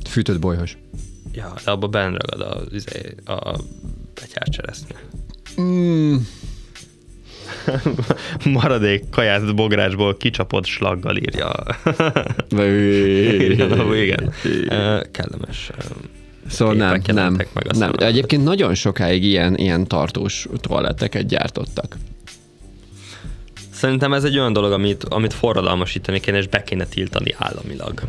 Fűtött 0.09 0.39
bolyhos. 0.39 0.77
Ja, 1.33 1.53
de 1.65 1.71
abban 1.71 1.91
benragad 1.91 2.41
a, 2.41 2.61
izé, 2.71 3.15
a 3.25 3.55
betyárcseresznye. 4.13 4.95
Mm. 5.61 6.15
Maradék 8.59 9.09
kaját 9.09 9.55
bográsból 9.55 10.17
kicsapott 10.17 10.65
slaggal 10.65 11.17
írja. 11.17 11.51
igen. 14.03 14.33
Kellemes. 15.11 15.71
Szóval 16.49 16.73
nem, 16.73 17.01
nem, 17.05 17.33
meg 17.33 17.47
nem. 17.77 17.91
De 17.91 18.05
egyébként 18.05 18.43
nagyon 18.43 18.75
sokáig 18.75 19.23
ilyen, 19.23 19.55
ilyen 19.55 19.87
tartós 19.87 20.47
toaletteket 20.61 21.27
gyártottak. 21.27 21.97
Szerintem 23.77 24.13
ez 24.13 24.23
egy 24.23 24.37
olyan 24.37 24.53
dolog, 24.53 24.71
amit, 24.71 25.03
amit 25.03 25.33
forradalmasítani 25.33 26.19
kéne, 26.19 26.37
és 26.37 26.47
be 26.47 26.63
kéne 26.63 26.85
tiltani 26.85 27.35
államilag. 27.37 28.01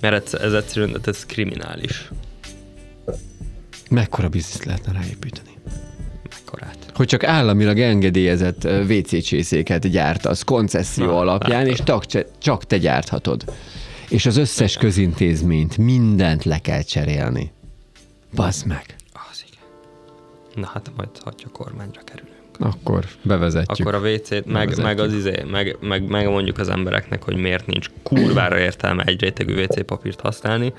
Mert 0.00 0.26
ez, 0.26 0.40
ez 0.40 0.52
egyszerűen 0.52 1.00
ez 1.04 1.26
kriminális. 1.26 2.10
Mekkora 3.90 4.28
bizniszt 4.28 4.64
lehetne 4.64 4.92
ráépíteni? 4.92 5.50
Mekkorát? 6.30 6.76
Hogy 6.94 7.06
csak 7.06 7.24
államilag 7.24 7.80
engedélyezett 7.80 8.64
WC 8.64 9.22
csészéket 9.22 9.90
gyártasz 9.90 10.42
koncesszió 10.42 11.06
Na, 11.06 11.18
alapján, 11.18 11.66
látod. 11.66 11.72
és 11.72 11.82
csak, 11.84 12.26
csak 12.38 12.64
te 12.64 12.78
gyárthatod. 12.78 13.44
És 14.08 14.26
az 14.26 14.36
összes 14.36 14.70
Igen. 14.70 14.84
közintézményt, 14.84 15.76
mindent 15.76 16.44
le 16.44 16.58
kell 16.58 16.82
cserélni. 16.82 17.52
Bazd 18.34 18.66
meg. 18.66 18.96
Az 19.30 19.44
Na 20.54 20.66
hát 20.66 20.90
majd, 20.96 21.08
ha 21.24 21.32
a 21.44 21.48
kormányra 21.52 22.00
kerülünk. 22.04 22.37
Akkor 22.58 23.04
bevezetjük. 23.22 23.88
Akkor 23.88 24.04
a 24.04 24.08
WC-t, 24.08 24.46
meg, 24.46 24.82
meg, 24.82 25.00
az 25.00 25.12
izé, 25.12 25.44
meg, 25.50 25.76
meg, 25.80 26.08
meg 26.08 26.28
mondjuk 26.28 26.58
az 26.58 26.68
embereknek, 26.68 27.22
hogy 27.22 27.36
miért 27.36 27.66
nincs 27.66 27.86
kurvára 28.02 28.58
értelme 28.58 29.02
egy 29.06 29.20
rétegű 29.20 29.62
WC 29.62 29.84
papírt 29.84 30.20
használni, 30.20 30.72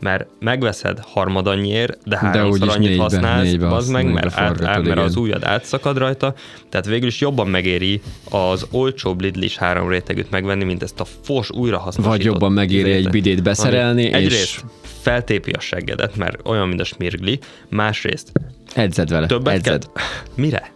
mert 0.00 0.26
megveszed 0.40 0.98
harmad 1.00 1.46
annyiért, 1.46 1.98
de 2.04 2.18
háromszor 2.18 2.68
annyit 2.68 2.88
négybe, 2.88 3.02
használsz, 3.02 3.42
négybe 3.42 3.74
az 3.74 3.88
meg, 3.88 4.12
mert, 4.12 4.36
át, 4.36 4.64
át, 4.64 4.82
mert 4.82 4.98
az 4.98 5.16
ujjad 5.16 5.44
átszakad 5.44 5.98
rajta, 5.98 6.34
tehát 6.68 6.86
végül 6.86 7.08
is 7.08 7.20
jobban 7.20 7.48
megéri 7.48 8.00
az 8.30 8.66
olcsóbb 8.70 9.20
Lidl 9.20 9.42
is 9.42 9.56
három 9.56 9.88
rétegűt 9.88 10.30
megvenni, 10.30 10.64
mint 10.64 10.82
ezt 10.82 11.00
a 11.00 11.04
fos 11.04 11.50
újra 11.50 11.84
Vagy 11.96 12.24
jobban 12.24 12.52
megéri 12.52 12.90
egy 12.90 13.08
bidét 13.08 13.42
beszerelni, 13.42 14.02
és... 14.02 14.14
Egyrészt 14.14 14.64
feltépi 14.82 15.50
a 15.50 15.60
seggedet, 15.60 16.16
mert 16.16 16.40
olyan, 16.44 16.68
mint 16.68 16.80
a 16.80 16.84
smirgli, 16.84 17.38
másrészt 17.68 18.32
Edzed 18.74 19.10
vele. 19.10 19.26
Többet 19.26 19.54
Edzed. 19.54 19.86
Kell... 19.94 20.04
Mire? 20.34 20.72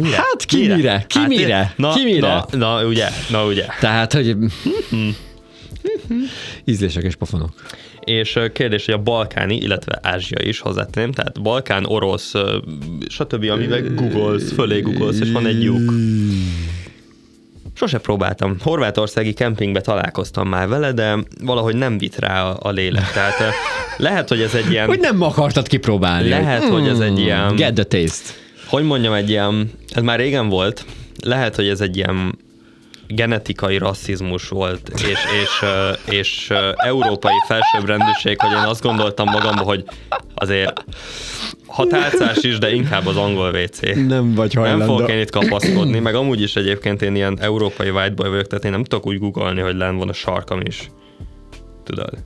Mire? 0.00 0.16
Hát 0.16 0.44
ki 0.46 0.56
mire? 0.56 0.74
mire? 0.76 1.04
Ki 1.06 1.18
hát 1.18 1.28
mire? 1.28 1.72
Na, 1.76 1.92
ki 1.92 2.04
mire? 2.04 2.20
Na, 2.20 2.46
na, 2.50 2.86
ugye, 2.86 3.08
na 3.30 3.46
ugye. 3.46 3.66
Tehát, 3.80 4.12
hogy 4.12 4.36
ízlések 6.64 7.04
és 7.04 7.14
pofonok. 7.14 7.50
És 8.00 8.38
kérdés, 8.52 8.84
hogy 8.84 8.94
a 8.94 8.98
balkáni, 8.98 9.56
illetve 9.56 9.98
Ázsia 10.02 10.38
is 10.42 10.60
hozzátenném, 10.60 11.12
tehát 11.12 11.42
balkán, 11.42 11.84
orosz, 11.84 12.32
stb., 13.08 13.50
amivel 13.50 13.82
googolsz, 13.82 14.52
fölé 14.52 14.80
googolsz, 14.80 15.20
és 15.20 15.30
van 15.30 15.46
egy 15.46 15.62
lyuk. 15.62 15.92
Sose 17.74 17.98
próbáltam. 17.98 18.56
Horvátországi 18.62 19.32
kempingbe 19.32 19.80
találkoztam 19.80 20.48
már 20.48 20.68
vele, 20.68 20.92
de 20.92 21.18
valahogy 21.42 21.76
nem 21.76 21.98
vitt 21.98 22.18
rá 22.18 22.44
a, 22.44 22.58
a 22.62 22.70
lélek. 22.70 23.12
Tehát 23.12 23.52
lehet, 23.96 24.28
hogy 24.28 24.40
ez 24.40 24.54
egy 24.54 24.70
ilyen... 24.70 24.86
Hogy 24.86 25.00
nem 25.00 25.22
akartad 25.22 25.68
kipróbálni. 25.68 26.28
Lehet, 26.28 26.62
hmm. 26.62 26.72
hogy 26.72 26.88
ez 26.88 26.98
egy 26.98 27.18
ilyen... 27.18 27.56
Get 27.56 27.74
the 27.74 27.84
taste. 27.84 28.32
Hogy 28.68 28.84
mondjam, 28.84 29.12
egy 29.12 29.30
ilyen... 29.30 29.70
Ez 29.92 30.02
már 30.02 30.18
régen 30.18 30.48
volt. 30.48 30.84
Lehet, 31.22 31.56
hogy 31.56 31.68
ez 31.68 31.80
egy 31.80 31.96
ilyen 31.96 32.38
genetikai 33.08 33.78
rasszizmus 33.78 34.48
volt, 34.48 34.88
és, 34.94 35.18
és, 35.42 35.64
és 36.04 36.52
európai 36.74 37.32
felsőbbrendűség, 37.46 38.40
hogy 38.40 38.50
én 38.50 38.56
azt 38.68 38.82
gondoltam 38.82 39.30
magamban, 39.30 39.64
hogy 39.64 39.84
azért 40.34 40.84
hatálcás 41.66 42.42
is, 42.42 42.58
de 42.58 42.72
inkább 42.72 43.06
az 43.06 43.16
angol 43.16 43.54
WC. 43.54 43.80
Nem 44.06 44.34
vagy 44.34 44.54
hajlandó. 44.54 44.84
Nem 44.84 44.94
fogok 44.94 45.10
én 45.10 45.20
itt 45.20 45.30
kapaszkodni, 45.30 45.98
meg 45.98 46.14
amúgy 46.14 46.40
is 46.40 46.56
egyébként 46.56 47.02
én 47.02 47.14
ilyen 47.14 47.38
európai 47.40 47.90
whiteboy 47.90 48.28
vagyok, 48.28 48.46
tehát 48.46 48.64
én 48.64 48.70
nem 48.70 48.84
tudok 48.84 49.06
úgy 49.06 49.18
googolni, 49.18 49.60
hogy 49.60 49.76
len 49.76 49.96
van 49.96 50.08
a 50.08 50.12
sarkam 50.12 50.60
is. 50.60 50.90
Tudod? 51.84 52.24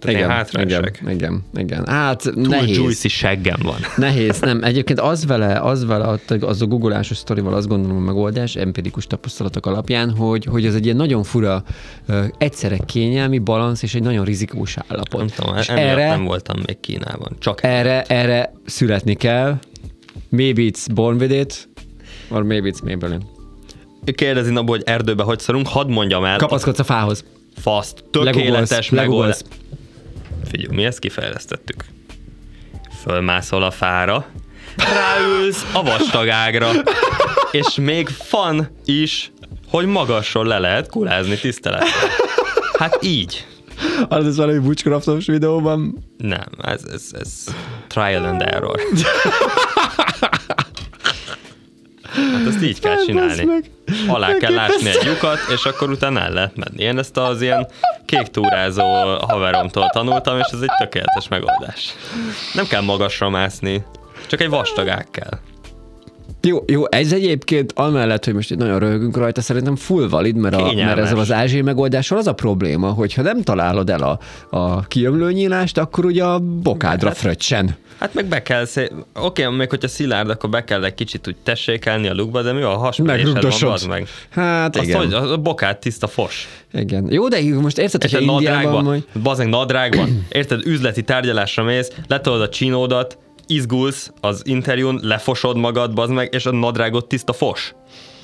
Tehát 0.00 0.52
igen, 0.52 0.66
igen, 0.66 1.10
igen, 1.10 1.42
igen. 1.54 1.86
Hát 1.86 2.22
Túl 2.22 2.46
nehéz. 2.46 2.76
juicy 2.76 3.08
seggem 3.08 3.58
van. 3.62 3.76
Nehéz, 4.06 4.40
nem. 4.40 4.62
Egyébként 4.62 5.00
az 5.00 5.26
vele, 5.26 5.60
az 5.60 5.86
vele, 5.86 6.18
az 6.40 6.62
a 6.62 6.66
googolásos 6.66 7.16
sztorival 7.16 7.54
azt 7.54 7.68
gondolom 7.68 7.96
a 7.96 8.00
megoldás, 8.00 8.56
empirikus 8.56 9.06
tapasztalatok 9.06 9.66
alapján, 9.66 10.10
hogy, 10.10 10.44
hogy 10.44 10.66
ez 10.66 10.74
egy 10.74 10.84
ilyen 10.84 10.96
nagyon 10.96 11.22
fura, 11.22 11.62
egyszerre 12.38 12.76
kényelmi 12.86 13.38
balansz 13.38 13.82
és 13.82 13.94
egy 13.94 14.02
nagyon 14.02 14.24
rizikós 14.24 14.76
állapot. 14.88 15.20
Nem 15.20 15.28
tudom, 15.28 15.56
és 15.56 15.68
erre, 15.68 16.08
nem 16.08 16.24
voltam 16.24 16.56
még 16.66 16.80
Kínában. 16.80 17.36
Csak 17.38 17.62
erre, 17.62 18.02
erre 18.02 18.52
születni 18.66 19.14
kell. 19.14 19.58
Maybe 20.28 20.62
it's 20.62 20.86
born 20.94 21.16
with 21.20 21.34
it, 21.34 21.68
or 22.28 22.42
maybe 22.42 22.70
it's 22.70 22.82
Maybelline. 22.84 23.24
Kérdezi 24.04 24.50
Nabu, 24.52 24.70
hogy 24.70 24.82
erdőbe 24.84 25.22
hogy 25.22 25.38
szorunk, 25.38 25.66
hadd 25.66 25.88
mondjam 25.88 26.24
el. 26.24 26.36
Kapaszkodsz 26.36 26.78
a 26.78 26.84
fához. 26.84 27.24
Faszt, 27.56 28.04
tökéletes 28.10 28.90
megoldás. 28.90 29.38
Figyelj, 30.44 30.74
mi 30.74 30.84
ezt 30.84 30.98
kifejlesztettük. 30.98 31.84
Fölmászol 33.02 33.62
a 33.62 33.70
fára, 33.70 34.26
ráülsz 34.76 35.66
a 35.72 35.82
vastagágra, 35.82 36.70
és 37.50 37.74
még 37.74 38.08
fan 38.08 38.76
is, 38.84 39.32
hogy 39.68 39.86
magasról 39.86 40.44
le 40.46 40.58
lehet 40.58 40.88
kulázni 40.88 41.36
tisztelet. 41.36 41.84
Hát 42.78 42.98
így. 43.02 43.46
Az 44.08 44.26
ez 44.26 44.36
valami 44.36 44.58
Butchcraftos 44.58 45.26
videóban? 45.26 46.04
Nem, 46.16 46.48
ez, 46.62 46.84
ez, 46.92 47.02
ez 47.20 47.44
trial 47.88 48.24
and 48.24 48.42
error. 48.42 48.80
Hát 52.14 52.46
ezt 52.46 52.62
így 52.62 52.80
kell 52.80 52.96
csinálni. 53.06 53.48
Alá 54.06 54.36
kell 54.36 54.58
ásni 54.58 54.88
egy 54.88 55.04
lyukat, 55.04 55.38
és 55.54 55.64
akkor 55.64 55.90
utána 55.90 56.20
el 56.20 56.32
lehet 56.32 56.56
menni. 56.56 56.82
Én 56.82 56.98
ezt 56.98 57.16
az 57.16 57.42
ilyen 57.42 57.68
kék 58.06 58.26
túrázó 58.26 58.82
haveromtól 59.20 59.90
tanultam, 59.92 60.38
és 60.38 60.46
ez 60.52 60.60
egy 60.60 60.72
tökéletes 60.78 61.28
megoldás. 61.28 61.94
Nem 62.54 62.66
kell 62.66 62.82
magasra 62.82 63.28
mászni, 63.28 63.84
csak 64.26 64.40
egy 64.40 64.48
vastag 64.48 65.04
kell. 65.10 65.38
Jó, 66.42 66.64
jó, 66.66 66.82
ez 66.88 67.12
egyébként 67.12 67.72
amellett, 67.76 68.24
hogy 68.24 68.34
most 68.34 68.50
itt 68.50 68.58
nagyon 68.58 68.78
röhögünk 68.78 69.16
rajta, 69.16 69.40
szerintem 69.40 69.76
full 69.76 70.08
valid, 70.08 70.36
mert, 70.36 70.54
a, 70.54 70.72
mert 70.74 70.98
ezzel 70.98 71.18
az 71.18 71.32
ázsiai 71.32 71.62
megoldással 71.62 72.18
az 72.18 72.26
a 72.26 72.32
probléma, 72.32 72.88
hogy 72.88 73.14
ha 73.14 73.22
nem 73.22 73.42
találod 73.42 73.90
el 73.90 74.02
a, 74.02 74.18
a 74.56 74.80
kiömlőnyílást, 74.80 75.78
akkor 75.78 76.04
ugye 76.04 76.24
a 76.24 76.38
bokádra 76.38 77.08
hát, 77.08 77.16
fröccsen. 77.16 77.76
Hát 78.00 78.14
meg 78.14 78.26
be 78.26 78.42
kell, 78.42 78.64
szé... 78.64 78.90
oké, 79.14 79.44
okay, 79.44 79.56
még 79.56 79.70
hogyha 79.70 79.88
szilárd, 79.88 80.30
akkor 80.30 80.50
be 80.50 80.64
kell 80.64 80.84
egy 80.84 80.94
kicsit 80.94 81.26
úgy 81.28 81.36
tessékelni 81.42 82.08
a 82.08 82.14
lukba, 82.14 82.42
de 82.42 82.52
mi 82.52 82.62
a 82.62 82.76
hasmerésed 82.76 83.60
van, 83.60 83.78
meg? 83.88 84.08
Hát 84.30 84.76
Azt, 84.76 84.86
igen. 84.86 84.98
Hogy 84.98 85.14
a 85.14 85.36
bokát 85.36 85.80
tiszta 85.80 86.06
fos. 86.06 86.48
Igen. 86.72 87.12
Jó, 87.12 87.28
de 87.28 87.42
most 87.60 87.78
érted, 87.78 88.10
hogy 88.10 88.22
Indiában... 88.22 88.84
Majd... 88.84 89.04
Bazeg 89.22 89.48
nadrágban, 89.48 90.26
érted, 90.28 90.66
üzleti 90.66 91.02
tárgyalásra 91.02 91.62
mész, 91.62 91.90
letolod 92.06 92.40
a 92.40 92.48
csinódat, 92.48 93.18
izgulsz 93.46 94.12
az 94.20 94.42
interjún, 94.44 94.98
lefosod 95.02 95.56
magad, 95.56 95.94
bazd 95.94 96.12
meg, 96.12 96.34
és 96.34 96.46
a 96.46 96.50
nadrágot 96.50 97.08
tiszta 97.08 97.32
fos. 97.32 97.74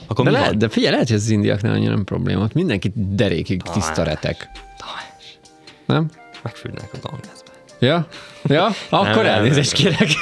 Akkor 0.06 0.24
de, 0.24 0.30
lehet, 0.30 0.56
de 0.56 0.68
figyelj, 0.68 0.92
lehet, 0.92 1.08
hogy 1.08 1.16
az 1.16 1.28
indiaknál 1.28 1.72
annyira 1.72 1.94
nem 1.94 2.04
probléma. 2.04 2.48
Mindenki 2.54 2.92
derékig 2.94 3.62
tiszta 3.62 4.02
retek. 4.02 4.48
Nem? 5.86 6.10
Megfűrnek 6.42 6.90
a 6.92 6.96
gangázba. 7.02 7.45
Ja? 7.78 8.06
Ja? 8.44 8.68
Akkor 8.88 9.22
nem, 9.22 9.32
elnézést 9.32 9.72
kérek. 9.72 10.08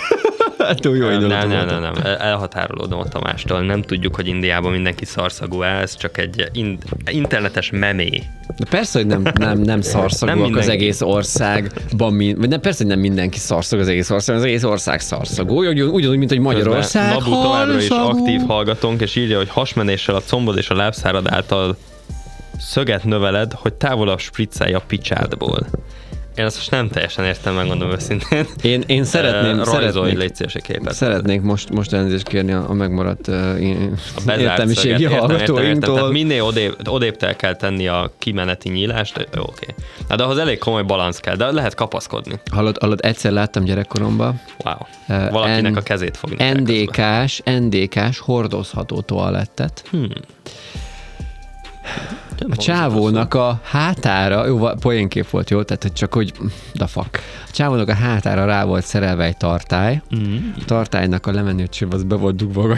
Túl 0.74 0.96
jó 0.96 1.08
nem, 1.08 1.20
nem, 1.26 1.48
nem, 1.48 1.66
nem, 1.66 1.80
nem, 1.80 1.92
elhatárolódom 2.18 2.98
a 2.98 3.04
Tamástól. 3.04 3.60
Nem 3.60 3.82
tudjuk, 3.82 4.14
hogy 4.14 4.26
Indiában 4.26 4.72
mindenki 4.72 5.04
szarszagú, 5.04 5.62
ez 5.62 5.96
csak 5.96 6.18
egy 6.18 6.48
in- 6.52 6.84
internetes 7.10 7.70
memé. 7.70 8.22
De 8.58 8.64
persze, 8.70 8.98
hogy 8.98 9.06
nem, 9.06 9.22
nem, 9.34 9.58
nem 9.58 9.80
szarszagúak 9.92 10.50
nem 10.50 10.58
az 10.58 10.68
egész 10.68 11.00
országban, 11.00 12.16
vagy 12.16 12.48
nem, 12.48 12.60
persze, 12.60 12.78
hogy 12.78 12.92
nem 12.92 12.98
mindenki 12.98 13.38
szarszagú 13.38 13.82
az 13.82 13.88
egész 13.88 14.10
ország, 14.10 14.36
az 14.36 14.42
egész 14.42 14.62
ország 14.62 15.00
szarszagú, 15.00 15.64
ugyanúgy, 15.66 16.18
mint 16.18 16.30
hogy 16.30 16.40
Magyarország 16.40 17.12
Nabu 17.12 17.30
továbbra 17.30 17.76
is 17.76 17.88
aktív 17.88 18.40
hallgatónk, 18.46 19.00
és 19.00 19.16
írja, 19.16 19.36
hogy 19.36 19.48
hasmenéssel 19.48 20.14
a 20.14 20.20
combod 20.20 20.56
és 20.56 20.68
a 20.68 20.74
lábszárad 20.74 21.28
által 21.28 21.76
szöget 22.58 23.04
növeled, 23.04 23.52
hogy 23.52 23.74
távolabb 23.74 24.18
spriccelj 24.18 24.72
a 24.72 24.82
picsádból. 24.86 25.66
Én 26.36 26.44
azt 26.44 26.56
most 26.56 26.70
nem 26.70 26.88
teljesen 26.88 27.24
értem, 27.24 27.54
megmondom 27.54 27.90
őszintén. 27.90 28.46
Én, 28.62 28.82
én 28.86 29.04
szeretném, 29.04 29.58
uh, 29.58 29.64
szeretnék, 29.64 30.16
légy 30.16 30.62
képet. 30.62 30.94
Szeretnék 30.94 31.40
most, 31.40 31.70
most 31.70 31.92
elnézést 31.92 32.28
kérni 32.28 32.52
a, 32.52 32.64
a 32.68 32.72
megmaradt 32.72 33.28
uh, 33.28 34.36
értelmiségi 34.38 35.04
hallgatóinktól. 35.04 36.10
minél 36.10 36.42
odébb, 36.42 36.88
odébbtel 36.88 37.36
kell 37.36 37.56
tenni 37.56 37.88
a 37.88 38.12
kimeneti 38.18 38.68
nyílást, 38.68 39.16
oké. 39.18 39.38
Okay. 39.38 39.74
Hát 40.08 40.18
de 40.18 40.24
ahhoz 40.24 40.38
elég 40.38 40.58
komoly 40.58 40.82
balansz 40.82 41.18
kell, 41.18 41.36
de 41.36 41.52
lehet 41.52 41.74
kapaszkodni. 41.74 42.40
Hallod, 42.50 42.78
hallod 42.80 43.00
egyszer 43.02 43.32
láttam 43.32 43.64
gyerekkoromban. 43.64 44.40
Wow. 44.64 44.74
Uh, 45.08 45.30
Valakinek 45.30 45.72
N- 45.72 45.76
a 45.76 45.82
kezét 45.82 46.16
fogni. 46.16 46.50
NDK-s, 46.52 47.42
NDK-s 47.44 48.18
hordozható 48.18 49.00
toalettet. 49.00 49.84
Hmm 49.90 50.08
a 52.48 52.56
csávónak 52.56 53.34
a 53.34 53.60
hátára, 53.62 54.46
jó, 54.46 54.68
poénkép 54.68 55.30
volt, 55.30 55.50
jó? 55.50 55.62
Tehát, 55.62 55.82
hogy 55.82 55.92
csak 55.92 56.14
hogy, 56.14 56.32
the 56.74 56.86
fuck. 56.86 57.20
A 57.46 57.50
csávónak 57.50 57.88
a 57.88 57.94
hátára 57.94 58.44
rá 58.44 58.64
volt 58.64 58.84
szerelve 58.84 59.24
egy 59.24 59.36
tartály. 59.36 60.02
Mm. 60.16 60.36
A 60.60 60.64
tartálynak 60.64 61.26
a 61.26 61.32
lemenőcsöv 61.32 61.92
az 61.92 62.02
be 62.02 62.14
volt 62.14 62.36
dugva 62.36 62.62
a. 62.62 62.76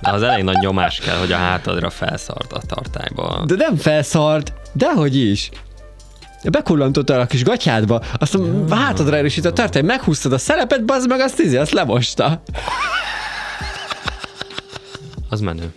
De 0.00 0.10
az 0.10 0.22
elég 0.22 0.44
nagy 0.44 0.58
nyomás 0.60 0.98
kell, 0.98 1.16
hogy 1.16 1.32
a 1.32 1.36
hátadra 1.36 1.90
felszart 1.90 2.52
a 2.52 2.60
tartályba. 2.66 3.44
De 3.46 3.54
nem 3.56 3.76
felszart, 3.76 4.52
dehogy 4.72 5.16
is. 5.16 5.50
Bekullantottál 6.50 7.20
a 7.20 7.26
kis 7.26 7.44
gatyádba, 7.44 8.02
azt 8.18 8.34
a 8.34 8.74
hátadra 8.74 9.16
erősít 9.16 9.44
a 9.44 9.52
tartály, 9.52 9.82
meghúztad 9.82 10.32
a 10.32 10.38
szelepet, 10.38 10.84
bazd 10.84 11.08
meg, 11.08 11.20
azt 11.20 11.36
tízi, 11.36 11.56
azt 11.56 11.72
lemosta. 11.72 12.42
Az 15.30 15.40
menő. 15.40 15.72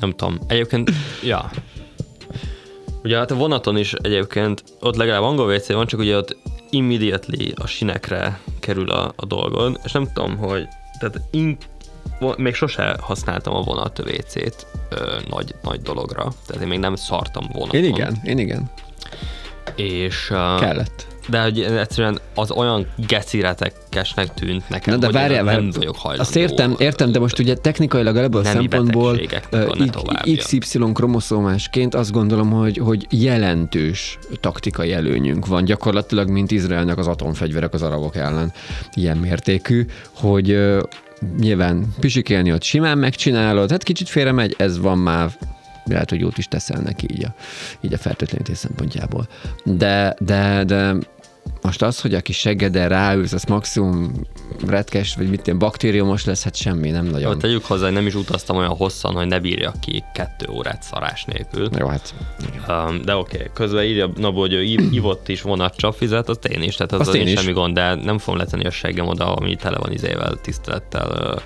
Nem 0.00 0.10
tudom. 0.10 0.38
Egyébként, 0.46 0.90
ja. 1.22 1.50
Ugye 3.02 3.16
hát 3.16 3.30
a 3.30 3.34
vonaton 3.34 3.76
is 3.76 3.92
egyébként, 3.92 4.64
ott 4.80 4.96
legalább 4.96 5.22
angol 5.22 5.54
WC 5.54 5.72
van, 5.72 5.86
csak 5.86 6.00
ugye 6.00 6.16
ott 6.16 6.36
immediately 6.70 7.52
a 7.54 7.66
sinekre 7.66 8.40
kerül 8.60 8.90
a, 8.90 9.12
a 9.16 9.26
dolgon, 9.26 9.78
és 9.84 9.92
nem 9.92 10.12
tudom, 10.12 10.36
hogy 10.36 10.68
tehát 10.98 11.20
in, 11.30 11.56
még 12.36 12.54
sose 12.54 12.96
használtam 13.00 13.54
a 13.54 13.60
vonat 13.60 13.98
WC-t 13.98 14.66
ö, 14.90 15.16
nagy, 15.28 15.54
nagy 15.62 15.80
dologra, 15.80 16.32
tehát 16.46 16.62
én 16.62 16.68
még 16.68 16.78
nem 16.78 16.94
szartam 16.94 17.48
vonaton. 17.52 17.80
Én 17.80 17.84
igen, 17.84 18.20
én 18.24 18.38
igen. 18.38 18.70
És... 19.76 20.30
Uh, 20.30 20.60
Kellett 20.60 21.09
de 21.28 21.42
hogy 21.42 21.60
egyszerűen 21.60 22.18
az 22.34 22.50
olyan 22.50 22.86
geciretekesnek 23.08 24.34
tűnt 24.34 24.68
nekem, 24.68 24.94
Na, 24.94 25.00
de 25.00 25.06
hogy 25.06 25.14
várjál, 25.14 25.44
nem 25.44 25.70
vagyok 25.70 25.96
hajlandó. 25.96 26.22
Azt 26.22 26.36
értem, 26.36 26.74
értem, 26.78 27.12
de 27.12 27.18
most 27.18 27.38
ugye 27.38 27.54
technikailag 27.54 28.16
ebből 28.16 28.40
a 28.40 28.44
szempontból 28.44 29.20
XY 30.36 30.78
kromoszómásként 30.92 31.94
azt 31.94 32.12
gondolom, 32.12 32.50
hogy, 32.50 32.76
hogy 32.76 33.06
jelentős 33.10 34.18
taktikai 34.40 34.92
előnyünk 34.92 35.46
van 35.46 35.64
gyakorlatilag, 35.64 36.28
mint 36.28 36.50
Izraelnek 36.50 36.98
az 36.98 37.06
atomfegyverek 37.06 37.74
az 37.74 37.82
arabok 37.82 38.16
ellen 38.16 38.52
ilyen 38.94 39.16
mértékű, 39.16 39.86
hogy 40.12 40.58
nyilván 41.38 41.94
pisikélni 42.00 42.52
ott 42.52 42.62
simán 42.62 42.98
megcsinálod, 42.98 43.70
hát 43.70 43.82
kicsit 43.82 44.08
félre 44.08 44.32
megy, 44.32 44.54
ez 44.58 44.78
van 44.78 44.98
már 44.98 45.30
lehet, 45.92 46.10
hogy 46.10 46.20
jót 46.20 46.38
is 46.38 46.46
teszel 46.46 46.80
neki 46.80 47.06
így 47.10 47.24
a, 47.24 47.34
így 47.80 47.92
a 47.92 47.98
fertőtlenítés 47.98 48.56
szempontjából. 48.56 49.28
De, 49.64 50.16
de, 50.18 50.64
de 50.64 50.94
most 51.62 51.82
az, 51.82 52.00
hogy 52.00 52.14
aki 52.14 52.32
seggeden 52.32 52.88
ráülsz, 52.88 53.32
az 53.32 53.44
maximum 53.44 54.12
retkes, 54.66 55.14
vagy 55.14 55.30
mit 55.30 55.46
ilyen 55.46 55.58
baktériumos 55.58 56.24
lesz, 56.24 56.42
hát 56.42 56.56
semmi, 56.56 56.90
nem 56.90 57.04
nagyon. 57.04 57.32
Jó, 57.32 57.38
tegyük 57.38 57.64
hozzá, 57.64 57.84
hogy 57.84 57.92
nem 57.92 58.06
is 58.06 58.14
utaztam 58.14 58.56
olyan 58.56 58.76
hosszan, 58.76 59.14
hogy 59.14 59.26
ne 59.26 59.38
bírja 59.38 59.72
ki 59.80 60.04
kettő 60.14 60.46
órát 60.52 60.82
szarás 60.82 61.24
nélkül. 61.24 61.68
Jó, 61.78 61.86
hát. 61.86 62.14
Um, 62.68 63.02
de 63.04 63.14
oké, 63.14 63.36
okay. 63.36 63.50
közben 63.54 63.84
írja 63.84 64.10
Nabó, 64.16 64.40
hogy 64.40 64.52
ő 64.52 64.62
ivott 64.98 65.28
is 65.28 65.44
csapvizet, 65.76 66.28
az 66.28 66.38
én 66.48 66.62
is, 66.62 66.74
tehát 66.74 66.92
az, 66.92 67.08
az 67.08 67.14
én, 67.14 67.26
én 67.26 67.36
semmi 67.36 67.52
gond, 67.52 67.74
de 67.74 67.94
nem 67.94 68.18
fogom 68.18 68.40
letenni 68.40 68.66
a 68.66 68.70
seggem 68.70 69.06
oda, 69.06 69.34
ami 69.34 69.56
tele 69.56 69.78
van 69.78 69.92
izével, 69.92 70.38
tisztelettel, 70.42 71.42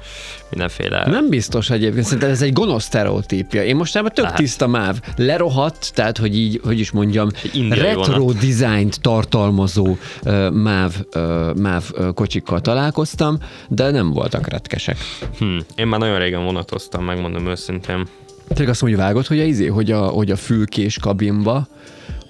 mindenféle... 0.54 1.04
Nem 1.06 1.28
biztos 1.28 1.70
egyébként, 1.70 2.04
szerintem 2.04 2.30
ez 2.30 2.42
egy 2.42 2.52
gonosz 2.52 2.84
sztereotípia. 2.84 3.64
Én 3.64 3.76
mostában 3.76 4.10
tök 4.14 4.24
hát. 4.24 4.34
tiszta 4.34 4.66
máv. 4.66 5.00
Lerohadt, 5.16 5.92
tehát 5.94 6.18
hogy 6.18 6.38
így, 6.38 6.60
hogy 6.64 6.78
is 6.78 6.90
mondjam, 6.90 7.28
retro 7.70 8.32
dizájnt 8.32 9.00
tartalmazó 9.00 9.96
uh, 10.24 10.50
máv, 10.50 10.94
uh, 11.14 11.54
máv 11.54 11.84
uh, 11.92 12.12
kocsikkal 12.12 12.60
találkoztam, 12.60 13.38
de 13.68 13.90
nem 13.90 14.10
voltak 14.10 14.48
retkesek. 14.48 14.96
Hmm. 15.38 15.58
Én 15.76 15.86
már 15.86 16.00
nagyon 16.00 16.18
régen 16.18 16.44
vonatoztam, 16.44 17.04
megmondom 17.04 17.46
őszintén. 17.46 18.06
Tényleg 18.48 18.68
azt 18.68 18.82
mondja, 18.82 19.00
vágod, 19.00 19.26
hogy 19.26 19.38
a, 19.40 19.44
izé, 19.44 19.66
hogy 19.66 19.90
a, 19.90 20.02
hogy 20.06 20.30
a 20.30 20.36
fülkés 20.36 20.98
kabinba 20.98 21.66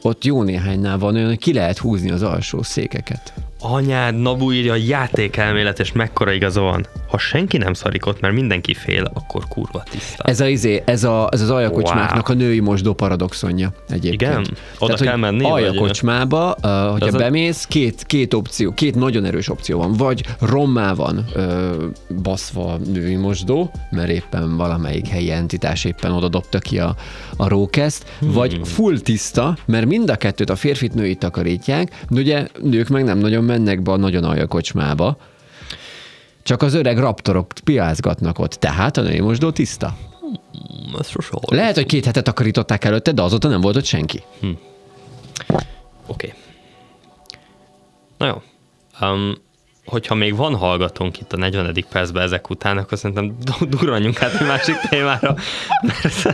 ott 0.03 0.25
jó 0.25 0.43
néhánynál 0.43 0.99
van 0.99 1.15
olyan, 1.15 1.29
hogy 1.29 1.39
ki 1.39 1.53
lehet 1.53 1.79
húzni 1.79 2.11
az 2.11 2.23
alsó 2.23 2.63
székeket 2.63 3.33
anyád, 3.65 4.21
Nabu 4.21 4.53
írja 4.53 4.73
a 4.73 4.77
játékelmélet, 4.77 5.81
és 5.81 5.93
mekkora 5.93 6.33
igaza 6.33 6.61
van. 6.61 6.87
Ha 7.09 7.19
senki 7.19 7.57
nem 7.57 7.73
szarik 7.73 8.07
ott, 8.07 8.21
mert 8.21 8.35
mindenki 8.35 8.75
fél, 8.75 9.11
akkor 9.15 9.45
kurva 9.49 9.83
tiszta. 9.91 10.25
Ez, 10.25 10.41
a, 10.41 10.49
izé, 10.49 10.83
ez, 10.85 11.05
a, 11.05 11.29
ez 11.31 11.41
az 11.41 11.51
aljakocsmáknak 11.51 12.29
wow. 12.29 12.37
a 12.37 12.41
női 12.41 12.61
mosdó 12.61 12.93
paradoxonja 12.93 13.73
egyébként. 13.89 14.33
Igen? 14.33 14.45
Oda 14.79 14.95
Tehát, 14.95 15.01
kell 15.01 15.17
menni? 15.17 15.45
Aljakocsmába, 15.45 16.57
uh, 16.63 16.71
hogyha 16.91 17.19
bemész, 17.19 17.65
két, 17.65 18.03
két 18.07 18.35
opció, 18.35 18.73
két 18.73 18.95
nagyon 18.95 19.25
erős 19.25 19.49
opció 19.49 19.79
van. 19.79 19.93
Vagy 19.93 20.25
rommá 20.41 20.95
van 20.95 21.25
uh, 21.35 21.45
baszva 22.23 22.77
női 22.93 23.17
mosdó, 23.17 23.71
mert 23.91 24.11
éppen 24.11 24.57
valamelyik 24.57 25.09
helyi 25.09 25.31
entitás 25.31 25.85
éppen 25.85 26.13
oda 26.13 26.29
dobta 26.29 26.59
ki 26.59 26.79
a, 26.79 26.97
a 27.37 27.49
rókeszt, 27.49 28.05
hmm. 28.19 28.33
vagy 28.33 28.61
full 28.63 28.99
tiszta, 28.99 29.57
mert 29.67 29.87
mind 29.87 30.11
a 30.11 30.17
kettőt 30.17 30.51
a 30.51 30.57
férfit 30.57 30.95
női 30.95 31.15
takarítják, 31.15 32.05
de 32.09 32.21
ugye 32.21 32.47
nők 32.63 32.89
meg 32.89 33.05
nem 33.05 33.19
nagyon 33.19 33.45
mennek 33.55 33.83
be 33.83 33.93
a 33.93 33.97
nagyon 33.97 34.25
alja 34.25 34.47
kocsmába, 34.47 35.17
csak 36.43 36.63
az 36.63 36.75
öreg 36.75 36.99
raptorok 36.99 37.47
piázgatnak 37.65 38.39
ott, 38.39 38.53
tehát 38.53 38.97
a 38.97 39.03
női 39.03 39.21
mosdó 39.21 39.51
tiszta. 39.51 39.97
Hmm, 40.21 41.37
Lehet, 41.47 41.75
hogy 41.75 41.87
két 41.87 42.05
hetet 42.05 42.25
takarították 42.25 42.85
előtte, 42.85 43.13
de 43.13 43.23
azóta 43.23 43.49
nem 43.49 43.61
volt 43.61 43.77
ott 43.77 43.85
senki. 43.85 44.23
Hm. 44.41 44.47
Oké. 44.47 45.63
Okay. 46.07 46.33
Na 48.19 48.27
jó. 48.27 48.43
Um, 49.09 49.35
hogyha 49.87 50.15
még 50.15 50.37
van 50.37 50.55
hallgatónk 50.55 51.21
itt 51.21 51.33
a 51.33 51.37
40. 51.37 51.85
percben 51.91 52.23
ezek 52.23 52.51
után, 52.51 52.79
akkor 52.79 52.99
szerintem 52.99 53.37
durranjunk 53.69 54.23
át 54.23 54.41
egy 54.41 54.47
másik 54.47 54.77
témára, 54.91 55.37
mert 55.83 56.27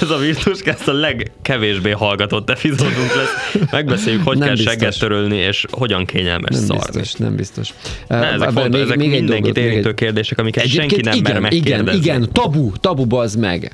ez 0.00 0.10
a 0.10 0.16
Virtus 0.16 0.60
ezt 0.60 0.88
a 0.88 0.92
legkevésbé 0.92 1.90
hallgatott 1.90 2.50
epizódunk 2.50 3.14
lesz. 3.14 3.68
Megbeszéljük, 3.70 4.24
hogy 4.24 4.38
nem 4.38 4.46
kell 4.46 4.56
biztos. 4.56 4.72
segget 4.72 4.98
törölni, 4.98 5.36
és 5.36 5.64
hogyan 5.70 6.04
kényelmes 6.04 6.54
nem 6.54 6.64
szarni. 6.64 7.00
Biztos, 7.00 7.12
nem 7.12 7.36
biztos. 7.36 7.74
Ne, 8.08 8.16
ezek 8.16 8.50
font, 8.50 8.72
még, 8.72 8.80
ezek 8.80 8.96
még 8.96 9.10
mindenkit 9.10 9.56
érintő 9.56 9.94
kérdések, 9.94 10.38
amiket 10.38 10.66
senki 10.66 11.00
nem 11.00 11.16
igen, 11.16 11.32
mer 11.32 11.40
megkérdezni. 11.40 12.00
Igen, 12.00 12.16
igen, 12.16 12.32
tabu, 12.32 12.72
tabu 12.80 13.16
az 13.16 13.34
meg. 13.34 13.72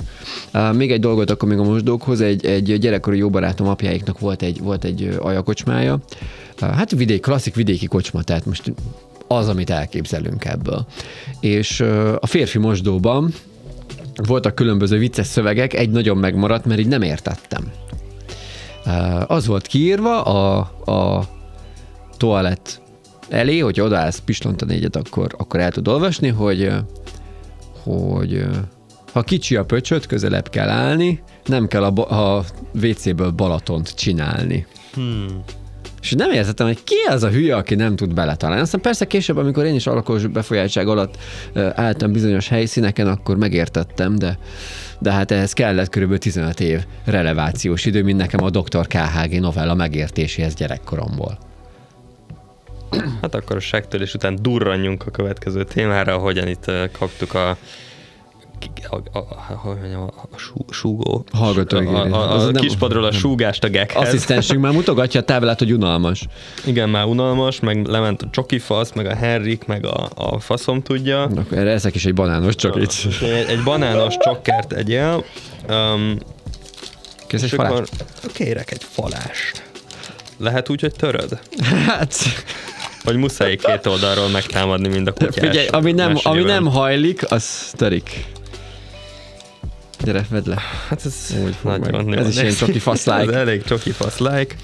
Uh, 0.54 0.74
még 0.74 0.92
egy 0.92 1.00
dolgot 1.00 1.30
akkor 1.30 1.48
még 1.48 1.58
a 1.58 1.62
mosdókhoz, 1.62 2.20
egy, 2.20 2.46
egy 2.46 2.78
gyerekkori 2.78 3.16
jó 3.18 3.30
barátom 3.30 3.68
apjáiknak 3.68 4.18
volt 4.18 4.42
egy, 4.42 4.60
volt 4.60 4.84
egy 4.84 5.16
ajakocsmája, 5.20 5.98
hát 6.60 6.90
vidék, 6.90 7.20
klasszik 7.20 7.54
vidéki 7.54 7.86
kocsma, 7.86 8.22
tehát 8.22 8.46
most 8.46 8.72
az, 9.36 9.48
amit 9.48 9.70
elképzelünk 9.70 10.44
ebből. 10.44 10.86
És 11.40 11.80
a 12.20 12.26
férfi 12.26 12.58
mosdóban 12.58 13.34
voltak 14.26 14.54
különböző 14.54 14.98
vicces 14.98 15.26
szövegek, 15.26 15.74
egy 15.74 15.90
nagyon 15.90 16.16
megmaradt, 16.16 16.64
mert 16.64 16.80
így 16.80 16.88
nem 16.88 17.02
értettem. 17.02 17.72
Az 19.26 19.46
volt 19.46 19.66
kiírva 19.66 20.22
a, 20.22 20.58
a 20.92 21.28
toalett 22.16 22.80
elé, 23.28 23.58
hogy 23.58 23.80
odaállsz 23.80 24.22
pislontani 24.24 24.74
egyet, 24.74 24.96
akkor, 24.96 25.34
akkor 25.38 25.60
el 25.60 25.70
tud 25.70 25.88
olvasni, 25.88 26.28
hogy, 26.28 26.70
hogy 27.82 28.44
ha 29.12 29.22
kicsi 29.22 29.56
a 29.56 29.64
pöcsöt, 29.64 30.06
közelebb 30.06 30.48
kell 30.48 30.68
állni, 30.68 31.22
nem 31.46 31.66
kell 31.66 31.84
a, 31.84 32.36
a 32.36 32.44
WC-ből 32.74 33.30
Balatont 33.30 33.94
csinálni. 33.94 34.66
Hmm. 34.94 35.42
És 36.02 36.12
nem 36.12 36.30
értettem, 36.30 36.66
hogy 36.66 36.84
ki 36.84 36.94
az 37.08 37.22
a 37.22 37.28
hülye, 37.28 37.56
aki 37.56 37.74
nem 37.74 37.96
tud 37.96 38.14
beletalálni. 38.14 38.62
Aztán 38.62 38.80
persze 38.80 39.06
később, 39.06 39.36
amikor 39.36 39.64
én 39.64 39.74
is 39.74 39.86
alkoholos 39.86 40.26
befolyáltság 40.26 40.88
alatt 40.88 41.18
álltam 41.74 42.12
bizonyos 42.12 42.48
helyszíneken, 42.48 43.06
akkor 43.06 43.36
megértettem, 43.36 44.14
de, 44.18 44.38
de 44.98 45.12
hát 45.12 45.30
ehhez 45.30 45.52
kellett 45.52 45.88
kb. 45.88 46.18
15 46.18 46.60
év 46.60 46.84
relevációs 47.04 47.84
idő, 47.84 48.02
mint 48.02 48.18
nekem 48.18 48.44
a 48.44 48.50
Dr. 48.50 48.86
KHG 48.86 49.40
novella 49.40 49.74
megértéséhez 49.74 50.54
gyerekkoromból. 50.54 51.38
Hát 53.22 53.34
akkor 53.34 53.56
a 53.56 53.60
segtörés 53.60 54.14
után 54.14 54.38
durranjunk 54.40 55.06
a 55.06 55.10
következő 55.10 55.64
témára, 55.64 56.14
ahogyan 56.14 56.48
itt 56.48 56.70
kaptuk 56.92 57.34
a 57.34 57.56
a, 58.90 58.96
a, 58.96 59.18
a, 59.18 59.68
a, 59.94 60.12
a 60.30 60.38
sú, 60.38 60.64
súgó. 60.70 61.24
Hallgató, 61.32 61.76
a, 61.76 62.04
a, 62.04 62.12
a, 62.12 62.46
a 62.46 62.50
kispadról 62.50 63.04
a 63.04 63.12
súgást 63.12 63.64
a 63.64 63.68
gekhez. 63.68 64.08
Asszisztensünk 64.08 64.60
már 64.60 64.72
mutogatja 64.72 65.20
a 65.20 65.22
táblát, 65.22 65.58
hogy 65.58 65.72
unalmas. 65.72 66.26
Igen, 66.64 66.88
már 66.88 67.04
unalmas, 67.04 67.60
meg 67.60 67.86
lement 67.86 68.22
a 68.22 68.28
csoki 68.30 68.58
fasz, 68.58 68.92
meg 68.92 69.06
a 69.06 69.14
Henrik, 69.14 69.64
meg 69.64 69.86
a, 69.86 70.08
a 70.14 70.40
faszom 70.40 70.82
tudja. 70.82 71.22
Akkor 71.22 71.58
erre 71.58 71.70
ezek 71.70 71.94
is 71.94 72.04
egy 72.04 72.14
banános 72.14 72.54
csokit. 72.54 72.92
Egy, 73.20 73.44
egy 73.48 73.62
banános 73.62 74.16
csokkert 74.18 74.72
egyél. 74.72 75.24
Um, 75.68 76.18
Kész 77.26 77.42
egy 77.42 77.50
falást? 77.50 77.92
Akkor 78.18 78.32
kérek 78.32 78.70
egy 78.70 78.84
falást. 78.84 79.62
Lehet 80.38 80.68
úgy, 80.68 80.80
hogy 80.80 80.94
töröd? 80.94 81.38
Hát... 81.86 82.14
Vagy 83.04 83.16
muszáj 83.16 83.56
két 83.56 83.86
oldalról 83.86 84.28
megtámadni, 84.28 84.88
mind 84.88 85.06
a 85.06 85.12
kutyás. 85.12 85.48
Figyelj, 85.48 85.66
ami 85.66 85.92
nem, 85.92 86.18
ami 86.22 86.42
nem 86.42 86.66
hajlik, 86.66 87.30
az 87.30 87.72
törik. 87.76 88.24
Gyere, 90.04 90.26
vedd 90.30 90.48
le. 90.48 90.62
Hát 90.88 91.04
ez 91.04 91.34
Úgy 91.44 91.56
nagyon 91.62 92.04
meg. 92.04 92.18
Ez 92.18 92.28
is 92.28 92.40
ilyen 92.40 92.54
csoki 92.54 92.78
fasz 92.78 93.06
like. 93.06 93.20
ez 93.28 93.28
elég 93.28 93.62
csoki 93.62 93.90
fasz 93.90 94.18
like. 94.18 94.54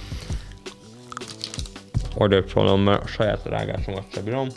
Odébb 2.14 2.48
szólom, 2.48 2.80
mert 2.80 3.02
a 3.02 3.06
saját 3.06 3.40
rágásomat 3.44 4.04
se 4.12 4.20
bírom. 4.20 4.48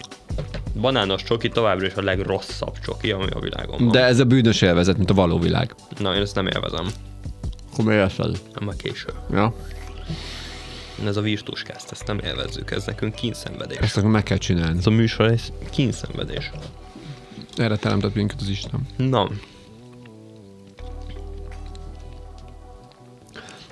Banános 0.74 1.24
csoki 1.24 1.50
továbbra 1.50 1.86
is 1.86 1.94
a 1.94 2.02
legrosszabb 2.02 2.80
csoki, 2.80 3.12
ami 3.12 3.30
a 3.30 3.40
világon 3.40 3.78
van. 3.80 3.92
De 3.92 4.04
ez 4.04 4.20
a 4.20 4.26
bűnös 4.26 4.62
élvezet, 4.62 4.98
mint 4.98 5.10
a 5.10 5.14
való 5.14 5.40
világ. 5.40 5.76
Na, 5.98 6.16
én 6.16 6.22
ezt 6.22 6.36
nem 6.36 6.48
élvezem. 6.48 6.88
Akkor 7.72 7.86
miért 7.86 8.18
Nem 8.54 8.68
a 8.68 8.72
késő. 8.72 9.10
Ja. 9.32 9.56
Ez 11.06 11.18
a 11.18 11.22
virtuskázt, 11.22 11.92
ezt 11.92 12.08
nem 12.08 12.20
élvezzük, 12.20 12.72
ez 12.72 12.86
nekünk 12.86 13.16
kínszenvedés. 13.16 13.78
Ezt 13.78 13.98
akkor 13.98 14.10
meg 14.10 14.24
kell 14.24 14.38
csinálni. 14.38 14.78
Ez 14.78 14.88
a 14.88 14.90
műsor, 14.90 15.26
ez 15.26 15.52
kínszenvedés. 15.72 16.52
Erre 17.56 17.76
teremtett 17.76 18.16
minket 18.16 18.42
az 18.42 18.50
Isten. 18.50 18.88
Na, 18.98 19.30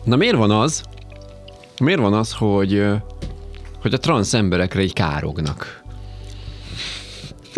Na 0.04 0.16
miért 0.16 0.36
van 0.36 0.52
az, 0.52 0.84
miért 1.80 2.00
van 2.00 2.14
az, 2.14 2.34
hogy, 2.34 2.86
hogy 3.82 3.94
a 3.94 3.98
transz 3.98 4.34
emberekre 4.34 4.82
így 4.82 4.94
kárognak? 4.94 5.84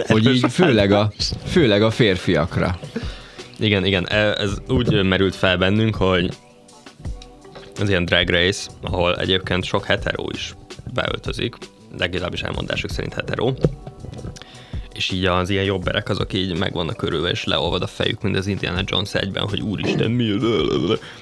Hogy 0.08 0.26
így 0.26 0.52
főleg 0.52 0.92
a, 0.92 1.12
főleg 1.46 1.84
a 1.84 1.92
férfiakra. 1.92 2.80
Igen, 3.60 3.86
igen, 3.86 4.08
e, 4.08 4.34
ez 4.34 4.52
úgy 4.68 5.04
merült 5.04 5.36
fel 5.36 5.58
bennünk, 5.58 5.96
hogy 5.96 6.30
ez 7.80 7.90
ilyen 7.90 8.06
drag 8.06 8.30
race, 8.30 8.72
ahol 8.82 9.16
egyébként 9.16 9.64
sok 9.64 9.86
hetero 9.86 10.26
is 10.34 10.56
beöltözik, 10.94 11.56
legalábbis 11.98 12.42
elmondások 12.42 12.90
szerint 12.90 13.14
hetero. 13.14 13.54
És 14.94 15.12
így 15.12 15.26
az 15.26 15.50
ilyen 15.50 15.64
jobberek 15.64 16.10
azok 16.10 16.34
így 16.34 16.58
meg 16.58 16.74
vannak 16.74 16.98
körülve, 16.98 17.30
és 17.30 17.44
leolvad 17.44 17.82
a 17.82 17.88
fejük, 17.88 18.22
mint 18.22 18.38
az 18.38 18.48
Indiana 18.48 18.82
Jones 18.86 19.14
egyben, 19.14 19.48
hogy 19.48 19.62
úristen, 19.62 20.12
mi? 20.12 20.38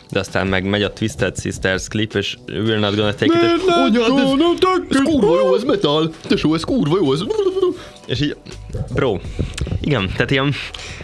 De 0.10 0.20
aztán 0.20 0.48
meg 0.48 0.64
megy 0.64 0.84
a 0.84 0.94
Twisted 0.94 1.40
Sisters 1.40 1.88
klip, 1.88 2.14
és 2.14 2.38
we're 2.48 2.80
not 2.80 2.96
gonna 2.96 3.14
take 3.14 3.26
it, 3.26 3.42
és 3.44 3.50
ez, 3.52 4.98
ez 4.98 5.02
kurva 5.04 5.40
jó, 5.40 5.56
ez 5.56 5.64
metal, 5.64 6.14
tesó, 6.28 6.54
ez 6.54 6.64
kurva 6.64 6.98
jó, 6.98 7.14
ez... 7.14 7.24
És 8.06 8.22
így, 8.22 8.36
bro, 8.94 9.20
igen, 9.82 10.12
tehát 10.12 10.32
ilyen 10.32 10.54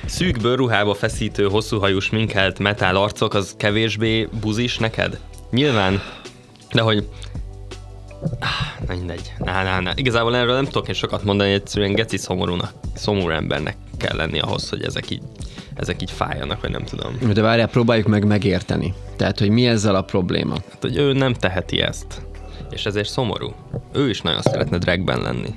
szűk 0.05 0.41
bőrruhába 0.41 0.93
feszítő, 0.93 1.47
hosszúhajú 1.47 1.99
sminkelt 1.99 2.59
metal 2.59 2.95
arcok, 2.95 3.33
az 3.33 3.53
kevésbé 3.57 4.27
buzis 4.41 4.77
neked? 4.77 5.19
Nyilván, 5.51 6.01
de 6.73 6.81
hogy 6.81 7.07
Ah, 8.39 8.87
mindegy. 8.87 9.33
Ná, 9.37 9.63
ná, 9.63 9.79
ná. 9.79 9.91
Igazából 9.95 10.35
erről 10.35 10.53
nem 10.53 10.65
tudok 10.65 10.87
én 10.87 10.93
sokat 10.93 11.23
mondani, 11.23 11.51
egyszerűen 11.51 11.93
geci 11.93 12.17
szomorúnak, 12.17 12.73
szomorú 12.95 13.29
embernek 13.29 13.77
kell 13.97 14.15
lenni 14.15 14.39
ahhoz, 14.39 14.69
hogy 14.69 14.83
ezek 14.83 15.09
így, 15.09 15.21
ezek 15.75 16.01
így 16.01 16.11
fájjanak, 16.11 16.61
vagy 16.61 16.71
nem 16.71 16.83
tudom. 16.83 17.33
De 17.33 17.41
várjál, 17.41 17.67
próbáljuk 17.67 18.07
meg 18.07 18.25
megérteni. 18.25 18.93
Tehát, 19.15 19.39
hogy 19.39 19.49
mi 19.49 19.67
ezzel 19.67 19.95
a 19.95 20.01
probléma? 20.01 20.53
Hát, 20.53 20.81
hogy 20.81 20.97
ő 20.97 21.13
nem 21.13 21.33
teheti 21.33 21.81
ezt. 21.81 22.21
És 22.69 22.85
ezért 22.85 23.09
szomorú. 23.09 23.53
Ő 23.93 24.09
is 24.09 24.21
nagyon 24.21 24.41
szeretne 24.41 24.77
dragben 24.77 25.21
lenni. 25.21 25.53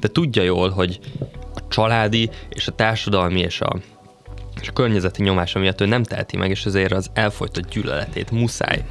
De 0.00 0.08
tudja 0.08 0.42
jól, 0.42 0.70
hogy 0.70 0.98
a 1.54 1.60
családi 1.68 2.30
és 2.48 2.66
a 2.66 2.72
társadalmi 2.72 3.40
és 3.40 3.60
a, 3.60 3.76
és 4.60 4.68
a 4.68 4.72
környezeti 4.72 5.22
nyomása 5.22 5.58
miatt 5.58 5.80
ő 5.80 5.86
nem 5.86 6.02
teheti 6.02 6.36
meg, 6.36 6.50
és 6.50 6.64
ezért 6.64 6.92
az 6.92 7.10
elfolytott 7.14 7.68
gyűlöletét 7.68 8.30
muszáj 8.30 8.84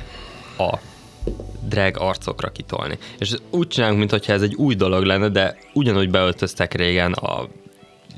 a 0.57 0.77
drag 1.67 1.97
arcokra 1.99 2.51
kitolni. 2.51 2.97
És 3.19 3.35
úgy 3.49 3.67
csinálunk, 3.67 3.99
mintha 3.99 4.33
ez 4.33 4.41
egy 4.41 4.55
új 4.55 4.75
dolog 4.75 5.03
lenne, 5.03 5.29
de 5.29 5.57
ugyanúgy 5.73 6.09
beöltöztek 6.09 6.73
régen 6.73 7.13
a 7.13 7.47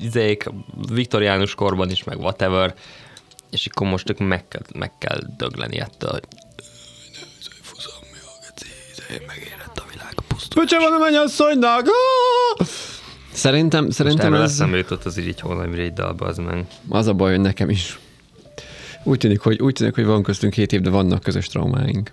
izék, 0.02 0.46
viktoriánus 0.92 1.56
korban 1.56 1.90
is, 1.90 2.04
meg 2.04 2.20
whatever, 2.20 2.74
és 3.52 3.66
akkor 3.66 3.88
most 3.88 4.20
meg 4.20 4.48
kell, 4.48 4.62
meg 4.74 4.92
kell 4.98 5.20
dögleni 5.38 5.80
ettől, 5.80 6.12
hogy 6.12 6.22
megérett 9.28 9.78
a 9.78 9.84
világ 9.92 10.14
pusztulás. 10.28 10.70
Van 10.72 10.94
a 10.94 10.98
mennyasszonynak! 10.98 11.88
Szerintem, 13.32 13.90
szerintem 13.90 14.32
Most 14.32 14.44
ez... 14.44 14.52
eszembe 14.52 14.78
jutott 14.78 15.06
az 15.06 15.18
így 15.18 15.40
holnap 15.40 15.74
egy 15.74 15.94
dalba, 15.94 16.26
az 16.26 16.38
meg. 16.38 16.66
Az 16.90 17.08
a 17.08 17.14
baj, 17.14 17.32
hogy 17.32 17.40
nekem 17.40 17.70
is. 17.70 18.00
Úgy 19.04 19.18
tűnik, 19.18 19.40
hogy, 19.40 19.62
úgy 19.62 19.74
tűnik, 19.74 19.96
hogy 19.96 20.06
van 20.06 20.24
köztünk 20.24 20.54
hét 20.54 20.74
év, 20.74 20.82
de 20.82 20.90
vannak 20.90 21.24
közös 21.24 21.48
traumáink. 21.48 22.12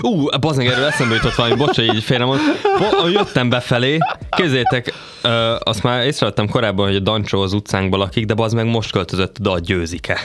Ú, 0.00 0.08
uh, 0.08 0.38
bazdmeg 0.40 0.66
erről 0.66 0.84
eszembe 0.84 1.14
jutott 1.14 1.34
valami, 1.34 1.54
bocsa, 1.54 1.82
így 1.82 2.02
félre 2.02 2.24
mond. 2.24 2.40
Bo- 2.78 3.12
jöttem 3.12 3.48
befelé, 3.48 3.98
kézzétek, 4.30 4.94
uh, 5.24 5.30
azt 5.58 5.82
már 5.82 6.04
észrevettem 6.04 6.48
korábban, 6.48 6.86
hogy 6.86 6.96
a 6.96 7.00
Dancsó 7.00 7.40
az 7.40 7.52
utcánkban 7.52 7.98
lakik, 7.98 8.26
de 8.26 8.34
az 8.36 8.52
meg 8.52 8.66
most 8.66 8.90
költözött 8.90 9.36
oda 9.40 9.52
a 9.52 9.58
győzike. 9.58 10.18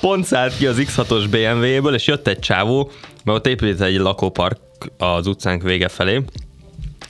Pont 0.00 0.24
szállt 0.24 0.56
ki 0.56 0.66
az 0.66 0.76
X6-os 0.78 1.24
BMW-ből, 1.30 1.94
és 1.94 2.06
jött 2.06 2.26
egy 2.26 2.38
csávó, 2.38 2.90
mert 3.24 3.38
ott 3.38 3.46
épült 3.46 3.80
egy 3.80 3.96
lakópark 3.96 4.58
az 4.98 5.26
utcánk 5.26 5.62
vége 5.62 5.88
felé, 5.88 6.22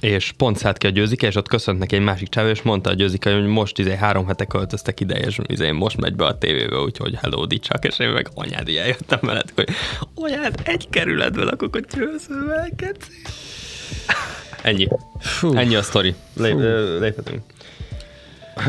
és 0.05 0.33
pont 0.37 0.57
szállt 0.57 0.79
ki 0.79 0.87
a 0.87 0.91
győzike, 0.91 1.27
és 1.27 1.35
ott 1.35 1.49
köszönt 1.49 1.79
neki 1.79 1.97
egy 1.97 2.03
másik 2.03 2.29
csávó, 2.29 2.49
és 2.49 2.63
mondta 2.63 2.91
a 2.91 2.95
győzike, 2.95 3.35
hogy 3.35 3.47
most 3.47 3.79
izé 3.79 3.97
három 3.97 4.27
hete 4.27 4.45
költöztek 4.45 5.01
ide, 5.01 5.19
és 5.19 5.39
izé 5.47 5.71
most 5.71 6.01
megy 6.01 6.15
be 6.15 6.25
a 6.25 6.39
tévébe, 6.39 6.79
úgyhogy 6.79 7.15
hello, 7.15 7.47
csak, 7.47 7.85
és 7.85 7.99
én 7.99 8.09
meg 8.09 8.29
anyád 8.35 8.69
ilyen 8.69 8.87
jöttem 8.87 9.19
veled, 9.23 9.51
hogy 9.55 9.69
anyád, 10.15 10.61
egy 10.65 10.89
kerületben 10.91 11.45
lakok 11.45 11.77
a 11.77 11.81
győzővel. 11.95 12.71
Ennyi. 14.63 14.89
Fú. 15.19 15.55
Ennyi 15.57 15.75
a 15.75 15.83
sztori. 15.83 16.15
Léphetünk. 16.37 17.54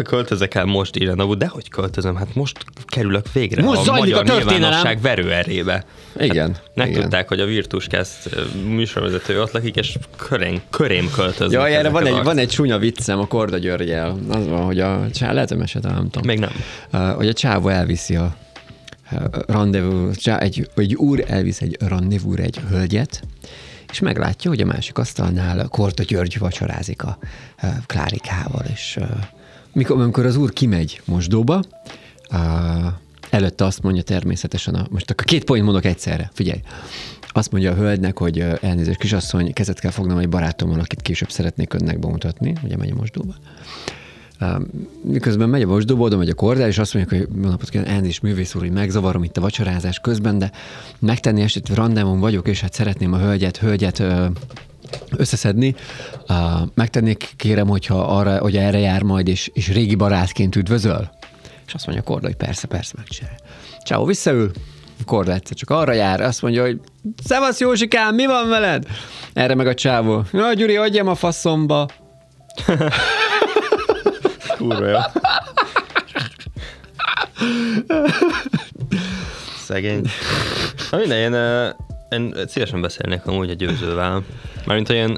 Költözek 0.04 0.56
el 0.56 0.66
most 0.66 0.98
írja, 0.98 1.36
de 1.36 1.48
hogy 1.48 1.70
költözöm? 1.70 2.16
Hát 2.16 2.36
most 2.36 2.66
kerülök 2.86 3.32
végre 3.34 3.62
most 3.62 3.88
a 3.88 3.94
magyar 3.94 4.30
a 4.30 4.34
nyilvánosság 4.34 5.02
verőerébe. 5.02 5.86
Igen. 6.20 6.54
Hát 6.54 6.72
megtudták, 6.74 7.28
hogy 7.28 7.40
a 7.40 7.46
Virtus 7.46 7.88
Kest 7.88 8.30
műsorvezető 8.68 9.42
ott 9.42 9.52
lakik, 9.52 9.76
és 9.76 9.98
körén, 10.16 10.62
körém 10.70 11.10
költöznek. 11.12 11.60
Ja, 11.60 11.78
erre 11.78 11.90
van 11.90 12.06
egy, 12.06 12.24
van 12.24 12.38
egy 12.38 12.50
csúnya 12.50 12.78
viccem 12.78 13.20
a 13.20 13.28
Korda 13.28 13.58
Györgyel. 13.58 14.18
Az 14.30 14.48
van, 14.48 14.64
hogy 14.64 14.80
a 14.80 15.10
csávó, 15.12 15.34
lehet, 15.34 15.50
hogy 15.50 15.82
nem 15.82 16.10
tudom. 16.10 16.28
Még 16.28 16.40
nem. 16.40 16.52
Uh, 16.94 17.16
hogy 17.16 17.28
a 17.28 17.34
csávó 17.34 17.68
elviszi 17.68 18.16
a 18.16 18.36
rendezvú, 19.48 20.10
egy, 20.24 20.70
egy 20.76 20.96
úr 20.96 21.24
elvisz 21.28 21.62
egy 21.62 21.78
rendezvúra 21.80 22.44
egy 22.44 22.60
hölgyet, 22.70 23.22
és 23.92 24.00
meglátja, 24.00 24.50
hogy 24.50 24.62
a 24.62 24.66
másik 24.66 24.98
asztalnál 24.98 25.68
Korda 25.68 26.04
György 26.04 26.38
vacsorázik 26.38 27.04
a 27.04 27.18
Klárikával, 27.86 28.66
és 28.74 29.00
mikor, 29.76 30.01
amikor 30.01 30.26
az 30.26 30.36
úr 30.36 30.53
kimegy 30.53 31.01
mosdóba, 31.05 31.63
uh, 32.32 32.39
előtte 33.30 33.65
azt 33.65 33.82
mondja 33.82 34.01
természetesen, 34.01 34.76
a, 34.76 34.88
most 34.89 35.11
akkor 35.11 35.26
két 35.26 35.43
point 35.43 35.63
mondok 35.63 35.86
egyszerre, 35.86 36.32
figyelj. 36.34 36.59
Azt 37.28 37.51
mondja 37.51 37.71
a 37.71 37.76
hölgynek, 37.76 38.17
hogy 38.17 38.39
elnézést, 38.61 38.99
kisasszony, 38.99 39.53
kezet 39.53 39.80
kell 39.80 39.91
fognom 39.91 40.17
egy 40.17 40.30
barátommal, 40.30 40.80
akit 40.80 41.01
később 41.01 41.30
szeretnék 41.30 41.73
önnek 41.73 41.99
bemutatni, 41.99 42.55
ugye 42.63 42.78
megy 42.78 42.89
a 42.89 42.95
mosdóba. 42.95 43.34
Miközben 45.01 45.49
megy 45.49 45.61
a 45.61 45.67
mosdóba, 45.67 46.03
oda 46.03 46.17
megy 46.17 46.30
a 46.30 46.34
kordál, 46.34 46.67
és 46.67 46.78
azt 46.78 46.93
mondja, 46.93 47.17
hogy 47.17 47.28
jó 47.43 47.49
napot 47.49 47.69
kívánok, 47.69 47.91
elnézést 47.93 48.21
művész 48.21 48.55
úr, 48.55 48.61
hogy 48.61 48.71
megzavarom 48.71 49.23
itt 49.23 49.38
a 49.38 49.41
vacsorázás 49.41 49.99
közben, 49.99 50.38
de 50.38 50.51
megtenni 50.99 51.41
eset 51.41 51.69
randevon 51.69 52.19
vagyok, 52.19 52.47
és 52.47 52.61
hát 52.61 52.73
szeretném 52.73 53.13
a 53.13 53.17
hölgyet, 53.17 53.57
hölgyet 53.57 54.03
összeszedni. 55.18 55.76
Uh, 56.30 56.36
megtennék, 56.74 57.34
kérem, 57.36 57.68
hogyha 57.68 58.00
arra, 58.00 58.38
hogy 58.38 58.58
erre 58.58 58.80
jár 58.80 59.02
majd, 59.02 59.28
és, 59.28 59.50
és 59.54 59.68
régi 59.68 59.96
barátként 59.96 60.56
üdvözöl? 60.56 61.10
És 61.68 61.74
azt 61.74 61.86
mondja 61.86 62.04
Korda, 62.04 62.28
hogy 62.28 62.36
persze, 62.36 62.68
persze, 62.68 62.94
megcsinálja. 62.98 63.38
Ciao, 63.86 64.06
visszaül. 64.06 64.52
Korda 65.06 65.34
egyszer 65.34 65.58
csak 65.58 65.70
arra 65.70 65.94
jár, 65.94 66.22
azt 66.22 66.42
mondja, 66.42 66.62
hogy 66.62 66.80
Szevasz 67.24 67.60
Józsikám, 67.60 68.16
mi 68.16 68.26
van 68.26 68.50
veled? 68.50 68.86
Erre 69.34 69.56
meg 69.56 69.68
a 69.68 69.74
csávó. 69.74 70.24
Na, 70.32 70.54
Gyuri, 70.54 70.76
adjam 70.76 71.08
a 71.08 71.16
faszomba. 71.16 71.88
Kurva 74.58 74.88
jó. 74.88 74.98
Szegény. 79.66 80.06
Na 80.92 80.98
minden, 80.98 81.18
én, 81.18 81.34
én 82.10 82.36
szívesen 82.47 82.82
beszélnék 82.82 83.26
amúgy 83.26 83.49
a 83.49 83.53
győzővel. 83.53 84.24
Mármint, 84.66 84.88
hogy 84.88 84.95
én 84.95 85.18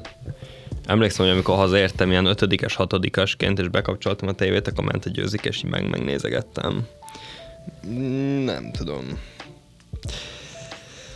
emlékszem, 0.85 1.25
hogy 1.25 1.33
amikor 1.33 1.55
hazaértem 1.55 2.09
ilyen 2.09 2.25
ötödikes, 2.25 2.75
hatodikasként, 2.75 3.59
és 3.59 3.67
bekapcsoltam 3.67 4.27
a 4.27 4.31
tévét, 4.31 4.67
akkor 4.67 4.83
ment 4.83 5.05
a 5.05 5.09
győzik, 5.09 5.45
és 5.45 5.57
így 5.57 5.69
meg 5.69 5.89
megnézegettem. 5.89 6.87
Nem 8.45 8.71
tudom. 8.71 9.05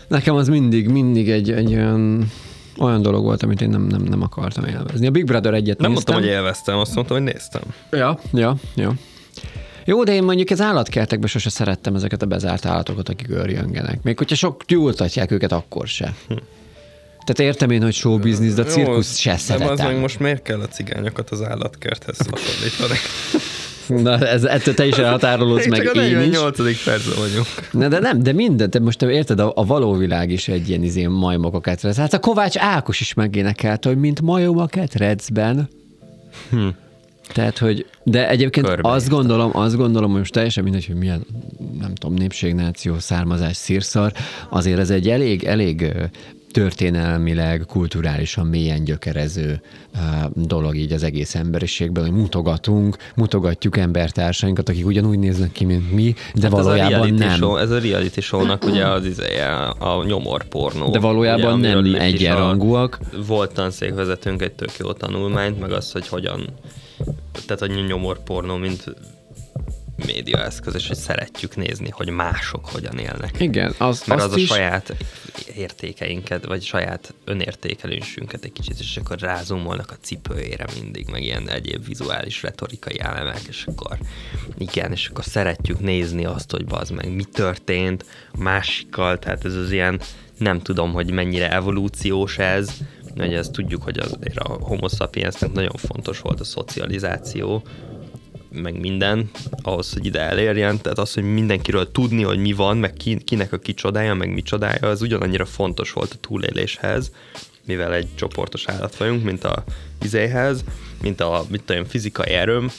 Nekem 0.07 0.35
az 0.35 0.47
mindig, 0.47 0.87
mindig 0.87 1.29
egy, 1.29 1.51
egy 1.51 1.73
olyan, 1.73 2.31
olyan 2.79 3.01
dolog 3.01 3.23
volt, 3.23 3.43
amit 3.43 3.61
én 3.61 3.69
nem, 3.69 3.81
nem, 3.81 4.01
nem 4.01 4.21
akartam 4.21 4.65
élvezni. 4.65 5.07
A 5.07 5.11
Big 5.11 5.25
Brother 5.25 5.53
egyet 5.53 5.79
Nem 5.79 5.91
néztem. 5.91 6.13
mondtam, 6.13 6.15
hogy 6.15 6.41
élveztem, 6.41 6.77
azt 6.77 6.95
mondtam, 6.95 7.17
hogy 7.17 7.33
néztem. 7.33 7.61
Ja, 7.91 8.19
ja, 8.33 8.55
ja. 8.75 8.93
Jó, 9.85 10.03
de 10.03 10.13
én 10.13 10.23
mondjuk 10.23 10.49
az 10.49 10.61
állatkertekben 10.61 11.29
sose 11.29 11.49
szerettem 11.49 11.95
ezeket 11.95 12.21
a 12.21 12.25
bezárt 12.25 12.65
állatokat, 12.65 13.09
akik 13.09 13.29
őrjöngenek. 13.29 14.03
Még 14.03 14.17
hogyha 14.17 14.35
sok 14.35 14.63
gyúltatják 14.67 15.31
őket, 15.31 15.51
akkor 15.51 15.87
se. 15.87 16.13
Hm. 16.27 16.33
Tehát 17.25 17.51
értem 17.51 17.69
én, 17.69 17.81
hogy 17.81 17.93
show 17.93 18.19
business, 18.19 18.53
de 18.53 18.61
a 18.61 18.65
cirkusz 18.65 19.17
se 19.17 19.37
szeretem. 19.37 19.75
De 19.75 19.83
az 19.83 19.89
meg 19.89 19.99
most 19.99 20.19
miért 20.19 20.41
kell 20.41 20.59
a 20.59 20.67
cigányokat 20.67 21.29
az 21.29 21.41
állatkerthez 21.41 22.17
hasonlítani? 22.17 22.99
Na, 23.87 24.27
ez, 24.27 24.43
ettől 24.43 24.73
te 24.73 24.85
is 24.85 24.97
elhatárolódsz 24.97 25.67
meg 25.67 25.83
csak 25.83 25.95
én 25.95 26.01
a 26.01 26.05
48. 26.05 26.83
percben 26.83 27.17
vagyunk. 27.17 27.47
Na, 27.71 27.87
de 27.87 27.99
nem, 27.99 28.23
de 28.23 28.33
minden, 28.33 28.69
te 28.69 28.79
most 28.79 29.01
érted, 29.01 29.39
a, 29.39 29.51
a 29.55 29.65
való 29.65 29.93
világ 29.93 30.31
is 30.31 30.47
egy 30.47 30.69
ilyen 30.69 30.83
izé 30.83 31.05
majmok 31.05 31.53
a 31.53 31.59
ketrec. 31.59 31.95
Hát 31.95 32.13
a 32.13 32.19
Kovács 32.19 32.57
Ákos 32.57 32.99
is 32.99 33.13
megénekelt, 33.13 33.85
hogy 33.85 33.97
mint 33.97 34.21
majom 34.21 34.57
a 34.57 34.65
ketrecben. 34.65 35.69
Hm. 36.49 36.67
Tehát, 37.33 37.57
hogy, 37.57 37.85
de 38.03 38.29
egyébként 38.29 38.65
Körbe 38.65 38.89
azt 38.89 39.09
gondolom, 39.09 39.49
azt 39.53 39.75
gondolom, 39.75 40.09
hogy 40.09 40.19
most 40.19 40.33
teljesen 40.33 40.63
mindegy, 40.63 40.85
hogy 40.85 40.95
milyen, 40.95 41.25
nem 41.79 41.95
tudom, 41.95 42.15
népségnáció, 42.15 42.99
származás, 42.99 43.55
szírszar, 43.55 44.11
azért 44.49 44.79
ez 44.79 44.89
egy 44.89 45.09
elég, 45.09 45.43
elég 45.43 45.93
történelmileg, 46.51 47.63
kulturálisan 47.67 48.47
mélyen 48.47 48.83
gyökerező 48.83 49.61
dolog 50.33 50.75
így 50.75 50.91
az 50.91 51.03
egész 51.03 51.35
emberiségben, 51.35 52.03
hogy 52.03 52.13
mutogatunk, 52.13 52.97
mutogatjuk 53.15 53.77
embertársainkat, 53.77 54.69
akik 54.69 54.85
ugyanúgy 54.85 55.19
néznek 55.19 55.51
ki, 55.51 55.65
mint 55.65 55.91
mi, 55.91 56.13
de 56.33 56.41
hát 56.41 56.51
valójában 56.51 57.13
ez 57.13 57.19
nem. 57.19 57.35
Show, 57.35 57.55
ez 57.55 57.71
a 57.71 57.79
reality 57.79 58.19
show-nak 58.19 58.65
ugye 58.65 58.87
az 58.87 59.05
ideje, 59.05 59.47
a 59.67 60.03
nyomor 60.05 60.43
pornó. 60.43 60.89
De 60.89 60.99
valójában 60.99 61.59
ugye, 61.59 61.73
nem 61.73 61.95
egyenrangúak. 61.95 62.99
Volt 63.27 63.53
tanszékvezetőnk 63.53 64.41
egy 64.41 64.53
tök 64.53 64.71
jó 64.77 64.91
tanulmányt, 64.91 65.59
meg 65.59 65.71
az, 65.71 65.91
hogy 65.91 66.07
hogyan, 66.07 66.47
tehát 67.45 67.61
a 67.61 67.65
nyomor 67.65 68.23
pornó, 68.23 68.55
mint 68.55 68.83
médiaeszköz, 70.05 70.75
és 70.75 70.87
hogy 70.87 70.97
szeretjük 70.97 71.55
nézni, 71.55 71.89
hogy 71.89 72.09
mások 72.09 72.65
hogyan 72.65 72.97
élnek. 72.97 73.35
Igen, 73.39 73.75
az, 73.77 74.03
Mert 74.05 74.21
az 74.21 74.33
a 74.33 74.37
is... 74.37 74.47
saját 74.47 74.95
értékeinket, 75.55 76.45
vagy 76.45 76.63
saját 76.63 77.13
önértékelésünket 77.25 78.43
egy 78.43 78.51
kicsit, 78.51 78.79
és 78.79 78.97
akkor 78.97 79.19
rázumolnak 79.19 79.91
a 79.91 79.97
cipőjére 80.01 80.65
mindig, 80.81 81.07
meg 81.11 81.23
ilyen 81.23 81.49
egyéb 81.49 81.85
vizuális 81.85 82.41
retorikai 82.41 82.99
elemek, 82.99 83.41
és 83.47 83.65
akkor 83.65 83.97
igen, 84.57 84.91
és 84.91 85.07
akkor 85.07 85.23
szeretjük 85.23 85.79
nézni 85.79 86.25
azt, 86.25 86.51
hogy 86.51 86.65
az 86.69 86.89
meg 86.89 87.15
mi 87.15 87.23
történt 87.23 88.05
másikkal, 88.37 89.19
tehát 89.19 89.45
ez 89.45 89.55
az 89.55 89.71
ilyen, 89.71 90.01
nem 90.37 90.61
tudom, 90.61 90.93
hogy 90.93 91.11
mennyire 91.11 91.51
evolúciós 91.51 92.37
ez, 92.37 92.77
Ugye 93.15 93.37
ezt 93.37 93.51
tudjuk, 93.51 93.83
hogy 93.83 93.99
azért 93.99 94.37
a 94.37 94.57
homo 94.61 94.87
sapiensnek 94.87 95.51
nagyon 95.51 95.75
fontos 95.75 96.19
volt 96.19 96.39
a 96.39 96.43
szocializáció, 96.43 97.63
meg 98.51 98.79
minden, 98.79 99.29
ahhoz, 99.61 99.93
hogy 99.93 100.05
ide 100.05 100.19
elérjen, 100.19 100.81
tehát 100.81 100.97
az, 100.97 101.13
hogy 101.13 101.23
mindenkiről 101.23 101.91
tudni, 101.91 102.23
hogy 102.23 102.37
mi 102.37 102.53
van, 102.53 102.77
meg 102.77 102.93
ki, 102.93 103.17
kinek 103.17 103.53
a 103.53 103.57
kicsodája, 103.57 104.13
meg 104.13 104.33
mi 104.33 104.41
csodája, 104.41 104.87
az 104.87 105.01
ugyanannyira 105.01 105.45
fontos 105.45 105.93
volt 105.93 106.13
a 106.13 106.19
túléléshez, 106.19 107.11
mivel 107.65 107.93
egy 107.93 108.07
csoportos 108.15 108.67
állat 108.67 108.97
vagyunk, 108.97 109.23
mint 109.23 109.43
a 109.43 109.63
izéhez, 110.01 110.63
mint 111.01 111.21
a, 111.21 111.45
mint 111.49 111.69
a 111.69 111.85
fizikai 111.85 112.31
erőm, 112.31 112.71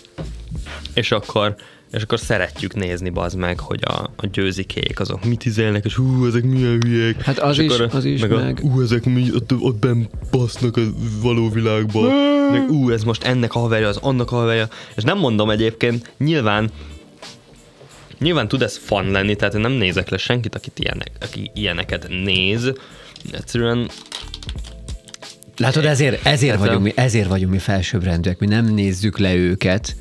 és 0.95 1.12
akkor 1.12 1.57
és 1.93 2.03
akkor 2.03 2.18
szeretjük 2.18 2.74
nézni, 2.74 3.11
bazd 3.11 3.36
meg, 3.36 3.61
hogy 3.61 3.80
a, 3.84 4.11
a 4.16 4.26
győzikék 4.32 5.01
azok 5.01 5.24
mit 5.24 5.45
izélnek, 5.45 5.84
és 5.84 5.95
hú, 5.95 6.26
ezek 6.26 6.43
milyen 6.43 6.80
hülyék. 6.80 7.22
Hát 7.22 7.38
az 7.38 7.59
és 7.59 7.64
is, 7.64 7.78
az 7.78 8.05
is, 8.05 8.20
meg. 8.20 8.30
meg. 8.30 8.61
A, 8.62 8.68
hú, 8.68 8.82
ezek 8.82 9.05
mi, 9.05 9.30
ott, 9.34 9.53
ott 9.59 9.76
benn 9.76 10.05
basznak 10.30 10.76
a 10.76 10.80
való 11.22 11.51
világba. 11.51 12.01
meg 12.51 12.68
hú, 12.68 12.90
ez 12.90 13.03
most 13.03 13.22
ennek 13.22 13.55
a 13.55 13.59
haverja, 13.59 13.88
az 13.88 13.97
annak 13.97 14.32
a 14.32 14.34
haverja. 14.34 14.68
És 14.97 15.03
nem 15.03 15.18
mondom 15.18 15.51
egyébként, 15.51 16.12
nyilván 16.18 16.70
Nyilván 18.18 18.49
tud 18.49 18.62
ez 18.62 18.76
fan 18.76 19.11
lenni, 19.11 19.36
tehát 19.36 19.55
én 19.55 19.61
nem 19.61 19.72
nézek 19.72 20.09
le 20.09 20.16
senkit, 20.16 20.55
akit 20.55 20.78
ilyenek, 20.78 21.11
aki 21.20 21.51
ilyeneket 21.55 22.09
néz. 22.09 22.72
Egyszerűen 23.32 23.90
Látod, 25.57 25.84
ezért, 25.84 26.26
ezért, 26.26 26.57
hát 26.57 26.66
vagyunk, 26.66 26.82
mi, 26.82 26.93
ezért 26.95 27.28
vagyunk 27.28 27.53
mi 27.53 27.59
felsőbbrendűek, 27.59 28.38
mi 28.38 28.47
nem 28.47 28.74
nézzük 28.74 29.18
le 29.18 29.34
őket, 29.34 29.97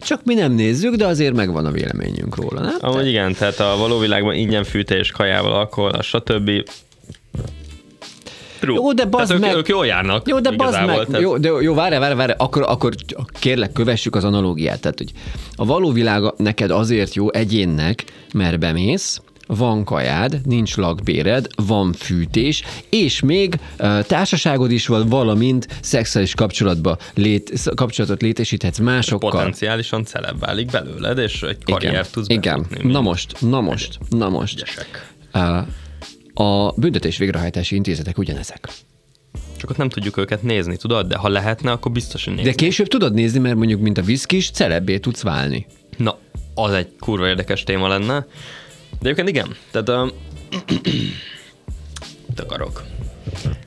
csak 0.00 0.20
mi 0.24 0.34
nem 0.34 0.52
nézzük, 0.52 0.94
de 0.94 1.06
azért 1.06 1.34
megvan 1.34 1.66
a 1.66 1.70
véleményünk 1.70 2.36
róla, 2.36 2.60
nem? 2.60 2.76
Amúgy 2.80 3.06
igen, 3.06 3.32
tehát 3.32 3.60
a 3.60 3.76
való 3.78 3.98
világban 3.98 4.34
ingyen 4.34 4.64
fűtés, 4.64 5.10
kajával, 5.10 5.52
alkohol, 5.52 6.02
stb. 6.02 6.50
True. 8.60 8.74
Jó, 8.74 8.92
de 8.92 9.04
bazd 9.04 9.40
meg. 9.40 9.56
Ők 9.56 9.68
jól 9.68 9.86
járnak. 9.86 10.28
Jó, 10.28 10.40
de 10.40 10.50
bazd 10.50 10.86
meg. 10.86 11.04
Tehát... 11.04 11.20
Jó, 11.20 11.38
de 11.38 11.48
jó, 11.60 11.74
várj, 11.74 11.96
várj, 11.96 12.14
várj. 12.14 12.32
Akkor, 12.36 12.64
akkor 12.66 12.94
kérlek, 13.38 13.72
kövessük 13.72 14.16
az 14.16 14.24
analógiát. 14.24 14.80
Tehát, 14.80 14.98
hogy 14.98 15.12
a 15.54 15.64
való 15.64 15.92
világ 15.92 16.22
neked 16.36 16.70
azért 16.70 17.14
jó 17.14 17.32
egyénnek, 17.32 18.04
mert 18.32 18.58
bemész, 18.58 19.20
van 19.48 19.84
kajád, 19.84 20.40
nincs 20.44 20.76
lakbéred, 20.76 21.46
van 21.56 21.92
fűtés, 21.92 22.62
és 22.88 23.20
még 23.20 23.58
társaságod 24.02 24.70
is 24.70 24.86
van, 24.86 25.08
valamint 25.08 25.66
szexuális 25.82 26.34
kapcsolatba 26.34 26.98
lét, 27.14 27.52
kapcsolatot 27.74 28.22
létesíthetsz 28.22 28.78
másokkal. 28.78 29.30
Potenciálisan 29.30 30.04
celeb 30.04 30.38
válik 30.38 30.70
belőled, 30.70 31.18
és 31.18 31.42
egy 31.42 31.64
karriert 31.64 32.12
tudsz 32.12 32.28
Igen, 32.28 32.66
na 32.82 33.00
most, 33.00 33.40
na 33.40 33.60
most, 33.60 33.98
na 34.10 34.28
most. 34.28 34.64
Uh, 35.34 35.66
a 36.34 36.72
büntetés 36.76 37.18
végrehajtási 37.18 37.74
intézetek 37.74 38.18
ugyanezek. 38.18 38.68
Csak 39.56 39.70
ott 39.70 39.76
nem 39.76 39.88
tudjuk 39.88 40.16
őket 40.16 40.42
nézni, 40.42 40.76
tudod? 40.76 41.06
De 41.06 41.16
ha 41.16 41.28
lehetne, 41.28 41.70
akkor 41.70 41.92
biztos, 41.92 42.24
hogy 42.24 42.34
nézni. 42.34 42.50
De 42.50 42.56
később 42.56 42.86
tudod 42.86 43.14
nézni, 43.14 43.38
mert 43.38 43.56
mondjuk, 43.56 43.80
mint 43.80 43.98
a 43.98 44.02
viszkis, 44.02 44.50
celebbé 44.50 44.98
tudsz 44.98 45.22
válni. 45.22 45.66
Na, 45.96 46.18
az 46.54 46.72
egy 46.72 46.88
kurva 46.98 47.26
érdekes 47.26 47.64
téma 47.64 47.88
lenne. 47.88 48.26
De 49.00 49.08
egyébként 49.08 49.28
igen. 49.28 49.56
Tehát 49.70 49.88
uh, 49.88 50.12
akarok. 52.58 52.82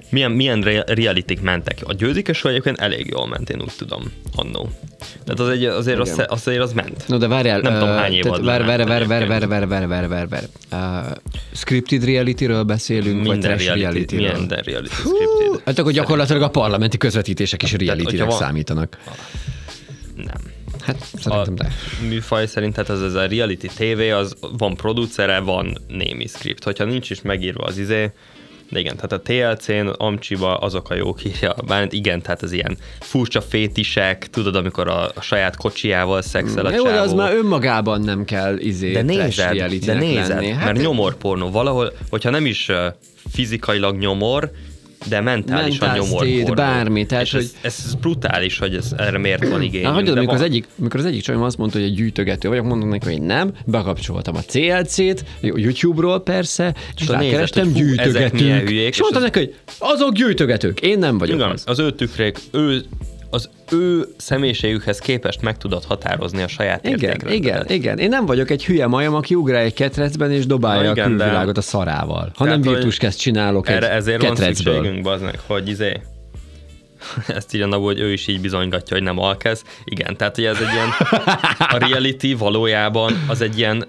Milyen, 0.09 0.31
milyen 0.31 0.61
reality 0.85 1.37
mentek? 1.41 1.79
A 1.85 1.93
győzikes 1.93 2.41
vagy 2.41 2.51
egyébként 2.51 2.79
elég 2.79 3.07
jól 3.09 3.27
ment, 3.27 3.49
én 3.49 3.61
úgy 3.61 3.71
tudom, 3.77 4.03
annó. 4.35 4.69
Tehát 5.25 5.39
az 5.39 5.49
egy, 5.49 5.65
azért, 5.65 5.99
az, 5.99 6.23
azért 6.27 6.61
az 6.61 6.73
ment. 6.73 7.07
No, 7.07 7.17
de 7.17 7.27
várjál. 7.27 7.59
Nem 7.59 7.73
uh, 7.73 7.79
tudom, 7.79 7.95
hány 7.95 8.13
év 8.13 8.23
Várj, 8.23 8.63
várj, 8.63 8.83
várj, 8.83 9.05
várj, 9.05 9.05
várj, 9.25 9.45
várj, 9.45 9.65
várj, 9.65 9.85
várj, 9.85 10.07
várj, 10.07 10.27
várj. 10.29 10.45
Uh, 10.71 11.17
scripted 11.51 12.03
reality-ről 12.03 12.63
beszélünk, 12.63 13.21
minden 13.21 13.27
vagy 13.27 13.39
trash 13.39 13.65
reality, 13.65 14.15
reality 14.15 14.37
Minden 14.37 14.61
reality 14.65 14.93
scripted. 14.93 15.61
Hát 15.65 15.79
akkor 15.79 15.91
gyakorlatilag 15.91 16.41
a 16.41 16.49
parlamenti 16.49 16.97
közvetítések 16.97 17.63
is 17.63 17.73
reality 17.73 18.23
számítanak. 18.29 18.97
Nem. 20.15 20.50
Hát 20.81 21.07
szerintem 21.13 21.55
de. 21.55 21.71
műfaj 22.07 22.45
szerint, 22.47 22.73
tehát 22.73 22.89
az, 22.89 23.01
ez 23.01 23.13
a 23.13 23.25
reality 23.25 23.67
TV, 23.67 23.99
az 24.13 24.35
van 24.57 24.75
producere, 24.75 25.39
van 25.39 25.77
némi 25.87 26.27
script. 26.27 26.63
Hogyha 26.63 26.83
nincs 26.83 27.09
is 27.09 27.21
megírva 27.21 27.63
az 27.63 27.77
izé, 27.77 28.11
de 28.71 28.79
igen, 28.79 28.95
tehát 28.95 29.11
a 29.11 29.21
TLC-n, 29.21 29.87
Amcsiba 29.87 30.57
azok 30.57 30.89
a 30.89 30.93
jók 30.93 31.25
írja, 31.25 31.55
bármint 31.67 31.93
igen, 31.93 32.21
tehát 32.21 32.41
az 32.41 32.51
ilyen 32.51 32.77
furcsa 32.99 33.41
fétisek, 33.41 34.29
tudod, 34.29 34.55
amikor 34.55 34.87
a, 34.87 35.11
a 35.15 35.21
saját 35.21 35.55
kocsiával 35.55 36.21
szexel 36.21 36.65
a 36.65 36.71
Jó, 36.71 36.83
de 36.83 36.99
az 36.99 37.13
már 37.13 37.33
önmagában 37.33 38.01
nem 38.01 38.25
kell 38.25 38.57
izé 38.57 38.91
de 38.91 39.01
nézed, 39.01 39.55
de 39.85 39.93
nézed, 39.93 40.35
lenni. 40.35 40.49
Hát 40.49 40.65
mert 40.65 40.81
nyomorpornó 40.81 41.49
valahol, 41.49 41.91
hogyha 42.09 42.29
nem 42.29 42.45
is 42.45 42.69
fizikailag 43.31 43.97
nyomor, 43.97 44.51
de 45.09 45.21
mentálisan 45.21 45.87
Mental 45.87 46.05
nyomor. 46.05 46.25
State, 46.25 46.53
bármi. 46.53 47.05
Tehát, 47.05 47.23
és 47.23 47.31
hogy... 47.31 47.41
ez, 47.41 47.53
ez, 47.61 47.93
brutális, 47.93 48.57
hogy 48.57 48.75
ez, 48.75 48.93
erre 48.97 49.17
miért 49.17 49.47
van 49.47 49.61
igény. 49.61 49.83
Hát, 49.83 49.93
hagyod, 49.93 50.17
amikor, 50.17 50.35
az 50.35 50.41
egyik, 50.41 50.67
amikor 50.79 50.99
az 50.99 51.05
egyik 51.05 51.21
csajom 51.21 51.41
azt 51.41 51.57
mondta, 51.57 51.77
hogy 51.77 51.87
egy 51.87 51.95
gyűjtögető 51.95 52.49
vagyok, 52.49 52.65
mondom 52.65 52.89
neki, 52.89 53.05
hogy 53.05 53.21
nem, 53.21 53.51
bekapcsoltam 53.65 54.35
a 54.35 54.41
CLC-t, 54.41 55.23
YouTube-ról 55.41 56.23
persze, 56.23 56.75
és 56.95 57.07
rákerestem 57.07 57.71
gyűjtögetők. 57.73 58.69
És 58.69 58.99
mondtam 58.99 59.21
neki, 59.21 59.39
hogy 59.39 59.55
azok 59.79 60.13
gyűjtögetők, 60.13 60.79
én 60.79 60.99
nem 60.99 61.17
vagyok 61.17 61.35
Igen, 61.35 61.49
az. 61.49 61.63
Az 61.65 61.79
ő 61.79 61.91
tükrék, 61.91 62.37
ő 62.51 62.83
az 63.31 63.49
ő 63.71 64.05
személyiségükhez 64.17 64.99
képest 64.99 65.41
meg 65.41 65.57
tudod 65.57 65.83
határozni 65.83 66.41
a 66.41 66.47
saját 66.47 66.87
Igen, 66.87 67.27
igen, 67.27 67.65
igen. 67.67 67.97
Én 67.97 68.09
nem 68.09 68.25
vagyok 68.25 68.49
egy 68.49 68.65
hülye 68.65 68.87
majom, 68.87 69.13
aki 69.13 69.35
ugrál 69.35 69.61
egy 69.61 69.73
ketrecben 69.73 70.31
és 70.31 70.45
dobálja 70.45 70.81
Na, 70.81 70.91
igen, 70.91 71.05
a 71.05 71.07
külvilágot 71.07 71.57
a 71.57 71.61
szarával, 71.61 72.31
hanem 72.35 72.61
virtuskezt 72.61 73.19
csinálok 73.19 73.69
erre 73.69 73.91
egy 73.91 73.97
ezért 73.97 74.21
ketrecből. 74.21 74.73
van 74.73 74.83
szükségünk, 74.83 75.03
baznak, 75.03 75.43
hogy 75.47 75.67
izé, 75.67 76.01
ezt 77.27 77.53
írja 77.53 77.67
Nabu, 77.67 77.83
hogy 77.83 77.99
ő 77.99 78.11
is 78.11 78.27
így 78.27 78.41
bizonygatja, 78.41 78.95
hogy 78.95 79.05
nem 79.05 79.19
alkez. 79.19 79.63
Igen, 79.83 80.17
tehát 80.17 80.35
hogy 80.35 80.45
ez 80.45 80.57
egy 80.57 80.73
ilyen, 80.73 80.89
a 81.57 81.77
reality 81.77 82.33
valójában 82.37 83.13
az 83.27 83.41
egy 83.41 83.57
ilyen 83.57 83.85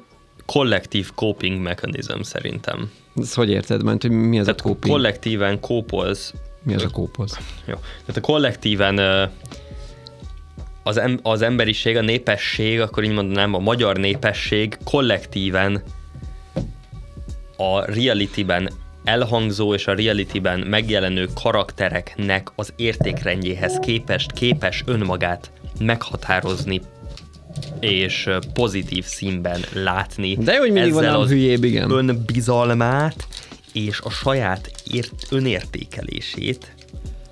kollektív 0.47 1.11
coping 1.15 1.61
mechanizm 1.61 2.21
szerintem. 2.21 2.91
Ez 3.17 3.35
hogy 3.35 3.51
érted, 3.51 3.83
mert 3.83 4.03
hogy 4.03 4.11
mi 4.11 4.39
az 4.39 4.45
tehát 4.45 4.61
a 4.61 4.63
coping? 4.63 4.93
kollektíven 4.95 5.61
kópolsz 5.61 6.35
mi 6.63 6.75
az 6.75 6.83
a 6.83 6.89
kópoz? 6.89 7.39
Jó. 7.65 7.75
Tehát 7.75 8.17
a 8.17 8.21
kollektíven 8.21 8.99
az, 10.83 10.97
em, 10.97 11.19
az 11.23 11.43
emberiség, 11.43 11.97
a 11.97 12.01
népesség, 12.01 12.81
akkor 12.81 13.05
így 13.05 13.13
mondanám, 13.13 13.55
a 13.55 13.59
magyar 13.59 13.97
népesség 13.97 14.79
kollektíven 14.85 15.83
a 17.57 17.85
realityben 17.85 18.71
elhangzó 19.05 19.75
és 19.75 19.87
a 19.87 19.95
realityben 19.95 20.61
megjelenő 20.61 21.29
karaktereknek 21.43 22.53
az 22.55 22.73
értékrendjéhez 22.77 23.79
képest 23.81 24.33
képes 24.33 24.83
önmagát 24.87 25.51
meghatározni 25.79 26.81
és 27.81 28.31
pozitív 28.55 29.05
színben 29.05 29.61
látni. 29.73 30.35
De 30.35 30.53
jó, 30.53 30.61
hogy 30.61 30.73
mindig 30.73 30.93
van 30.93 31.05
a 31.05 31.27
hülyébb, 31.27 31.65
igen. 31.65 31.91
önbizalmát, 31.91 33.27
és 33.73 34.01
a 34.01 34.11
saját 34.11 34.71
ért, 34.91 35.27
önértékelését 35.31 36.75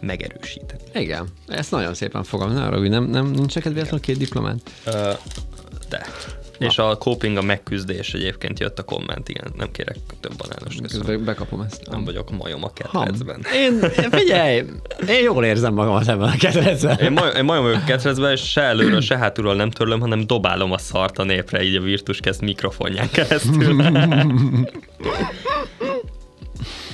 megerősíteni. 0.01 0.81
Igen, 0.95 1.27
ezt 1.47 1.71
nagyon 1.71 1.95
szépen 1.95 2.25
fogom. 2.25 2.53
Ne 2.53 2.63
arra, 2.63 2.89
nem, 2.89 3.05
nem 3.05 3.27
nincs 3.27 3.55
neked 3.55 3.73
véletlenül 3.73 4.01
két 4.01 4.17
diplomát? 4.17 4.71
Uh, 4.87 4.93
de. 5.89 6.07
Na. 6.59 6.67
És 6.67 6.79
a 6.79 6.97
coping 6.97 7.37
a 7.37 7.43
megküzdés 7.43 8.15
egyébként 8.15 8.61
jött 8.61 8.79
a 8.79 8.83
komment, 8.83 9.29
igen, 9.29 9.53
nem 9.57 9.71
kérek 9.73 9.97
több 10.21 10.33
banános. 10.37 10.77
Köszönöm. 10.83 11.25
Bekapom 11.25 11.61
ezt. 11.61 11.87
Nem 11.91 12.05
vagyok 12.05 12.31
majom 12.31 12.65
a 12.65 12.73
ketrecben. 12.73 13.47
Én, 13.55 13.81
figyelj, 14.11 14.65
én 15.09 15.23
jól 15.23 15.45
érzem 15.45 15.75
magamat 15.75 16.09
ebben 16.09 16.29
a 16.29 16.37
ketrecben. 16.37 16.99
Én, 16.99 17.13
maj, 17.13 17.33
én 17.37 17.45
majom 17.45 17.65
vagyok 17.65 17.81
a 17.81 17.85
ketrecben, 17.87 18.33
és 18.33 18.51
se 18.51 18.61
előről, 18.61 19.01
se 19.01 19.19
hátulról 19.19 19.55
nem 19.55 19.71
törlöm, 19.71 20.01
hanem 20.01 20.27
dobálom 20.27 20.73
a 20.73 20.79
szart 20.79 21.19
a 21.19 21.25
népre, 21.25 21.63
így 21.63 21.77
a 21.77 21.81
Virtus 21.81 22.21
kezd 22.21 22.43
mikrofonján 22.43 23.11
keresztül. 23.11 23.83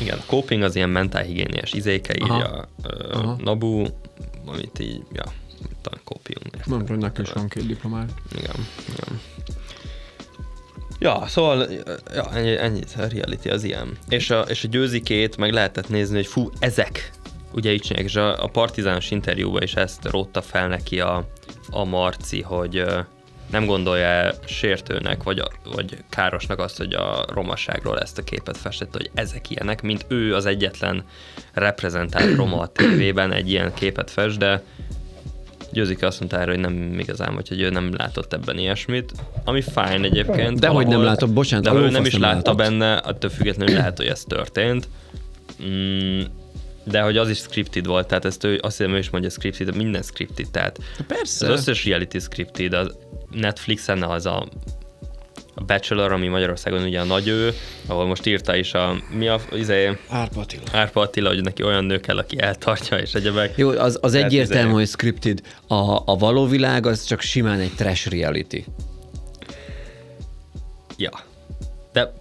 Igen, 0.01 0.18
a 0.18 0.22
coping 0.26 0.62
az 0.62 0.76
ilyen 0.76 0.88
mentálhigiéniás 0.88 1.72
izéke, 1.72 2.14
írja 2.14 2.68
uh, 2.84 3.38
Nabu, 3.38 3.86
amit 4.47 4.78
így, 4.78 5.03
ja, 5.12 5.24
talán 5.82 6.01
kópium. 6.05 6.42
Nem 6.66 6.78
tudom, 6.78 6.99
nekem 6.99 7.24
is 7.24 7.32
van 7.32 7.49
két 7.49 7.66
diplomát. 7.66 8.11
Igen, 8.38 8.66
igen. 8.88 9.20
Ja, 10.99 11.24
szóval 11.26 11.68
ja, 12.14 12.30
ennyi, 12.32 12.57
ennyi, 12.57 12.80
a 12.97 13.07
reality 13.09 13.49
az 13.49 13.64
ilyen. 13.64 13.97
És 14.09 14.30
a, 14.30 14.40
és 14.40 14.64
a 14.64 14.68
győzikét 14.68 15.36
meg 15.36 15.53
lehetett 15.53 15.88
nézni, 15.88 16.14
hogy 16.16 16.26
fú, 16.26 16.51
ezek 16.59 17.11
ugye 17.53 17.72
így 17.72 17.80
csinálják, 17.80 18.09
és 18.09 18.16
a, 18.16 18.42
a 18.42 18.47
partizános 18.47 19.11
interjúban 19.11 19.62
is 19.62 19.74
ezt 19.74 20.05
rótta 20.05 20.42
fel 20.42 20.68
neki 20.68 21.01
a, 21.01 21.28
a 21.70 21.84
Marci, 21.84 22.42
hogy 22.42 22.84
nem 23.51 23.66
gondolja 23.66 24.34
sértőnek, 24.47 25.22
vagy, 25.22 25.42
vagy 25.74 25.97
károsnak 26.09 26.59
azt, 26.59 26.76
hogy 26.76 26.94
a 26.94 27.24
romaságról 27.34 27.99
ezt 27.99 28.18
a 28.18 28.22
képet 28.22 28.57
festett, 28.57 28.92
hogy 28.92 29.11
ezek 29.14 29.51
ilyenek, 29.51 29.82
mint 29.82 30.05
ő 30.09 30.34
az 30.34 30.47
egyetlen 30.47 31.05
reprezentált 31.53 32.34
roma 32.36 32.61
a 32.61 32.66
tévében 32.66 33.32
egy 33.32 33.51
ilyen 33.51 33.74
képet 33.74 34.11
fest, 34.11 34.38
de 34.38 34.62
Győzik 35.72 36.03
azt 36.03 36.18
mondta 36.18 36.40
erre, 36.40 36.51
hogy 36.51 36.61
nem 36.61 36.99
igazán, 36.99 37.34
hogy 37.34 37.61
ő 37.61 37.70
nem 37.70 37.94
látott 37.97 38.32
ebben 38.32 38.59
ilyesmit, 38.59 39.12
ami 39.44 39.61
fájn 39.61 40.05
egyébként. 40.05 40.59
De 40.59 40.68
hogy 40.68 40.86
nem 40.86 41.03
látott, 41.03 41.32
bocsánat, 41.32 41.64
de 41.64 41.80
ő 41.80 41.90
nem 41.90 42.05
is 42.05 42.12
látta 42.12 42.34
látott. 42.34 42.57
benne, 42.57 42.94
attól 42.94 43.30
függetlenül 43.30 43.74
lehet, 43.74 43.97
hogy 43.97 44.07
ez 44.07 44.24
történt. 44.24 44.88
Mm, 45.64 46.20
de 46.84 47.01
hogy 47.01 47.16
az 47.16 47.28
is 47.28 47.38
scripted 47.38 47.86
volt, 47.86 48.07
tehát 48.07 48.24
ezt 48.24 48.44
ő 48.44 48.59
azt 48.62 48.76
hiszem, 48.76 48.94
ő 48.94 48.99
is 48.99 49.11
mondja 49.11 49.30
scripted, 49.30 49.76
minden 49.76 50.03
scripted, 50.03 50.51
tehát 50.51 50.78
Persze. 51.07 51.47
az 51.47 51.59
összes 51.59 51.84
reality 51.84 52.18
scripted, 52.18 52.72
a 52.72 52.86
Netflixen 53.30 54.02
az 54.02 54.26
a 54.26 54.46
a 55.58 55.64
Bachelor, 55.64 56.12
ami 56.12 56.28
Magyarországon 56.28 56.82
ugye 56.82 57.00
a 57.00 57.04
nagy 57.04 57.28
ő, 57.28 57.52
ahol 57.86 58.06
most 58.06 58.26
írta 58.26 58.56
is 58.56 58.74
a, 58.74 58.96
mi 59.10 59.28
a, 59.28 59.40
izé, 59.52 59.98
Árpa 60.08 60.40
Attila. 60.40 60.62
Árpa 60.72 61.00
Attila, 61.00 61.28
hogy 61.28 61.42
neki 61.42 61.62
olyan 61.62 61.84
nő 61.84 62.00
kell, 62.00 62.18
aki 62.18 62.40
eltartja, 62.40 62.98
és 62.98 63.14
egyebek. 63.14 63.56
Jó, 63.56 63.68
az, 63.70 63.98
az 64.00 64.14
egyértelmű, 64.14 64.68
izé... 64.68 64.76
hogy 64.78 64.88
scripted. 64.88 65.40
A, 65.66 66.02
a 66.04 66.16
való 66.16 66.46
világ 66.46 66.86
az 66.86 67.04
csak 67.04 67.20
simán 67.20 67.60
egy 67.60 67.74
trash 67.74 68.10
reality. 68.10 68.64
Ja. 70.96 71.10
De 71.92 72.12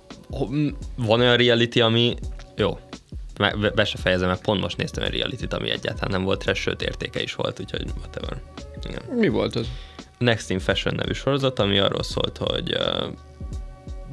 van 0.96 1.20
olyan 1.20 1.38
reality, 1.38 1.80
ami 1.80 2.16
jó, 2.56 2.80
be 3.76 3.86
se 3.86 3.98
fejezem, 3.98 4.28
mert 4.28 4.42
pont 4.42 4.62
most 4.62 4.78
néztem 4.78 5.04
egy 5.04 5.18
reality 5.18 5.46
ami 5.50 5.70
egyáltalán 5.70 6.12
nem 6.12 6.24
volt 6.24 6.40
trash, 6.40 6.62
sőt 6.62 6.82
értéke 6.82 7.22
is 7.22 7.36
volt, 7.36 7.60
úgyhogy 7.60 7.86
whatever. 7.98 8.42
Igen. 8.90 9.18
Mi 9.18 9.28
volt 9.28 9.56
az? 9.56 9.68
Next 10.18 10.50
in 10.50 10.60
Fashion 10.60 10.96
nevű 10.96 11.14
sorozat, 11.14 11.60
ami 11.60 11.80
arról 11.80 12.04
szólt, 12.04 12.38
hogy 12.38 12.78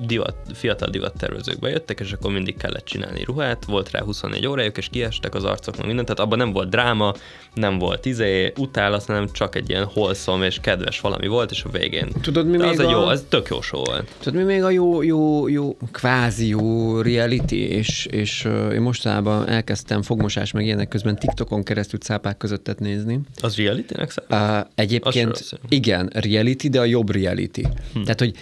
divat, 0.00 0.34
fiatal 0.54 0.90
divattervezők 0.90 1.58
bejöttek, 1.58 2.00
és 2.00 2.12
akkor 2.12 2.32
mindig 2.32 2.56
kellett 2.56 2.84
csinálni 2.84 3.24
ruhát, 3.24 3.64
volt 3.64 3.90
rá 3.90 4.02
24 4.02 4.46
órájuk, 4.46 4.76
és 4.76 4.88
kiestek 4.90 5.34
az 5.34 5.44
arcok, 5.44 5.76
mindent, 5.86 6.06
tehát 6.06 6.20
abban 6.20 6.38
nem 6.38 6.52
volt 6.52 6.68
dráma, 6.68 7.14
nem 7.54 7.78
volt 7.78 8.06
izé, 8.06 8.52
utálat, 8.56 9.04
hanem 9.04 9.28
csak 9.32 9.56
egy 9.56 9.70
ilyen 9.70 9.84
holszom 9.84 10.42
és 10.42 10.58
kedves 10.60 11.00
valami 11.00 11.26
volt, 11.26 11.50
és 11.50 11.64
a 11.64 11.68
végén. 11.68 12.08
Tudod, 12.20 12.46
mi 12.46 12.56
De 12.56 12.64
még 12.66 12.80
az 12.80 12.86
a... 12.86 12.90
jó, 12.90 12.98
az 12.98 13.24
tök 13.28 13.48
jó 13.48 13.60
show 13.60 13.84
volt. 13.84 14.14
Tudod, 14.18 14.38
mi 14.38 14.52
még 14.52 14.62
a 14.62 14.70
jó, 14.70 15.02
jó, 15.02 15.48
jó, 15.48 15.76
kvázi 15.92 16.48
jó 16.48 17.00
reality, 17.00 17.52
és, 17.52 18.06
és 18.10 18.44
uh, 18.44 18.72
én 18.72 18.80
mostanában 18.80 19.48
elkezdtem 19.48 20.02
fogmosás 20.02 20.52
meg 20.52 20.64
ilyenek 20.64 20.88
közben 20.88 21.18
TikTokon 21.18 21.62
keresztül 21.62 21.98
cápák 21.98 22.36
közöttet 22.36 22.78
nézni. 22.78 23.20
Az 23.40 23.56
reality-nek 23.56 24.10
számít? 24.10 24.60
Uh, 24.60 24.70
egyébként 24.74 25.60
igen, 25.68 26.10
reality, 26.14 26.68
de 26.68 26.80
a 26.80 26.84
jobb 26.84 27.10
reality. 27.10 27.62
Hm. 27.92 28.02
Tehát, 28.02 28.18
hogy 28.18 28.34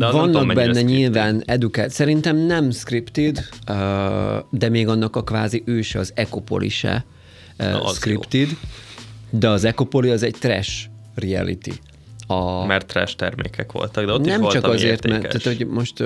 de 0.00 0.10
Vannak 0.10 0.32
tudom, 0.32 0.46
benne 0.46 0.72
scripted. 0.72 0.96
nyilván 0.96 1.42
edukált. 1.46 1.90
Szerintem 1.90 2.36
nem 2.36 2.70
scripted, 2.70 3.48
de 4.50 4.68
még 4.68 4.88
annak 4.88 5.16
a 5.16 5.22
kvázi 5.22 5.62
őse 5.66 5.98
az 5.98 6.12
Ecopoli 6.14 6.68
se 6.68 7.04
scripted, 7.94 8.48
jó. 8.48 8.56
de 9.38 9.48
az 9.48 9.64
Ecopoli 9.64 10.10
az 10.10 10.22
egy 10.22 10.34
trash 10.38 10.86
reality. 11.14 11.72
A... 12.30 12.64
Mert 12.66 12.86
trash 12.86 13.16
termékek 13.16 13.72
voltak, 13.72 14.04
de 14.04 14.12
ott 14.12 14.24
nem 14.24 14.42
is 14.42 14.52
csak 14.52 14.64
azért, 14.64 15.06
mert 15.08 15.22
tehát, 15.22 15.42
hogy 15.42 15.66
most, 15.66 16.04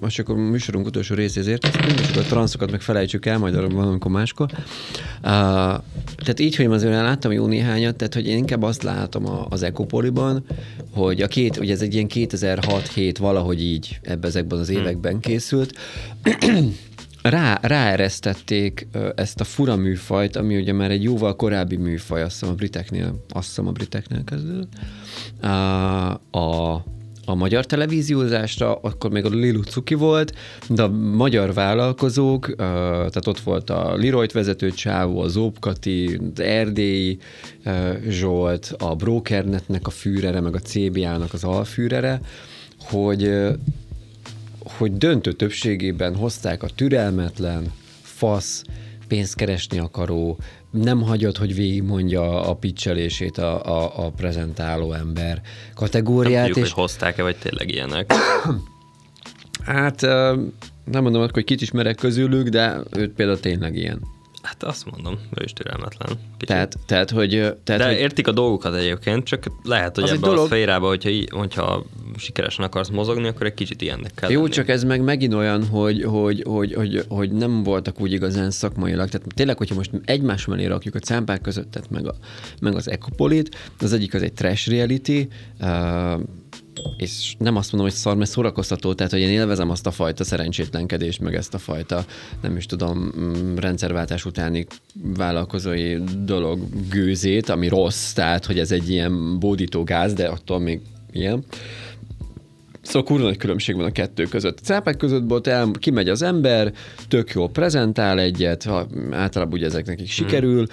most 0.00 0.18
akkor 0.18 0.34
a 0.34 0.38
műsorunk 0.38 0.86
utolsó 0.86 1.14
részéért, 1.14 1.66
és 1.66 2.08
akkor 2.08 2.22
a 2.22 2.26
transzokat 2.26 2.70
meg 2.70 2.80
felejtsük 2.80 3.26
el, 3.26 3.38
majd 3.38 3.72
valamikor 3.72 4.10
máskor. 4.10 4.50
Uh, 4.52 4.60
tehát 6.16 6.40
így, 6.40 6.56
hogy 6.56 6.66
azért 6.66 6.92
láttam 6.92 7.32
jó 7.32 7.46
néhányat, 7.46 7.96
tehát 7.96 8.14
hogy 8.14 8.26
én 8.26 8.36
inkább 8.36 8.62
azt 8.62 8.82
látom 8.82 9.46
az 9.48 9.62
Ecopoliban, 9.62 10.44
hogy 10.94 11.22
a 11.22 11.26
két, 11.26 11.56
ugye 11.56 11.72
ez 11.72 11.82
egy 11.82 11.94
ilyen 11.94 12.08
2006-7 12.14 13.14
valahogy 13.18 13.62
így 13.62 13.98
ebben 14.02 14.30
ezekben 14.30 14.58
az 14.58 14.68
hm. 14.68 14.76
években 14.76 15.20
készült, 15.20 15.72
rá, 17.28 17.58
ráeresztették 17.62 18.86
ezt 19.14 19.40
a 19.40 19.44
fura 19.44 19.76
műfajt, 19.76 20.36
ami 20.36 20.56
ugye 20.56 20.72
már 20.72 20.90
egy 20.90 21.02
jóval 21.02 21.36
korábbi 21.36 21.76
műfaj, 21.76 22.22
azt 22.22 22.32
hiszem 22.32 22.48
a 22.48 22.54
briteknél, 22.54 23.24
azt 23.28 23.46
hiszem 23.46 23.66
a 23.66 23.72
briteknél 23.72 24.24
kezdődött, 24.24 24.72
a, 25.40 26.10
a 26.38 26.84
a 27.28 27.34
magyar 27.34 27.66
televíziózásra, 27.66 28.74
akkor 28.74 29.10
még 29.10 29.24
a 29.24 29.28
Lilu 29.28 29.62
Cuki 29.62 29.94
volt, 29.94 30.34
de 30.68 30.82
a 30.82 30.88
magyar 30.88 31.54
vállalkozók, 31.54 32.54
tehát 32.56 33.26
ott 33.26 33.40
volt 33.40 33.70
a 33.70 33.94
Liroyt 33.94 34.32
vezető 34.32 34.70
csávó, 34.70 35.20
a 35.20 35.28
Zóbkati, 35.28 36.20
az 36.34 36.40
Erdélyi 36.40 37.18
Zsolt, 38.08 38.74
a 38.78 38.94
Brokernetnek 38.94 39.86
a 39.86 39.90
fűrere, 39.90 40.40
meg 40.40 40.54
a 40.54 40.58
CBA-nak 40.58 41.32
az 41.32 41.44
alfűrere, 41.44 42.20
hogy 42.80 43.30
hogy 44.76 44.96
döntő 44.96 45.32
többségében 45.32 46.16
hozták 46.16 46.62
a 46.62 46.68
türelmetlen, 46.74 47.72
fasz, 48.02 48.62
pénzt 49.08 49.34
keresni 49.34 49.78
akaró, 49.78 50.38
nem 50.70 51.02
hagyod, 51.02 51.36
hogy 51.36 51.54
végigmondja 51.54 52.42
a 52.42 52.54
pitchelését 52.54 53.38
a, 53.38 53.64
a, 53.64 54.06
a 54.06 54.10
prezentáló 54.10 54.92
ember 54.92 55.40
kategóriát. 55.74 56.32
Nem 56.32 56.46
tudjuk, 56.46 56.66
és... 56.66 56.72
hogy 56.72 56.82
hozták-e, 56.82 57.22
vagy 57.22 57.36
tényleg 57.36 57.70
ilyenek. 57.70 58.12
hát 59.64 60.00
nem 60.84 61.02
mondom, 61.02 61.28
hogy 61.32 61.44
kit 61.44 61.60
ismerek 61.60 61.96
közülük, 61.96 62.48
de 62.48 62.76
őt 62.96 63.12
például 63.12 63.40
tényleg 63.40 63.76
ilyen. 63.76 64.00
Hát 64.46 64.62
azt 64.62 64.90
mondom, 64.90 65.18
ő 65.34 65.44
is 65.44 65.52
türelmetlen. 65.52 66.18
Tehát, 66.38 66.76
tehát, 66.86 67.10
hogy... 67.10 67.30
Tehát, 67.64 67.82
De 67.82 67.86
hogy... 67.86 67.98
értik 67.98 68.26
a 68.28 68.32
dolgokat 68.32 68.74
egyébként, 68.74 69.24
csak 69.24 69.44
lehet, 69.62 69.94
hogy 69.94 70.08
ebben 70.08 70.38
a 70.38 70.44
szférába, 70.44 70.86
hogyha, 70.86 71.10
hogyha 71.30 71.84
sikeresen 72.16 72.64
akarsz 72.64 72.88
mozogni, 72.88 73.28
akkor 73.28 73.46
egy 73.46 73.54
kicsit 73.54 73.82
ilyennek 73.82 74.14
kell 74.14 74.30
Jó, 74.30 74.40
lenni. 74.40 74.52
csak 74.52 74.68
ez 74.68 74.84
meg 74.84 75.00
megint 75.00 75.34
olyan, 75.34 75.66
hogy, 75.66 76.02
hogy, 76.02 76.42
hogy, 76.46 76.74
hogy, 76.74 77.04
hogy 77.08 77.32
nem 77.32 77.62
voltak 77.62 78.00
úgy 78.00 78.12
igazán 78.12 78.50
szakmailag. 78.50 79.08
Tehát 79.08 79.26
tényleg, 79.34 79.56
hogyha 79.56 79.74
most 79.74 79.90
egymás 80.04 80.44
mellé 80.44 80.66
rakjuk 80.66 80.94
a 80.94 80.98
cámpák 80.98 81.40
között, 81.40 81.70
tehát 81.70 81.90
meg, 81.90 82.06
a, 82.06 82.14
meg 82.60 82.74
az 82.74 82.90
Ecopolit, 82.90 83.56
az 83.80 83.92
egyik 83.92 84.14
az 84.14 84.22
egy 84.22 84.32
trash 84.32 84.68
reality, 84.68 85.28
uh, 85.60 86.20
és 86.96 87.34
nem 87.38 87.56
azt 87.56 87.72
mondom, 87.72 87.90
hogy 87.90 87.98
szar, 87.98 88.16
mert 88.16 88.30
szórakoztató, 88.30 88.94
tehát 88.94 89.12
hogy 89.12 89.20
én 89.20 89.28
élvezem 89.28 89.70
azt 89.70 89.86
a 89.86 89.90
fajta 89.90 90.24
szerencsétlenkedést, 90.24 91.20
meg 91.20 91.34
ezt 91.34 91.54
a 91.54 91.58
fajta, 91.58 92.04
nem 92.42 92.56
is 92.56 92.66
tudom, 92.66 93.12
mm, 93.18 93.56
rendszerváltás 93.56 94.24
utáni 94.24 94.66
vállalkozói 95.16 95.96
dolog 96.24 96.60
gőzét, 96.90 97.48
ami 97.48 97.68
rossz, 97.68 98.12
tehát 98.12 98.46
hogy 98.46 98.58
ez 98.58 98.72
egy 98.72 98.90
ilyen 98.90 99.38
bódító 99.38 99.84
gáz, 99.84 100.12
de 100.12 100.26
attól 100.26 100.58
még 100.58 100.80
ilyen. 101.12 101.44
Szóval 102.86 103.02
kurva 103.02 103.24
nagy 103.24 103.36
különbség 103.36 103.76
van 103.76 103.84
a 103.84 103.90
kettő 103.90 104.24
között. 104.24 104.58
A 104.58 104.62
cápák 104.62 104.96
között 104.96 105.28
volt, 105.28 105.46
el, 105.46 105.70
kimegy 105.78 106.08
az 106.08 106.22
ember, 106.22 106.72
tök 107.08 107.30
jól 107.30 107.48
prezentál 107.48 108.18
egyet, 108.18 108.62
ha, 108.62 108.86
általában 109.10 109.54
ugye 109.54 109.66
ezek 109.66 109.86
nekik 109.86 110.10
sikerül, 110.10 110.66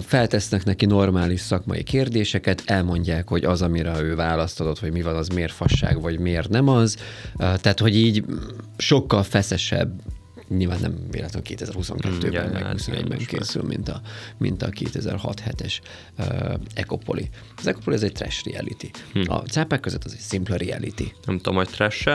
feltesznek 0.00 0.64
neki 0.64 0.86
normális 0.86 1.40
szakmai 1.40 1.82
kérdéseket, 1.82 2.62
elmondják, 2.66 3.28
hogy 3.28 3.44
az, 3.44 3.62
amire 3.62 4.02
ő 4.02 4.14
választ 4.14 4.60
adott, 4.60 4.78
hogy 4.78 4.92
mi 4.92 5.02
van, 5.02 5.16
az 5.16 5.28
miért 5.28 5.52
fasság, 5.52 6.00
vagy 6.00 6.18
miért 6.18 6.48
nem 6.48 6.68
az. 6.68 6.96
Tehát, 7.36 7.80
hogy 7.80 7.96
így 7.96 8.24
sokkal 8.76 9.22
feszesebb 9.22 9.92
nyilván 10.56 10.78
nem 10.80 10.98
véletlenül 11.10 11.48
2022-ben, 11.56 12.48
mm, 12.48 12.52
meg 12.52 12.76
2021-ben 12.76 13.18
készül, 13.18 13.62
mint 13.62 13.88
a, 13.88 14.00
mint 14.38 14.62
a 14.62 14.68
2006-7-es 14.68 15.74
uh, 16.18 16.54
Ecopoli. 16.74 17.28
Az 17.56 17.66
Ecopoli 17.66 17.96
ez 17.96 18.02
egy 18.02 18.12
trash 18.12 18.46
reality. 18.46 18.90
Hm. 19.12 19.22
A 19.26 19.38
cápák 19.38 19.80
között 19.80 20.04
az 20.04 20.12
egy 20.12 20.18
szimpla 20.18 20.56
reality. 20.56 21.12
Nem 21.24 21.36
tudom, 21.36 21.54
hogy 21.54 21.68
trash 21.68 22.08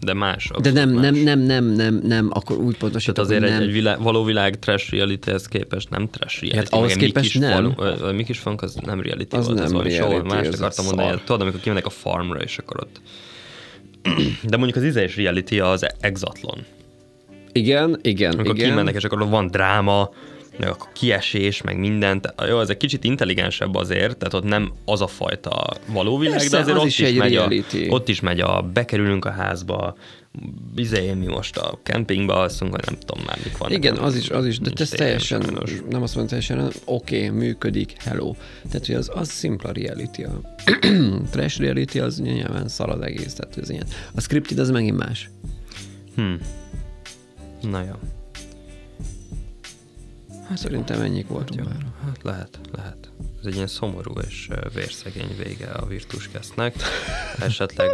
de 0.00 0.12
más. 0.12 0.50
De 0.60 0.70
nem, 0.70 0.90
más. 0.90 1.02
nem, 1.02 1.14
nem, 1.14 1.38
nem, 1.38 1.64
nem, 1.64 2.00
nem, 2.04 2.30
akkor 2.32 2.56
úgy 2.56 2.76
pontosítom, 2.76 3.14
Tehát 3.14 3.30
azért 3.30 3.52
nem. 3.52 3.62
egy, 3.62 3.68
egy 3.68 3.72
világ, 3.72 4.02
való 4.02 4.24
világ 4.24 4.58
trash 4.58 4.92
reality-hez 4.92 5.46
képest 5.46 5.90
nem 5.90 6.08
trash 6.10 6.40
reality. 6.40 6.56
Hát 6.56 6.68
ahhoz 6.68 6.92
képest 6.92 7.38
nem. 7.38 7.74
Fal, 7.74 8.12
mi 8.12 8.24
kis 8.24 8.38
funk, 8.38 8.62
az 8.62 8.74
nem 8.74 9.00
reality 9.00 9.36
az 9.36 9.46
volt. 9.46 9.58
Nem 9.58 9.76
az 9.76 9.82
reality, 9.82 10.26
más 10.26 10.46
akartam 10.46 10.84
mondani. 10.84 11.20
Tudod, 11.24 11.40
amikor 11.40 11.60
kimennek 11.60 11.86
a 11.86 11.90
farmra, 11.90 12.40
és 12.40 12.58
akkor 12.58 12.76
ott... 12.80 13.00
De 14.50 14.56
mondjuk 14.56 14.76
az 14.76 14.84
íze 14.84 15.08
reality 15.16 15.60
az 15.60 15.86
exatlon. 16.00 16.64
Igen, 17.58 17.98
igen, 18.02 18.32
Amikor 18.32 18.54
igen. 18.54 18.68
kimennek, 18.68 18.94
és 18.94 19.04
akkor 19.04 19.28
van 19.28 19.46
dráma, 19.46 20.10
meg 20.58 20.68
akkor 20.68 20.88
kiesés, 20.92 21.62
meg 21.62 21.78
mindent. 21.78 22.34
Jó, 22.48 22.60
ez 22.60 22.68
egy 22.68 22.76
kicsit 22.76 23.04
intelligensebb 23.04 23.74
azért, 23.74 24.16
tehát 24.16 24.34
ott 24.34 24.44
nem 24.44 24.72
az 24.84 25.00
a 25.00 25.06
fajta 25.06 25.66
való 25.86 26.18
világ, 26.18 26.38
Persze, 26.38 26.50
de 26.50 26.62
azért 26.62 26.76
az 26.76 26.82
ott 26.82 26.88
is, 26.88 26.98
is, 26.98 27.06
egy 27.06 27.16
megy 27.16 27.34
reality. 27.34 27.88
a, 27.88 27.92
ott 27.92 28.08
is 28.08 28.20
megy 28.20 28.40
a 28.40 28.62
bekerülünk 28.72 29.24
a 29.24 29.30
házba, 29.30 29.96
bizony 30.74 31.16
mi 31.16 31.26
most 31.26 31.56
a 31.56 31.78
kempingbe 31.82 32.32
alszunk, 32.32 32.70
vagy 32.70 32.84
nem 32.86 32.98
tudom 33.06 33.24
már 33.26 33.38
mik 33.44 33.58
vannak. 33.58 33.76
Igen, 33.76 33.96
az 33.96 34.16
is, 34.16 34.30
az 34.30 34.46
is, 34.46 34.58
de 34.58 34.70
ez 34.74 34.88
teljesen, 34.88 35.40
sajnos. 35.40 35.72
nem 35.90 36.02
azt 36.02 36.14
mondom 36.14 36.38
teljesen, 36.38 36.72
oké, 36.84 37.26
okay, 37.26 37.38
működik, 37.38 37.94
hello. 37.98 38.34
Tehát, 38.70 38.86
hogy 38.86 38.94
az, 38.94 39.10
az 39.14 39.28
szimpla 39.28 39.72
reality. 39.72 40.22
A 40.22 40.40
trash 41.32 41.60
reality 41.60 41.98
az 41.98 42.20
nyilván 42.20 42.68
szar 42.68 42.90
az 42.90 43.00
egész, 43.00 43.34
tehát 43.34 43.56
ez 43.56 43.70
ilyen. 43.70 43.86
A 44.14 44.20
scripted 44.20 44.58
az 44.58 44.70
megint 44.70 44.96
más. 44.96 45.30
Hmm. 46.14 46.38
Na 47.60 47.82
jó. 47.82 47.94
Hát 50.48 50.58
szerintem 50.58 51.00
ennyik 51.00 51.28
volt. 51.28 51.54
Hát 52.04 52.22
lehet, 52.22 52.60
lehet. 52.72 53.10
Ez 53.40 53.46
egy 53.46 53.54
ilyen 53.54 53.66
szomorú 53.66 54.12
és 54.26 54.48
vérszegény 54.74 55.36
vége 55.36 55.66
a 55.70 55.86
Virtuskesznek. 55.86 56.74
Esetleg 57.40 57.90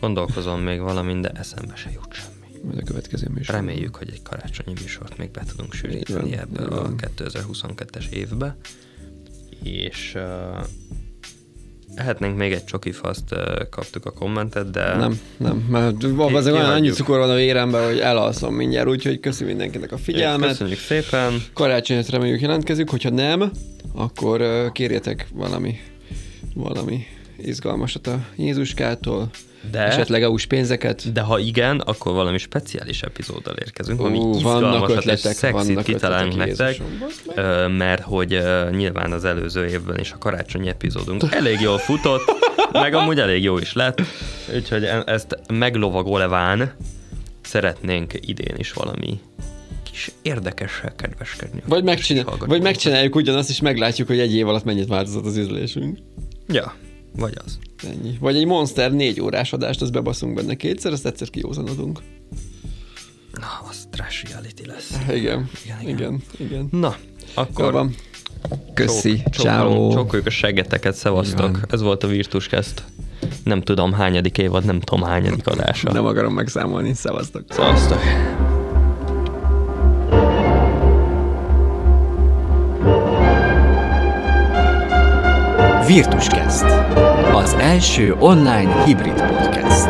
gondolkozom 0.00 0.60
még 0.60 0.80
valamin, 0.80 1.20
de 1.20 1.28
eszembe 1.28 1.74
se 1.76 1.90
jut 1.90 2.12
semmi. 2.12 2.62
Majd 2.64 2.78
a 2.78 2.82
következő 2.82 3.28
műsor. 3.28 3.54
Reméljük, 3.54 3.96
hogy 3.96 4.10
egy 4.10 4.22
karácsonyi 4.22 4.72
műsort 4.80 5.18
még 5.18 5.30
be 5.30 5.42
tudunk 5.44 5.72
sűríteni 5.72 6.36
ebből 6.36 6.72
a 6.72 6.88
2022-es 6.88 8.08
évbe. 8.10 8.56
És 9.62 10.12
uh, 10.14 10.66
Ehetnénk 11.94 12.36
még 12.36 12.52
egy 12.52 12.64
csokifaszt, 12.64 13.34
kaptuk 13.70 14.06
a 14.06 14.10
kommentet, 14.10 14.70
de... 14.70 14.96
Nem, 14.96 15.20
nem, 15.36 15.66
mert 15.70 16.04
azért 16.32 16.56
olyan 16.56 16.70
annyi 16.70 16.90
cukor 16.90 17.18
van 17.18 17.30
a 17.30 17.34
véremben, 17.34 17.86
hogy 17.86 17.98
elalszom 17.98 18.54
mindjárt, 18.54 18.88
úgyhogy 18.88 19.20
köszönjük 19.20 19.56
mindenkinek 19.56 19.92
a 19.92 19.98
figyelmet. 19.98 20.48
Köszönjük 20.48 20.78
szépen. 20.78 21.42
Karácsonyra 21.52 22.02
reméljük 22.10 22.40
jelentkezünk, 22.40 22.90
hogyha 22.90 23.10
nem, 23.10 23.50
akkor 23.94 24.70
kérjetek 24.72 25.26
valami, 25.34 25.74
valami 26.54 27.06
izgalmasat 27.36 28.06
a 28.06 28.24
Jézuskától, 28.36 29.30
de, 29.70 29.78
esetleg 29.78 30.22
EU-s 30.22 30.46
pénzeket. 30.46 31.12
De 31.12 31.20
ha 31.20 31.38
igen, 31.38 31.80
akkor 31.80 32.12
valami 32.12 32.38
speciális 32.38 33.02
epizóddal 33.02 33.54
érkezünk, 33.54 34.00
ami 34.00 34.18
uh, 34.18 34.36
izgalmasat 34.36 34.90
ötletek, 34.90 35.30
és 35.30 35.36
szexit 35.36 35.82
kitalálunk 35.82 36.36
nektek, 36.36 36.76
mert 37.68 38.02
hogy 38.02 38.42
nyilván 38.70 39.12
az 39.12 39.24
előző 39.24 39.66
évben 39.66 39.98
is 39.98 40.12
a 40.12 40.18
karácsonyi 40.18 40.68
epizódunk 40.68 41.22
elég 41.40 41.60
jól 41.60 41.78
futott, 41.78 42.22
meg 42.72 42.94
amúgy 42.94 43.18
elég 43.18 43.42
jó 43.42 43.58
is 43.58 43.72
lett, 43.72 44.02
úgyhogy 44.54 44.84
e- 44.84 45.02
ezt 45.06 45.38
meglovagolván 45.52 46.72
szeretnénk 47.42 48.12
idén 48.20 48.54
is 48.56 48.72
valami 48.72 49.20
kis 49.90 50.10
érdekessel 50.22 50.94
kedveskedni. 50.94 51.62
Vagy, 51.66 51.84
megcsinál, 51.84 52.24
vagy 52.46 52.62
megcsináljuk 52.62 53.14
ugyanazt, 53.14 53.50
és 53.50 53.60
meglátjuk, 53.60 54.08
hogy 54.08 54.18
egy 54.18 54.34
év 54.34 54.48
alatt 54.48 54.64
mennyit 54.64 54.88
változott 54.88 55.24
az 55.24 55.36
üzlésünk. 55.36 55.98
Ja, 56.48 56.74
vagy 57.16 57.34
az. 57.44 57.58
Ennyi. 57.82 58.16
Vagy 58.20 58.36
egy 58.36 58.46
Monster 58.46 58.92
négy 58.92 59.20
órás 59.20 59.52
adást, 59.52 59.82
azt 59.82 59.92
bebaszunk 59.92 60.34
benne 60.34 60.54
kétszer, 60.54 60.92
azt 60.92 61.06
egyszer 61.06 61.30
kiózanodunk. 61.30 62.00
Na, 63.32 63.68
az 63.68 63.88
trash 63.90 64.30
reality 64.30 64.66
lesz. 64.66 64.98
Igen, 65.08 65.48
igen, 65.64 65.80
igen. 65.80 65.88
igen, 65.88 66.22
igen. 66.38 66.68
Na, 66.70 66.96
akkor... 67.34 67.72
van. 67.72 67.94
Köszi, 68.74 69.22
ciao. 69.30 69.92
Csókoljuk 69.92 70.26
a 70.26 70.30
seggeteket, 70.30 70.94
szevasztok. 70.94 71.48
Igen. 71.48 71.64
Ez 71.70 71.80
volt 71.80 72.04
a 72.04 72.06
Virtuscast. 72.06 72.84
Nem 73.44 73.60
tudom 73.60 73.92
hányadik 73.92 74.38
évad, 74.38 74.64
nem 74.64 74.80
tudom 74.80 75.08
hányadik 75.08 75.46
adása. 75.46 75.92
nem 75.92 76.06
akarom 76.06 76.34
megszámolni, 76.34 76.94
szevasztok. 76.94 77.44
Szevasztok. 77.48 78.00
Virtuscast, 85.86 86.64
az 87.34 87.56
első 87.60 88.14
online 88.18 88.82
hibrid 88.84 89.22
podcast. 89.26 89.88